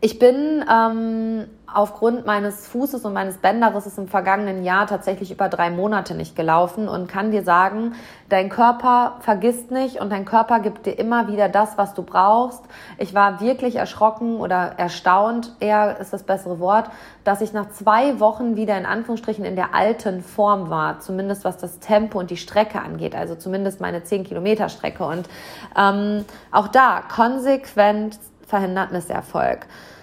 ich 0.00 0.18
bin 0.18 0.64
ähm, 0.68 1.46
aufgrund 1.74 2.26
meines 2.26 2.66
Fußes 2.68 3.04
und 3.04 3.12
meines 3.12 3.38
Bänderrisses 3.38 3.96
im 3.98 4.08
vergangenen 4.08 4.64
Jahr 4.64 4.86
tatsächlich 4.86 5.30
über 5.30 5.48
drei 5.48 5.70
Monate 5.70 6.14
nicht 6.14 6.36
gelaufen 6.36 6.88
und 6.88 7.08
kann 7.08 7.30
dir 7.30 7.42
sagen, 7.42 7.94
dein 8.28 8.48
Körper 8.48 9.16
vergisst 9.20 9.70
nicht 9.70 10.00
und 10.00 10.10
dein 10.10 10.24
Körper 10.24 10.60
gibt 10.60 10.86
dir 10.86 10.98
immer 10.98 11.28
wieder 11.28 11.48
das, 11.48 11.78
was 11.78 11.94
du 11.94 12.02
brauchst. 12.02 12.62
Ich 12.98 13.14
war 13.14 13.40
wirklich 13.40 13.76
erschrocken 13.76 14.36
oder 14.36 14.74
erstaunt, 14.78 15.54
eher 15.60 15.98
ist 15.98 16.12
das 16.12 16.22
bessere 16.22 16.58
Wort, 16.60 16.90
dass 17.24 17.40
ich 17.40 17.52
nach 17.52 17.70
zwei 17.70 18.20
Wochen 18.20 18.56
wieder 18.56 18.76
in 18.76 18.86
Anführungsstrichen 18.86 19.44
in 19.44 19.56
der 19.56 19.74
alten 19.74 20.22
Form 20.22 20.70
war, 20.70 21.00
zumindest 21.00 21.44
was 21.44 21.58
das 21.58 21.78
Tempo 21.78 22.18
und 22.18 22.30
die 22.30 22.36
Strecke 22.36 22.80
angeht, 22.80 23.14
also 23.14 23.34
zumindest 23.34 23.80
meine 23.80 24.02
10 24.02 24.24
Kilometer 24.24 24.68
Strecke. 24.68 25.04
Und 25.04 25.28
ähm, 25.76 26.24
auch 26.50 26.68
da 26.68 27.02
konsequent 27.08 28.18
verhindert 28.46 28.92
Misserfolg. 28.92 29.60
Mm, 29.60 29.99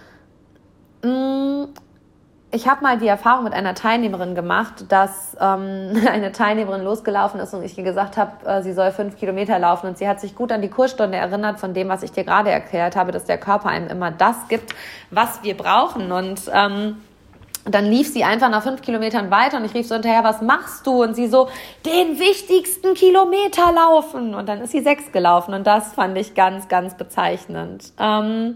ich 2.51 2.67
habe 2.67 2.81
mal 2.81 2.97
die 2.97 3.07
Erfahrung 3.07 3.43
mit 3.43 3.53
einer 3.53 3.75
Teilnehmerin 3.75 4.33
gemacht, 4.33 4.85
dass 4.89 5.35
ähm, 5.39 6.01
eine 6.09 6.31
Teilnehmerin 6.31 6.83
losgelaufen 6.83 7.39
ist 7.39 7.53
und 7.53 7.63
ich 7.63 7.77
ihr 7.77 7.83
gesagt 7.83 8.17
habe, 8.17 8.45
äh, 8.45 8.63
sie 8.63 8.73
soll 8.73 8.91
fünf 8.91 9.17
Kilometer 9.17 9.59
laufen 9.59 9.87
und 9.87 9.97
sie 9.97 10.07
hat 10.07 10.21
sich 10.21 10.35
gut 10.35 10.51
an 10.51 10.61
die 10.61 10.69
Kursstunde 10.69 11.17
erinnert 11.17 11.59
von 11.59 11.73
dem, 11.73 11.89
was 11.89 12.03
ich 12.03 12.11
dir 12.11 12.23
gerade 12.23 12.49
erklärt 12.49 12.95
habe, 12.95 13.11
dass 13.11 13.25
der 13.25 13.37
Körper 13.37 13.69
einem 13.69 13.87
immer 13.87 14.11
das 14.11 14.47
gibt, 14.47 14.73
was 15.11 15.43
wir 15.43 15.57
brauchen 15.57 16.11
und 16.11 16.41
ähm, 16.53 16.97
dann 17.69 17.85
lief 17.85 18.11
sie 18.11 18.23
einfach 18.23 18.49
nach 18.49 18.63
fünf 18.63 18.81
Kilometern 18.81 19.29
weiter 19.31 19.57
und 19.57 19.65
ich 19.65 19.73
rief 19.73 19.87
so 19.87 19.95
hinterher, 19.95 20.23
was 20.23 20.41
machst 20.41 20.87
du? 20.87 21.03
Und 21.03 21.15
sie 21.15 21.27
so, 21.27 21.49
den 21.85 22.19
wichtigsten 22.19 22.93
Kilometer 22.93 23.71
laufen. 23.73 24.35
Und 24.35 24.47
dann 24.47 24.61
ist 24.61 24.71
sie 24.71 24.81
sechs 24.81 25.11
gelaufen 25.11 25.53
und 25.53 25.67
das 25.67 25.93
fand 25.93 26.17
ich 26.17 26.33
ganz, 26.33 26.67
ganz 26.67 26.95
bezeichnend. 26.95 27.91
Ähm, 27.99 28.55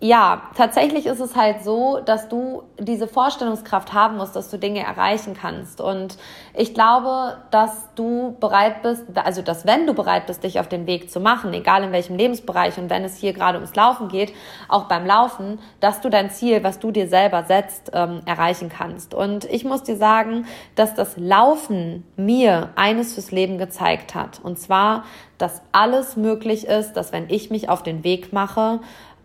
ja, 0.00 0.42
tatsächlich 0.56 1.06
ist 1.06 1.18
es 1.18 1.34
halt 1.34 1.64
so, 1.64 1.98
dass 2.04 2.28
du 2.28 2.62
diese 2.78 3.08
Vorstellungskraft 3.08 3.92
haben 3.92 4.16
musst, 4.16 4.36
dass 4.36 4.48
du 4.48 4.56
Dinge 4.56 4.84
erreichen 4.84 5.34
kannst. 5.34 5.80
Und 5.80 6.18
ich 6.54 6.72
glaube, 6.72 7.38
dass 7.50 7.88
du 7.96 8.36
bereit 8.38 8.82
bist, 8.82 9.02
also 9.16 9.42
dass 9.42 9.66
wenn 9.66 9.88
du 9.88 9.94
bereit 9.94 10.26
bist, 10.26 10.44
dich 10.44 10.60
auf 10.60 10.68
den 10.68 10.86
Weg 10.86 11.10
zu 11.10 11.18
machen, 11.18 11.52
egal 11.52 11.82
in 11.82 11.90
welchem 11.90 12.14
Lebensbereich 12.14 12.78
und 12.78 12.90
wenn 12.90 13.02
es 13.02 13.16
hier 13.16 13.32
gerade 13.32 13.58
ums 13.58 13.74
Laufen 13.74 14.06
geht, 14.06 14.32
auch 14.68 14.84
beim 14.84 15.04
Laufen, 15.04 15.58
dass 15.80 16.00
du 16.00 16.10
dein 16.10 16.30
Ziel, 16.30 16.62
was 16.62 16.78
du 16.78 16.92
dir 16.92 17.08
selber 17.08 17.42
setzt, 17.42 17.90
ähm, 17.92 18.20
erreichen 18.24 18.68
kannst. 18.68 19.14
Und 19.14 19.46
ich 19.46 19.64
muss 19.64 19.82
dir 19.82 19.96
sagen, 19.96 20.46
dass 20.76 20.94
das 20.94 21.16
Laufen 21.16 22.04
mir 22.16 22.70
eines 22.76 23.14
fürs 23.14 23.32
Leben 23.32 23.58
gezeigt 23.58 24.14
hat. 24.14 24.38
Und 24.44 24.60
zwar, 24.60 25.02
dass 25.38 25.62
alles 25.72 26.16
möglich 26.16 26.66
ist, 26.66 26.92
dass 26.92 27.12
wenn 27.12 27.30
ich 27.30 27.50
mich 27.50 27.68
auf 27.68 27.82
den 27.82 28.04
Weg 28.04 28.32
mache, 28.32 28.80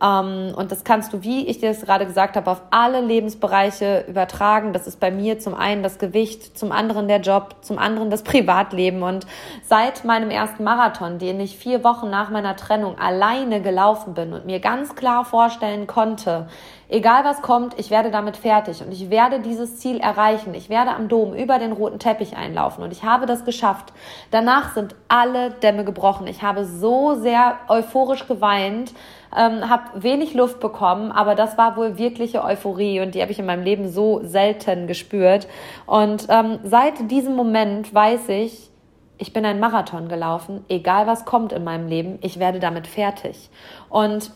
und 0.05 0.67
das 0.69 0.83
kannst 0.83 1.13
du, 1.13 1.23
wie 1.23 1.47
ich 1.47 1.59
dir 1.59 1.69
das 1.69 1.79
gerade 1.79 2.05
gesagt 2.05 2.35
habe, 2.35 2.51
auf 2.51 2.61
alle 2.71 2.99
Lebensbereiche 2.99 4.03
übertragen. 4.09 4.73
Das 4.73 4.85
ist 4.85 4.99
bei 4.99 5.11
mir 5.11 5.39
zum 5.39 5.53
einen 5.53 5.81
das 5.81 5.97
Gewicht, 5.97 6.57
zum 6.57 6.73
anderen 6.73 7.07
der 7.07 7.21
Job, 7.21 7.55
zum 7.61 7.79
anderen 7.79 8.09
das 8.09 8.21
Privatleben. 8.23 9.01
Und 9.01 9.25
seit 9.63 10.03
meinem 10.03 10.29
ersten 10.29 10.65
Marathon, 10.65 11.19
den 11.19 11.39
ich 11.39 11.57
vier 11.57 11.85
Wochen 11.85 12.09
nach 12.09 12.29
meiner 12.29 12.57
Trennung 12.57 12.99
alleine 12.99 13.61
gelaufen 13.61 14.13
bin 14.13 14.33
und 14.33 14.45
mir 14.45 14.59
ganz 14.59 14.93
klar 14.95 15.23
vorstellen 15.23 15.87
konnte, 15.87 16.47
egal 16.89 17.23
was 17.23 17.41
kommt, 17.41 17.79
ich 17.79 17.89
werde 17.89 18.11
damit 18.11 18.35
fertig 18.35 18.81
und 18.81 18.91
ich 18.91 19.09
werde 19.09 19.39
dieses 19.39 19.77
Ziel 19.77 20.01
erreichen. 20.01 20.53
Ich 20.53 20.69
werde 20.69 20.91
am 20.91 21.07
Dom 21.07 21.33
über 21.33 21.59
den 21.59 21.71
roten 21.71 21.99
Teppich 21.99 22.35
einlaufen 22.35 22.83
und 22.83 22.91
ich 22.91 23.05
habe 23.05 23.25
das 23.25 23.45
geschafft. 23.45 23.93
Danach 24.31 24.73
sind 24.73 24.95
alle 25.07 25.51
Dämme 25.51 25.85
gebrochen. 25.85 26.27
Ich 26.27 26.41
habe 26.41 26.65
so 26.65 27.15
sehr 27.15 27.55
euphorisch 27.69 28.27
geweint, 28.27 28.93
ähm, 29.37 29.69
habe 29.69 30.03
wenig 30.03 30.33
Luft 30.33 30.59
bekommen, 30.59 31.11
aber 31.11 31.35
das 31.35 31.57
war 31.57 31.75
wohl 31.77 31.97
wirkliche 31.97 32.43
Euphorie 32.43 33.01
und 33.01 33.15
die 33.15 33.21
habe 33.21 33.31
ich 33.31 33.39
in 33.39 33.45
meinem 33.45 33.63
Leben 33.63 33.89
so 33.89 34.21
selten 34.23 34.87
gespürt. 34.87 35.47
Und 35.85 36.27
ähm, 36.29 36.59
seit 36.63 37.11
diesem 37.11 37.35
Moment 37.35 37.93
weiß 37.93 38.29
ich, 38.29 38.69
ich 39.17 39.31
bin 39.31 39.45
ein 39.45 39.59
Marathon 39.59 40.09
gelaufen, 40.09 40.65
egal 40.69 41.07
was 41.07 41.25
kommt 41.25 41.53
in 41.53 41.63
meinem 41.63 41.87
Leben, 41.87 42.19
ich 42.21 42.39
werde 42.39 42.59
damit 42.59 42.87
fertig. 42.87 43.49
Und 43.89 44.31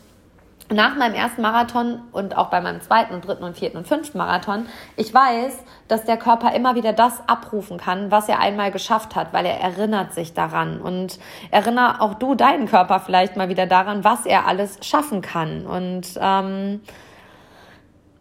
nach 0.70 0.96
meinem 0.96 1.14
ersten 1.14 1.42
Marathon 1.42 2.00
und 2.12 2.36
auch 2.36 2.50
bei 2.50 2.60
meinem 2.60 2.80
zweiten 2.80 3.14
und 3.14 3.26
dritten 3.26 3.44
und 3.44 3.56
vierten 3.56 3.78
und 3.78 3.88
fünften 3.88 4.18
Marathon, 4.18 4.66
ich 4.96 5.12
weiß, 5.12 5.64
dass 5.88 6.04
der 6.04 6.16
Körper 6.16 6.54
immer 6.54 6.74
wieder 6.74 6.92
das 6.92 7.26
abrufen 7.26 7.78
kann, 7.78 8.10
was 8.10 8.28
er 8.28 8.40
einmal 8.40 8.70
geschafft 8.70 9.16
hat, 9.16 9.32
weil 9.32 9.46
er 9.46 9.60
erinnert 9.60 10.12
sich 10.12 10.34
daran. 10.34 10.80
Und 10.80 11.18
erinnere 11.50 12.00
auch 12.00 12.14
du 12.14 12.34
deinen 12.34 12.66
Körper 12.66 13.00
vielleicht 13.00 13.36
mal 13.36 13.48
wieder 13.48 13.66
daran, 13.66 14.04
was 14.04 14.26
er 14.26 14.46
alles 14.46 14.78
schaffen 14.82 15.22
kann. 15.22 15.66
Und 15.66 16.18
ähm, 16.20 16.80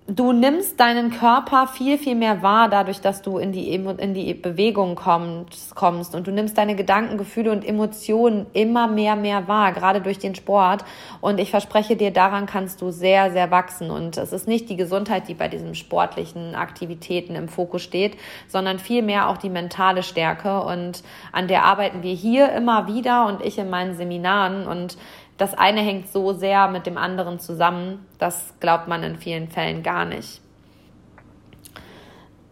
du 0.08 0.32
nimmst 0.32 0.80
deinen 0.80 1.12
Körper 1.12 1.68
viel, 1.68 1.98
viel 1.98 2.16
mehr 2.16 2.42
wahr, 2.42 2.70
dadurch, 2.70 3.02
dass 3.02 3.22
du 3.22 3.38
in 3.38 3.52
die, 3.52 3.74
in 3.74 4.14
die 4.14 4.34
Bewegung 4.34 4.96
kommst, 4.96 6.16
und 6.16 6.28
du 6.28 6.32
nimmst 6.32 6.58
deine 6.58 6.76
Gedanken, 6.76 7.18
Gefühle 7.18 7.52
und 7.52 7.66
Emotionen 7.66 8.46
immer 8.54 8.88
mehr, 8.88 9.18
mehr 9.18 9.48
wahr, 9.50 9.74
gerade 9.74 10.00
durch 10.00 10.18
den 10.18 10.34
Sport. 10.34 10.86
Und 11.20 11.40
ich 11.40 11.52
verspreche 11.52 11.98
dir, 11.98 12.12
daran 12.12 12.46
kannst 12.46 12.82
du 12.82 12.92
sehr, 12.92 13.32
sehr 13.32 13.52
wachsen. 13.52 13.92
Und 13.92 14.18
es 14.18 14.32
ist 14.32 14.48
nicht 14.48 14.70
die 14.70 14.78
Gesundheit, 14.78 15.28
die 15.28 15.34
bei 15.34 15.50
diesen 15.50 15.76
sportlichen 15.76 16.56
Aktivitäten 16.56 17.36
im 17.36 17.50
Fokus 17.50 17.82
steht, 17.82 18.18
sondern 18.48 18.80
vielmehr 18.80 19.28
auch 19.28 19.38
die 19.38 19.50
mentale 19.50 20.04
Stärke. 20.04 20.62
Und 20.62 21.04
an 21.34 21.50
der 21.50 21.66
arbeiten 21.66 22.02
wir 22.02 22.14
hier 22.14 22.54
immer 22.54 22.88
wieder 22.88 23.28
und 23.28 23.42
ich 23.44 23.58
in 23.58 23.70
meinen 23.70 23.98
Seminaren. 23.98 24.68
Und 24.68 24.98
das 25.38 25.54
eine 25.54 25.82
hängt 25.82 26.10
so 26.10 26.34
sehr 26.34 26.68
mit 26.68 26.86
dem 26.86 26.98
anderen 26.98 27.40
zusammen, 27.40 28.06
das 28.18 28.54
glaubt 28.60 28.88
man 28.88 29.04
in 29.04 29.18
vielen 29.18 29.50
Fällen 29.50 29.84
gar 29.84 30.06
nicht. 30.06 30.42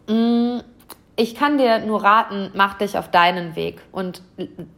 Mm, 0.08 0.60
ich 1.18 1.34
kann 1.34 1.56
dir 1.56 1.78
nur 1.78 2.04
raten, 2.04 2.50
mach 2.52 2.74
dich 2.74 2.98
auf 2.98 3.10
deinen 3.10 3.56
Weg 3.56 3.80
und 3.90 4.20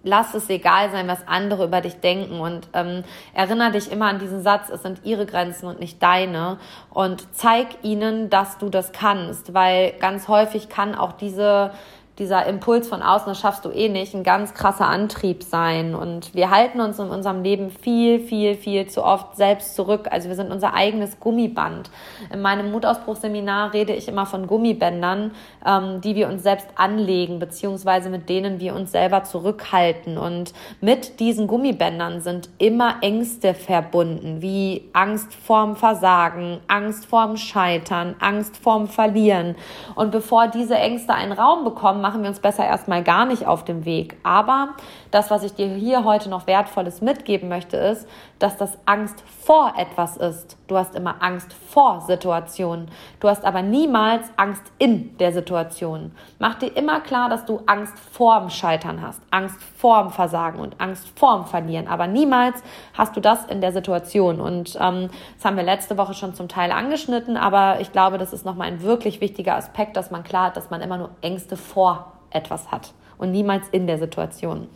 lass 0.04 0.34
es 0.34 0.48
egal 0.48 0.90
sein, 0.90 1.08
was 1.08 1.26
andere 1.26 1.64
über 1.64 1.80
dich 1.80 1.98
denken 1.98 2.38
und 2.38 2.68
ähm, 2.74 3.02
erinnere 3.34 3.72
dich 3.72 3.90
immer 3.90 4.06
an 4.06 4.20
diesen 4.20 4.42
Satz, 4.44 4.70
es 4.70 4.82
sind 4.82 5.00
ihre 5.02 5.26
Grenzen 5.26 5.66
und 5.66 5.80
nicht 5.80 6.00
deine 6.00 6.58
und 6.90 7.34
zeig 7.34 7.82
ihnen, 7.82 8.30
dass 8.30 8.56
du 8.58 8.68
das 8.68 8.92
kannst, 8.92 9.52
weil 9.52 9.94
ganz 9.98 10.28
häufig 10.28 10.68
kann 10.68 10.94
auch 10.94 11.12
diese 11.12 11.72
dieser 12.18 12.46
Impuls 12.46 12.88
von 12.88 13.00
außen, 13.00 13.28
das 13.28 13.40
schaffst 13.40 13.64
du 13.64 13.70
eh 13.70 13.88
nicht, 13.88 14.12
ein 14.14 14.24
ganz 14.24 14.52
krasser 14.54 14.88
Antrieb 14.88 15.44
sein. 15.44 15.94
Und 15.94 16.34
wir 16.34 16.50
halten 16.50 16.80
uns 16.80 16.98
in 16.98 17.08
unserem 17.08 17.42
Leben 17.42 17.70
viel, 17.70 18.18
viel, 18.18 18.56
viel 18.56 18.88
zu 18.88 19.04
oft 19.04 19.36
selbst 19.36 19.76
zurück. 19.76 20.08
Also 20.10 20.28
wir 20.28 20.34
sind 20.34 20.50
unser 20.50 20.74
eigenes 20.74 21.20
Gummiband. 21.20 21.90
In 22.32 22.42
meinem 22.42 22.72
Mutausbruchseminar 22.72 23.72
rede 23.72 23.92
ich 23.92 24.08
immer 24.08 24.26
von 24.26 24.48
Gummibändern, 24.48 25.30
ähm, 25.64 26.00
die 26.00 26.16
wir 26.16 26.28
uns 26.28 26.42
selbst 26.42 26.66
anlegen, 26.74 27.38
beziehungsweise 27.38 28.10
mit 28.10 28.28
denen 28.28 28.58
wir 28.58 28.74
uns 28.74 28.90
selber 28.90 29.22
zurückhalten. 29.22 30.18
Und 30.18 30.52
mit 30.80 31.20
diesen 31.20 31.46
Gummibändern 31.46 32.20
sind 32.20 32.48
immer 32.58 32.96
Ängste 33.00 33.54
verbunden, 33.54 34.42
wie 34.42 34.88
Angst 34.92 35.34
vorm 35.34 35.76
Versagen, 35.76 36.58
Angst 36.66 37.06
vorm 37.06 37.36
Scheitern, 37.36 38.16
Angst 38.18 38.56
vorm 38.56 38.88
Verlieren. 38.88 39.54
Und 39.94 40.10
bevor 40.10 40.48
diese 40.48 40.74
Ängste 40.74 41.14
einen 41.14 41.32
Raum 41.32 41.62
bekommen, 41.64 42.07
machen 42.08 42.22
wir 42.22 42.30
uns 42.30 42.40
besser 42.40 42.64
erstmal 42.64 43.04
gar 43.04 43.26
nicht 43.26 43.46
auf 43.46 43.64
dem 43.64 43.84
Weg. 43.84 44.16
Aber 44.22 44.70
das, 45.10 45.30
was 45.30 45.42
ich 45.42 45.52
dir 45.52 45.66
hier 45.66 46.04
heute 46.04 46.30
noch 46.30 46.46
Wertvolles 46.46 47.02
mitgeben 47.02 47.50
möchte, 47.50 47.76
ist, 47.76 48.08
dass 48.38 48.56
das 48.56 48.78
Angst 48.84 49.22
vor 49.44 49.74
etwas 49.76 50.16
ist. 50.16 50.56
Du 50.66 50.76
hast 50.76 50.94
immer 50.94 51.16
Angst 51.20 51.52
vor 51.52 52.00
Situationen. 52.02 52.88
Du 53.20 53.28
hast 53.28 53.44
aber 53.44 53.62
niemals 53.62 54.26
Angst 54.36 54.62
in 54.78 55.16
der 55.18 55.32
Situation. 55.32 56.12
Mach 56.38 56.56
dir 56.56 56.76
immer 56.76 57.00
klar, 57.00 57.28
dass 57.28 57.44
du 57.44 57.60
Angst 57.66 57.98
vorm 57.98 58.50
Scheitern 58.50 59.02
hast, 59.02 59.20
Angst 59.30 59.56
vorm 59.76 60.10
Versagen 60.10 60.60
und 60.60 60.80
Angst 60.80 61.08
vorm 61.16 61.46
Verlieren. 61.46 61.88
Aber 61.88 62.06
niemals 62.06 62.62
hast 62.94 63.16
du 63.16 63.20
das 63.20 63.44
in 63.46 63.60
der 63.60 63.72
Situation. 63.72 64.40
Und 64.40 64.76
ähm, 64.80 65.10
das 65.36 65.44
haben 65.44 65.56
wir 65.56 65.64
letzte 65.64 65.98
Woche 65.98 66.14
schon 66.14 66.34
zum 66.34 66.48
Teil 66.48 66.72
angeschnitten, 66.72 67.36
aber 67.36 67.80
ich 67.80 67.92
glaube, 67.92 68.18
das 68.18 68.32
ist 68.32 68.44
nochmal 68.44 68.68
ein 68.68 68.82
wirklich 68.82 69.20
wichtiger 69.20 69.56
Aspekt, 69.56 69.96
dass 69.96 70.10
man 70.10 70.22
klar 70.24 70.46
hat, 70.46 70.56
dass 70.56 70.70
man 70.70 70.80
immer 70.80 70.98
nur 70.98 71.10
Ängste 71.20 71.56
vor 71.56 72.12
etwas 72.30 72.70
hat 72.70 72.92
und 73.16 73.32
niemals 73.32 73.68
in 73.70 73.86
der 73.86 73.98
Situation. 73.98 74.68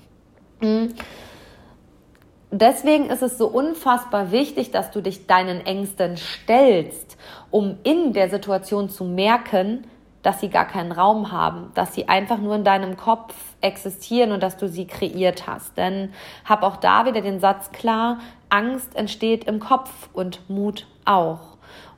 Mhm. 0.61 0.95
Deswegen 2.55 3.07
ist 3.07 3.23
es 3.23 3.39
so 3.39 3.47
unfassbar 3.47 4.31
wichtig, 4.31 4.71
dass 4.71 4.91
du 4.91 5.01
dich 5.01 5.27
deinen 5.27 5.65
Ängsten 5.65 6.19
stellst, 6.19 7.17
um 7.51 7.79
in 7.83 8.13
der 8.13 8.29
Situation 8.29 8.91
zu 8.91 9.05
merken, 9.05 9.85
dass 10.23 10.41
sie 10.41 10.51
gar 10.51 10.67
keinen 10.67 10.93
Raum 10.93 11.33
haben, 11.33 11.71
dass 11.75 11.95
sie 11.95 12.09
einfach 12.09 12.37
nur 12.37 12.55
in 12.55 12.63
deinem 12.63 12.99
Kopf 12.99 13.35
existieren 13.63 14.33
und 14.33 14.43
dass 14.43 14.59
du 14.59 14.69
sie 14.69 14.87
kreiert 14.87 15.47
hast. 15.47 15.79
Denn 15.79 16.13
hab 16.45 16.63
auch 16.63 16.77
da 16.77 17.07
wieder 17.07 17.23
den 17.23 17.41
Satz 17.41 17.73
klar, 17.73 18.19
Angst 18.51 18.95
entsteht 18.97 19.45
im 19.45 19.59
Kopf 19.59 20.11
und 20.13 20.49
Mut 20.51 20.87
auch. 21.07 21.52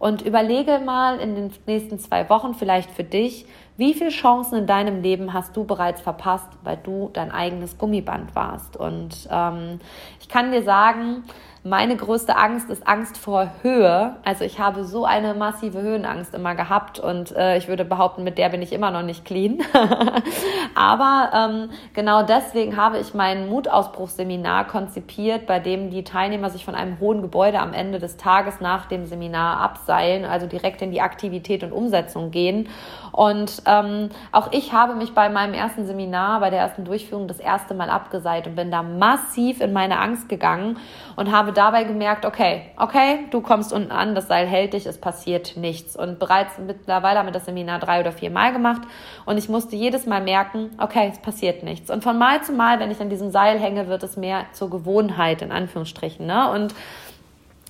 Und 0.05 0.21
überlege 0.21 0.81
mal 0.85 1.19
in 1.19 1.35
den 1.35 1.51
nächsten 1.65 1.99
zwei 1.99 2.29
Wochen 2.29 2.53
vielleicht 2.53 2.91
für 2.91 3.05
dich, 3.05 3.47
wie 3.79 3.95
viele 3.95 4.11
Chancen 4.11 4.59
in 4.59 4.67
deinem 4.67 5.01
Leben 5.01 5.33
hast 5.33 5.57
du 5.57 5.65
bereits 5.65 6.03
verpasst, 6.03 6.51
weil 6.63 6.77
du 6.77 7.09
dein 7.15 7.31
eigenes 7.31 7.79
Gummiband 7.79 8.35
warst? 8.37 8.77
Und 8.77 9.27
ähm, 9.31 9.81
ich 10.21 10.29
kann 10.29 10.53
dir 10.53 10.63
sagen, 10.63 11.25
meine 11.67 11.97
größte 11.97 12.37
Angst 12.37 12.69
ist 12.69 12.87
Angst 12.87 13.17
vor 13.17 13.51
Höhe. 13.63 14.17
Also 14.23 14.45
ich 14.45 14.59
habe 14.59 14.85
so 14.85 15.07
eine 15.07 15.33
massive 15.33 15.81
Höhenangst 15.81 16.35
immer 16.35 16.55
gehabt 16.55 17.01
und 17.01 17.35
äh, 17.35 17.57
ich 17.57 17.69
würde 17.69 17.87
behaupten, 17.87 18.23
mit 18.23 18.37
der 18.37 18.51
bin 18.51 18.61
ich 18.61 18.71
immer 18.71 18.91
noch 18.91 19.01
nicht 19.01 19.25
clean. 19.25 19.63
Aber 20.75 21.31
ähm, 21.35 21.71
genau 21.95 22.23
deswegen 22.23 22.77
habe 22.77 22.99
ich 22.99 23.15
mein 23.15 23.49
Mutausbruchsseminar 23.49 24.67
konzipiert, 24.67 25.47
bei 25.47 25.59
dem 25.59 25.89
die 25.89 26.05
Teilnehmer 26.05 26.51
sich 26.51 26.67
von 26.67 26.75
einem 26.75 27.01
hohen 27.01 27.23
Gebäude 27.23 27.59
am 27.61 27.73
Ende 27.73 27.99
des 27.99 28.19
Tages 28.19 28.61
nach 28.61 28.85
dem 28.85 29.07
Seminar 29.07 29.59
abseilen, 29.61 30.27
also 30.27 30.47
direkt 30.47 30.83
in 30.83 30.91
die 30.91 31.01
Aktivität 31.01 31.65
und 31.65 31.73
Umsetzung 31.73 32.31
gehen. 32.31 32.69
Und 33.11 33.63
ähm, 33.65 34.11
auch 34.33 34.53
ich 34.53 34.75
habe 34.75 34.97
mich 34.97 35.15
bei 35.15 35.31
meinem 35.31 35.55
ersten 35.55 35.87
Seminar, 35.87 36.41
bei 36.41 36.51
der 36.51 36.59
ersten 36.59 36.85
Durchführung 36.85 37.27
das 37.27 37.39
erste 37.39 37.73
Mal 37.73 37.89
abgeseilt 37.89 38.49
und 38.49 38.57
bin 38.57 38.71
da 38.71 38.83
massiv 38.83 39.63
in 39.63 39.73
meine 39.73 39.99
Angst 39.99 40.29
gegangen 40.29 40.77
und 41.17 41.33
habe 41.33 41.54
dabei 41.55 41.85
gemerkt, 41.85 42.27
okay, 42.27 42.63
okay, 42.77 43.21
du 43.31 43.41
kommst 43.41 43.73
unten 43.73 43.91
an, 43.91 44.15
das 44.15 44.29
Seil 44.29 44.47
hält 44.47 44.75
dich, 44.75 44.87
es 44.87 44.99
passiert 44.99 45.57
nichts. 45.57 45.97
Und 45.97 46.19
bereits 46.19 46.59
mittlerweile 46.59 47.19
haben 47.19 47.27
wir 47.27 47.33
das 47.33 47.47
Seminar 47.47 47.79
drei 47.79 48.01
oder 48.01 48.13
vier 48.13 48.31
Mal 48.31 48.53
gemacht 48.53 48.83
und 49.25 49.39
ich 49.39 49.49
musste 49.49 49.77
jedes 49.77 50.07
Mal 50.07 50.21
merken, 50.21 50.71
okay, 50.79 51.09
es 51.13 51.19
passiert 51.19 51.63
nichts. 51.63 51.91
Und 51.91 52.05
von 52.05 52.19
Mal 52.19 52.43
zu 52.43 52.53
Mal, 52.53 52.81
wenn 52.81 52.91
ich 52.91 53.01
an 53.01 53.09
diesem 53.09 53.31
Seil 53.31 53.59
hänge, 53.59 53.89
wird 53.89 54.03
es 54.03 54.17
mehr 54.17 54.47
zur 54.53 54.71
Gewohnheit, 54.71 55.43
in 55.43 55.53
Anführungsstrichen. 55.53 56.27
Ne? 56.27 56.51
Und 56.51 56.75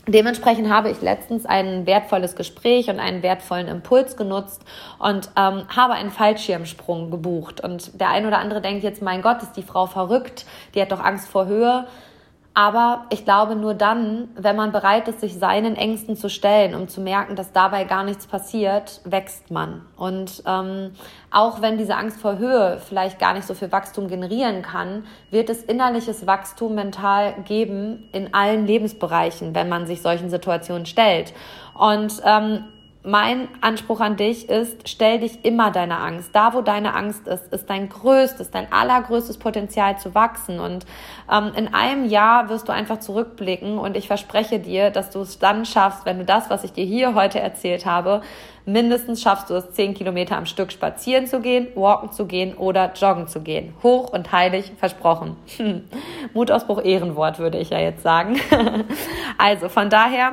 Dementsprechend 0.06 0.68
habe 0.68 0.90
ich 0.90 1.00
letztens 1.00 1.46
ein 1.46 1.86
wertvolles 1.86 2.36
Gespräch 2.36 2.90
und 2.90 3.00
einen 3.00 3.22
wertvollen 3.22 3.68
Impuls 3.68 4.18
genutzt 4.18 4.62
und 4.98 5.30
ähm, 5.34 5.62
habe 5.74 5.94
einen 5.94 6.10
Fallschirmsprung 6.10 7.10
gebucht. 7.10 7.62
Und 7.62 7.98
der 7.98 8.10
ein 8.10 8.26
oder 8.26 8.38
andere 8.38 8.60
denkt 8.60 8.84
jetzt, 8.84 9.00
mein 9.00 9.22
Gott, 9.22 9.42
ist 9.42 9.56
die 9.56 9.62
Frau 9.62 9.86
verrückt, 9.86 10.44
die 10.74 10.82
hat 10.82 10.92
doch 10.92 11.02
Angst 11.02 11.28
vor 11.28 11.46
Höhe. 11.46 11.86
Aber 12.56 13.06
ich 13.10 13.24
glaube, 13.24 13.56
nur 13.56 13.74
dann, 13.74 14.28
wenn 14.36 14.54
man 14.54 14.70
bereit 14.70 15.08
ist, 15.08 15.20
sich 15.20 15.34
seinen 15.34 15.74
Ängsten 15.74 16.16
zu 16.16 16.30
stellen, 16.30 16.76
um 16.76 16.86
zu 16.86 17.00
merken, 17.00 17.34
dass 17.34 17.50
dabei 17.50 17.82
gar 17.82 18.04
nichts 18.04 18.28
passiert, 18.28 19.00
wächst 19.04 19.50
man. 19.50 19.82
Und 19.96 20.40
ähm, 20.46 20.92
auch 21.32 21.62
wenn 21.62 21.78
diese 21.78 21.96
Angst 21.96 22.20
vor 22.20 22.38
Höhe 22.38 22.78
vielleicht 22.78 23.18
gar 23.18 23.34
nicht 23.34 23.44
so 23.44 23.54
viel 23.54 23.72
Wachstum 23.72 24.06
generieren 24.06 24.62
kann, 24.62 25.04
wird 25.32 25.50
es 25.50 25.64
innerliches 25.64 26.28
Wachstum 26.28 26.76
mental 26.76 27.34
geben 27.44 28.08
in 28.12 28.32
allen 28.34 28.68
Lebensbereichen, 28.68 29.52
wenn 29.56 29.68
man 29.68 29.86
sich 29.86 30.00
solchen 30.00 30.30
Situationen 30.30 30.86
stellt. 30.86 31.34
Und 31.76 32.22
ähm, 32.24 32.66
mein 33.06 33.48
Anspruch 33.60 34.00
an 34.00 34.16
dich 34.16 34.48
ist, 34.48 34.88
stell 34.88 35.20
dich 35.20 35.44
immer 35.44 35.70
deiner 35.70 36.00
Angst. 36.00 36.30
Da, 36.32 36.54
wo 36.54 36.62
deine 36.62 36.94
Angst 36.94 37.28
ist, 37.28 37.52
ist 37.52 37.68
dein 37.68 37.90
größtes, 37.90 38.50
dein 38.50 38.72
allergrößtes 38.72 39.36
Potenzial 39.36 39.98
zu 39.98 40.14
wachsen. 40.14 40.58
Und 40.58 40.86
ähm, 41.30 41.52
in 41.54 41.74
einem 41.74 42.06
Jahr 42.06 42.48
wirst 42.48 42.66
du 42.66 42.72
einfach 42.72 43.00
zurückblicken 43.00 43.78
und 43.78 43.98
ich 43.98 44.06
verspreche 44.06 44.58
dir, 44.58 44.88
dass 44.88 45.10
du 45.10 45.20
es 45.20 45.38
dann 45.38 45.66
schaffst, 45.66 46.06
wenn 46.06 46.18
du 46.18 46.24
das, 46.24 46.48
was 46.48 46.64
ich 46.64 46.72
dir 46.72 46.86
hier 46.86 47.14
heute 47.14 47.40
erzählt 47.40 47.84
habe, 47.84 48.22
mindestens 48.64 49.20
schaffst 49.20 49.50
du 49.50 49.54
es, 49.54 49.72
zehn 49.72 49.92
Kilometer 49.92 50.38
am 50.38 50.46
Stück 50.46 50.72
spazieren 50.72 51.26
zu 51.26 51.40
gehen, 51.40 51.68
walken 51.74 52.10
zu 52.10 52.24
gehen 52.24 52.54
oder 52.54 52.90
joggen 52.94 53.28
zu 53.28 53.42
gehen. 53.42 53.74
Hoch 53.82 54.14
und 54.14 54.32
heilig 54.32 54.72
versprochen. 54.78 55.36
Mutausbruch 56.32 56.82
Ehrenwort, 56.82 57.38
würde 57.38 57.58
ich 57.58 57.68
ja 57.68 57.80
jetzt 57.80 58.02
sagen. 58.02 58.40
also 59.36 59.68
von 59.68 59.90
daher, 59.90 60.32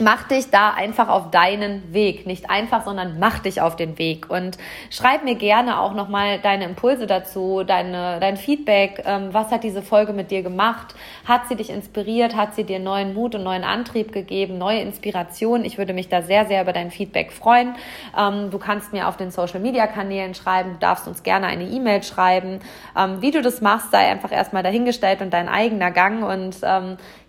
mach 0.00 0.24
dich 0.24 0.50
da 0.50 0.70
einfach 0.70 1.08
auf 1.08 1.30
deinen 1.30 1.92
Weg. 1.92 2.26
Nicht 2.26 2.50
einfach, 2.50 2.84
sondern 2.84 3.18
mach 3.18 3.38
dich 3.38 3.60
auf 3.60 3.76
den 3.76 3.98
Weg. 3.98 4.30
Und 4.30 4.58
schreib 4.90 5.24
mir 5.24 5.34
gerne 5.34 5.78
auch 5.80 5.94
nochmal 5.94 6.38
deine 6.38 6.64
Impulse 6.64 7.06
dazu, 7.06 7.62
deine, 7.64 8.18
dein 8.20 8.36
Feedback. 8.36 9.02
Ähm, 9.06 9.28
was 9.32 9.50
hat 9.50 9.64
diese 9.64 9.82
Folge 9.82 10.12
mit 10.12 10.30
dir 10.30 10.42
gemacht? 10.42 10.94
Hat 11.26 11.48
sie 11.48 11.56
dich 11.56 11.70
inspiriert? 11.70 12.36
Hat 12.36 12.54
sie 12.54 12.64
dir 12.64 12.78
neuen 12.78 13.14
Mut 13.14 13.34
und 13.34 13.42
neuen 13.42 13.64
Antrieb 13.64 14.12
gegeben? 14.12 14.58
Neue 14.58 14.80
Inspiration? 14.80 15.64
Ich 15.64 15.78
würde 15.78 15.92
mich 15.92 16.08
da 16.08 16.22
sehr, 16.22 16.46
sehr 16.46 16.62
über 16.62 16.72
dein 16.72 16.90
Feedback 16.90 17.32
freuen. 17.32 17.74
Ähm, 18.18 18.50
du 18.50 18.58
kannst 18.58 18.92
mir 18.92 19.08
auf 19.08 19.16
den 19.16 19.30
Social 19.30 19.60
Media 19.60 19.86
Kanälen 19.86 20.34
schreiben. 20.34 20.72
Du 20.74 20.78
darfst 20.78 21.06
uns 21.06 21.22
gerne 21.22 21.46
eine 21.46 21.64
E-Mail 21.64 22.02
schreiben. 22.02 22.60
Ähm, 22.96 23.20
wie 23.20 23.30
du 23.30 23.42
das 23.42 23.60
machst, 23.60 23.90
sei 23.90 24.08
einfach 24.08 24.32
erstmal 24.32 24.62
dahingestellt 24.62 25.20
und 25.20 25.32
dein 25.32 25.48
eigener 25.48 25.90
Gang. 25.90 26.22
Und 26.22 26.60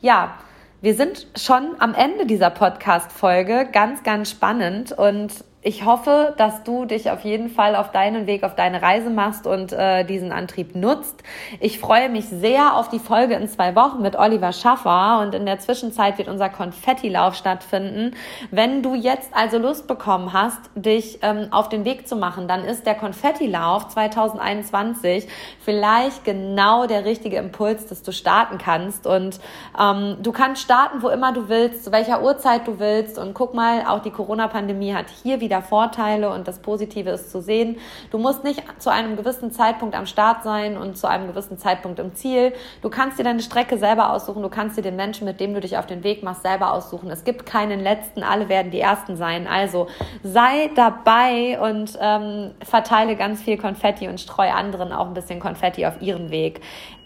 ja, 0.02 0.36
wir 0.82 0.96
sind 0.96 1.28
schon 1.36 1.76
am 1.78 1.94
Ende 1.94 2.26
dieser 2.26 2.50
Podcast-Folge. 2.50 3.70
Ganz, 3.72 4.02
ganz 4.02 4.32
spannend. 4.32 4.92
Und 4.92 5.32
ich 5.64 5.86
hoffe, 5.86 6.34
dass 6.38 6.64
du 6.64 6.86
dich 6.86 7.12
auf 7.12 7.24
jeden 7.24 7.48
Fall 7.48 7.76
auf 7.76 7.92
deinen 7.92 8.26
Weg, 8.26 8.44
auf 8.44 8.56
deine 8.56 8.82
Reise 8.82 9.12
machst 9.12 9.46
und 9.46 9.72
äh, 9.72 10.04
diesen 10.04 10.32
Antrieb 10.32 10.76
nutzt. 10.76 11.22
Ich 11.60 11.78
freue 11.78 12.10
mich 12.10 12.28
sehr 12.28 12.76
auf 12.76 12.90
die 12.90 12.98
Folge 12.98 13.36
in 13.36 13.48
zwei 13.48 13.76
Wochen 13.76 14.02
mit 14.02 14.16
Oliver 14.16 14.54
Schaffer 14.54 15.20
und 15.22 15.36
in 15.36 15.46
der 15.46 15.60
Zwischenzeit 15.60 16.18
wird 16.18 16.30
unser 16.30 16.50
Konfettilauf 16.50 17.36
stattfinden. 17.36 18.16
Wenn 18.50 18.82
du 18.82 18.96
jetzt 18.96 19.36
also 19.36 19.60
Lust 19.60 19.88
bekommen 19.88 20.34
hast, 20.34 20.60
dich 20.74 21.20
ähm, 21.22 21.50
auf 21.52 21.70
den 21.70 21.86
Weg 21.86 22.08
zu 22.08 22.16
machen, 22.16 22.48
dann 22.48 22.64
ist 22.64 22.88
der 22.88 22.96
Konfettilauf 22.96 23.88
2021 23.90 25.28
vielleicht 25.60 26.26
genau 26.26 26.88
der 26.88 27.06
richtige 27.06 27.38
Impuls, 27.38 27.86
dass 27.86 28.02
du 28.02 28.12
starten 28.12 28.58
kannst. 28.58 29.06
Und 29.06 29.40
ähm, 29.80 30.18
du 30.24 30.32
kannst 30.32 30.64
starten, 30.64 31.04
wo 31.04 31.10
immer 31.10 31.34
du 31.34 31.50
willst, 31.50 31.84
zu 31.84 31.92
welcher 31.92 32.24
Uhrzeit 32.24 32.68
du 32.68 32.80
willst. 32.80 33.20
Und 33.20 33.36
guck 33.36 33.54
mal, 33.54 33.86
auch 33.86 34.00
die 34.00 34.10
Corona-Pandemie 34.10 34.96
hat 34.96 35.06
hier 35.22 35.40
wieder 35.40 35.51
wieder 35.52 35.62
Vorteile 35.62 36.30
und 36.30 36.48
das 36.48 36.60
Positive 36.60 37.10
ist 37.10 37.30
zu 37.30 37.42
sehen. 37.42 37.78
Du 38.10 38.18
musst 38.18 38.46
nicht 38.46 38.64
zu 38.80 38.90
einem 38.90 39.18
gewissen 39.18 39.52
Zeitpunkt 39.52 39.96
am 39.96 40.06
Start 40.06 40.44
sein 40.44 40.78
und 40.78 40.98
zu 40.98 41.08
einem 41.08 41.28
gewissen 41.28 41.58
Zeitpunkt 41.58 42.00
im 42.00 42.16
Ziel. 42.16 42.54
Du 42.82 42.90
kannst 42.90 43.20
dir 43.20 43.24
deine 43.24 43.42
Strecke 43.42 43.78
selber 43.78 44.14
aussuchen. 44.14 44.42
Du 44.42 44.50
kannst 44.50 44.78
dir 44.78 44.82
den 44.82 44.96
Menschen, 44.96 45.26
mit 45.26 45.42
dem 45.42 45.54
du 45.54 45.60
dich 45.60 45.78
auf 45.78 45.86
den 45.86 46.06
Weg 46.06 46.24
machst, 46.24 46.44
selber 46.44 46.72
aussuchen. 46.72 47.10
Es 47.10 47.26
gibt 47.26 47.46
keinen 47.46 47.82
letzten. 47.82 48.24
Alle 48.24 48.48
werden 48.48 48.72
die 48.72 48.80
Ersten 48.80 49.18
sein. 49.18 49.46
Also 49.46 49.88
sei 50.24 50.72
dabei 50.76 51.60
und 51.60 51.98
ähm, 52.00 52.52
verteile 52.64 53.18
ganz 53.18 53.42
viel 53.42 53.58
Konfetti 53.58 54.08
und 54.08 54.22
streue 54.22 54.54
anderen 54.54 54.94
auch 54.94 55.08
ein 55.08 55.14
bisschen 55.14 55.42
Konfetti 55.42 55.86
auf 55.86 56.02
ihren 56.02 56.32
Weg. 56.32 56.62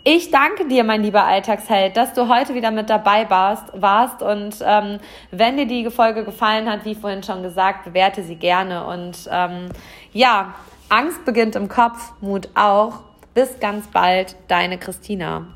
Ich 0.08 0.30
danke 0.30 0.68
dir, 0.68 0.84
mein 0.84 1.02
lieber 1.02 1.24
Alltagsheld, 1.24 1.98
dass 1.98 2.14
du 2.14 2.30
heute 2.30 2.54
wieder 2.54 2.70
mit 2.70 2.92
dabei 2.92 3.28
warst. 3.28 3.64
warst. 3.74 4.22
Und 4.22 4.58
ähm, 4.64 5.00
wenn 5.32 5.58
dir 5.58 5.66
die 5.66 5.90
Folge 5.90 6.24
gefallen 6.24 6.70
hat, 6.70 6.86
wie 6.86 6.94
vorhin 6.94 7.24
schon 7.24 7.42
gesagt, 7.42 7.86
bewerte 7.86 8.22
sie 8.22 8.36
gerne. 8.36 8.86
Und 8.86 9.28
ähm, 9.32 9.70
ja, 10.14 10.54
Angst 10.90 11.26
beginnt 11.26 11.56
im 11.56 11.70
Kopf, 11.70 12.14
Mut 12.22 12.50
auch. 12.54 13.00
Bis 13.34 13.60
ganz 13.60 13.88
bald, 13.88 14.36
deine 14.48 14.78
Christina. 14.78 15.48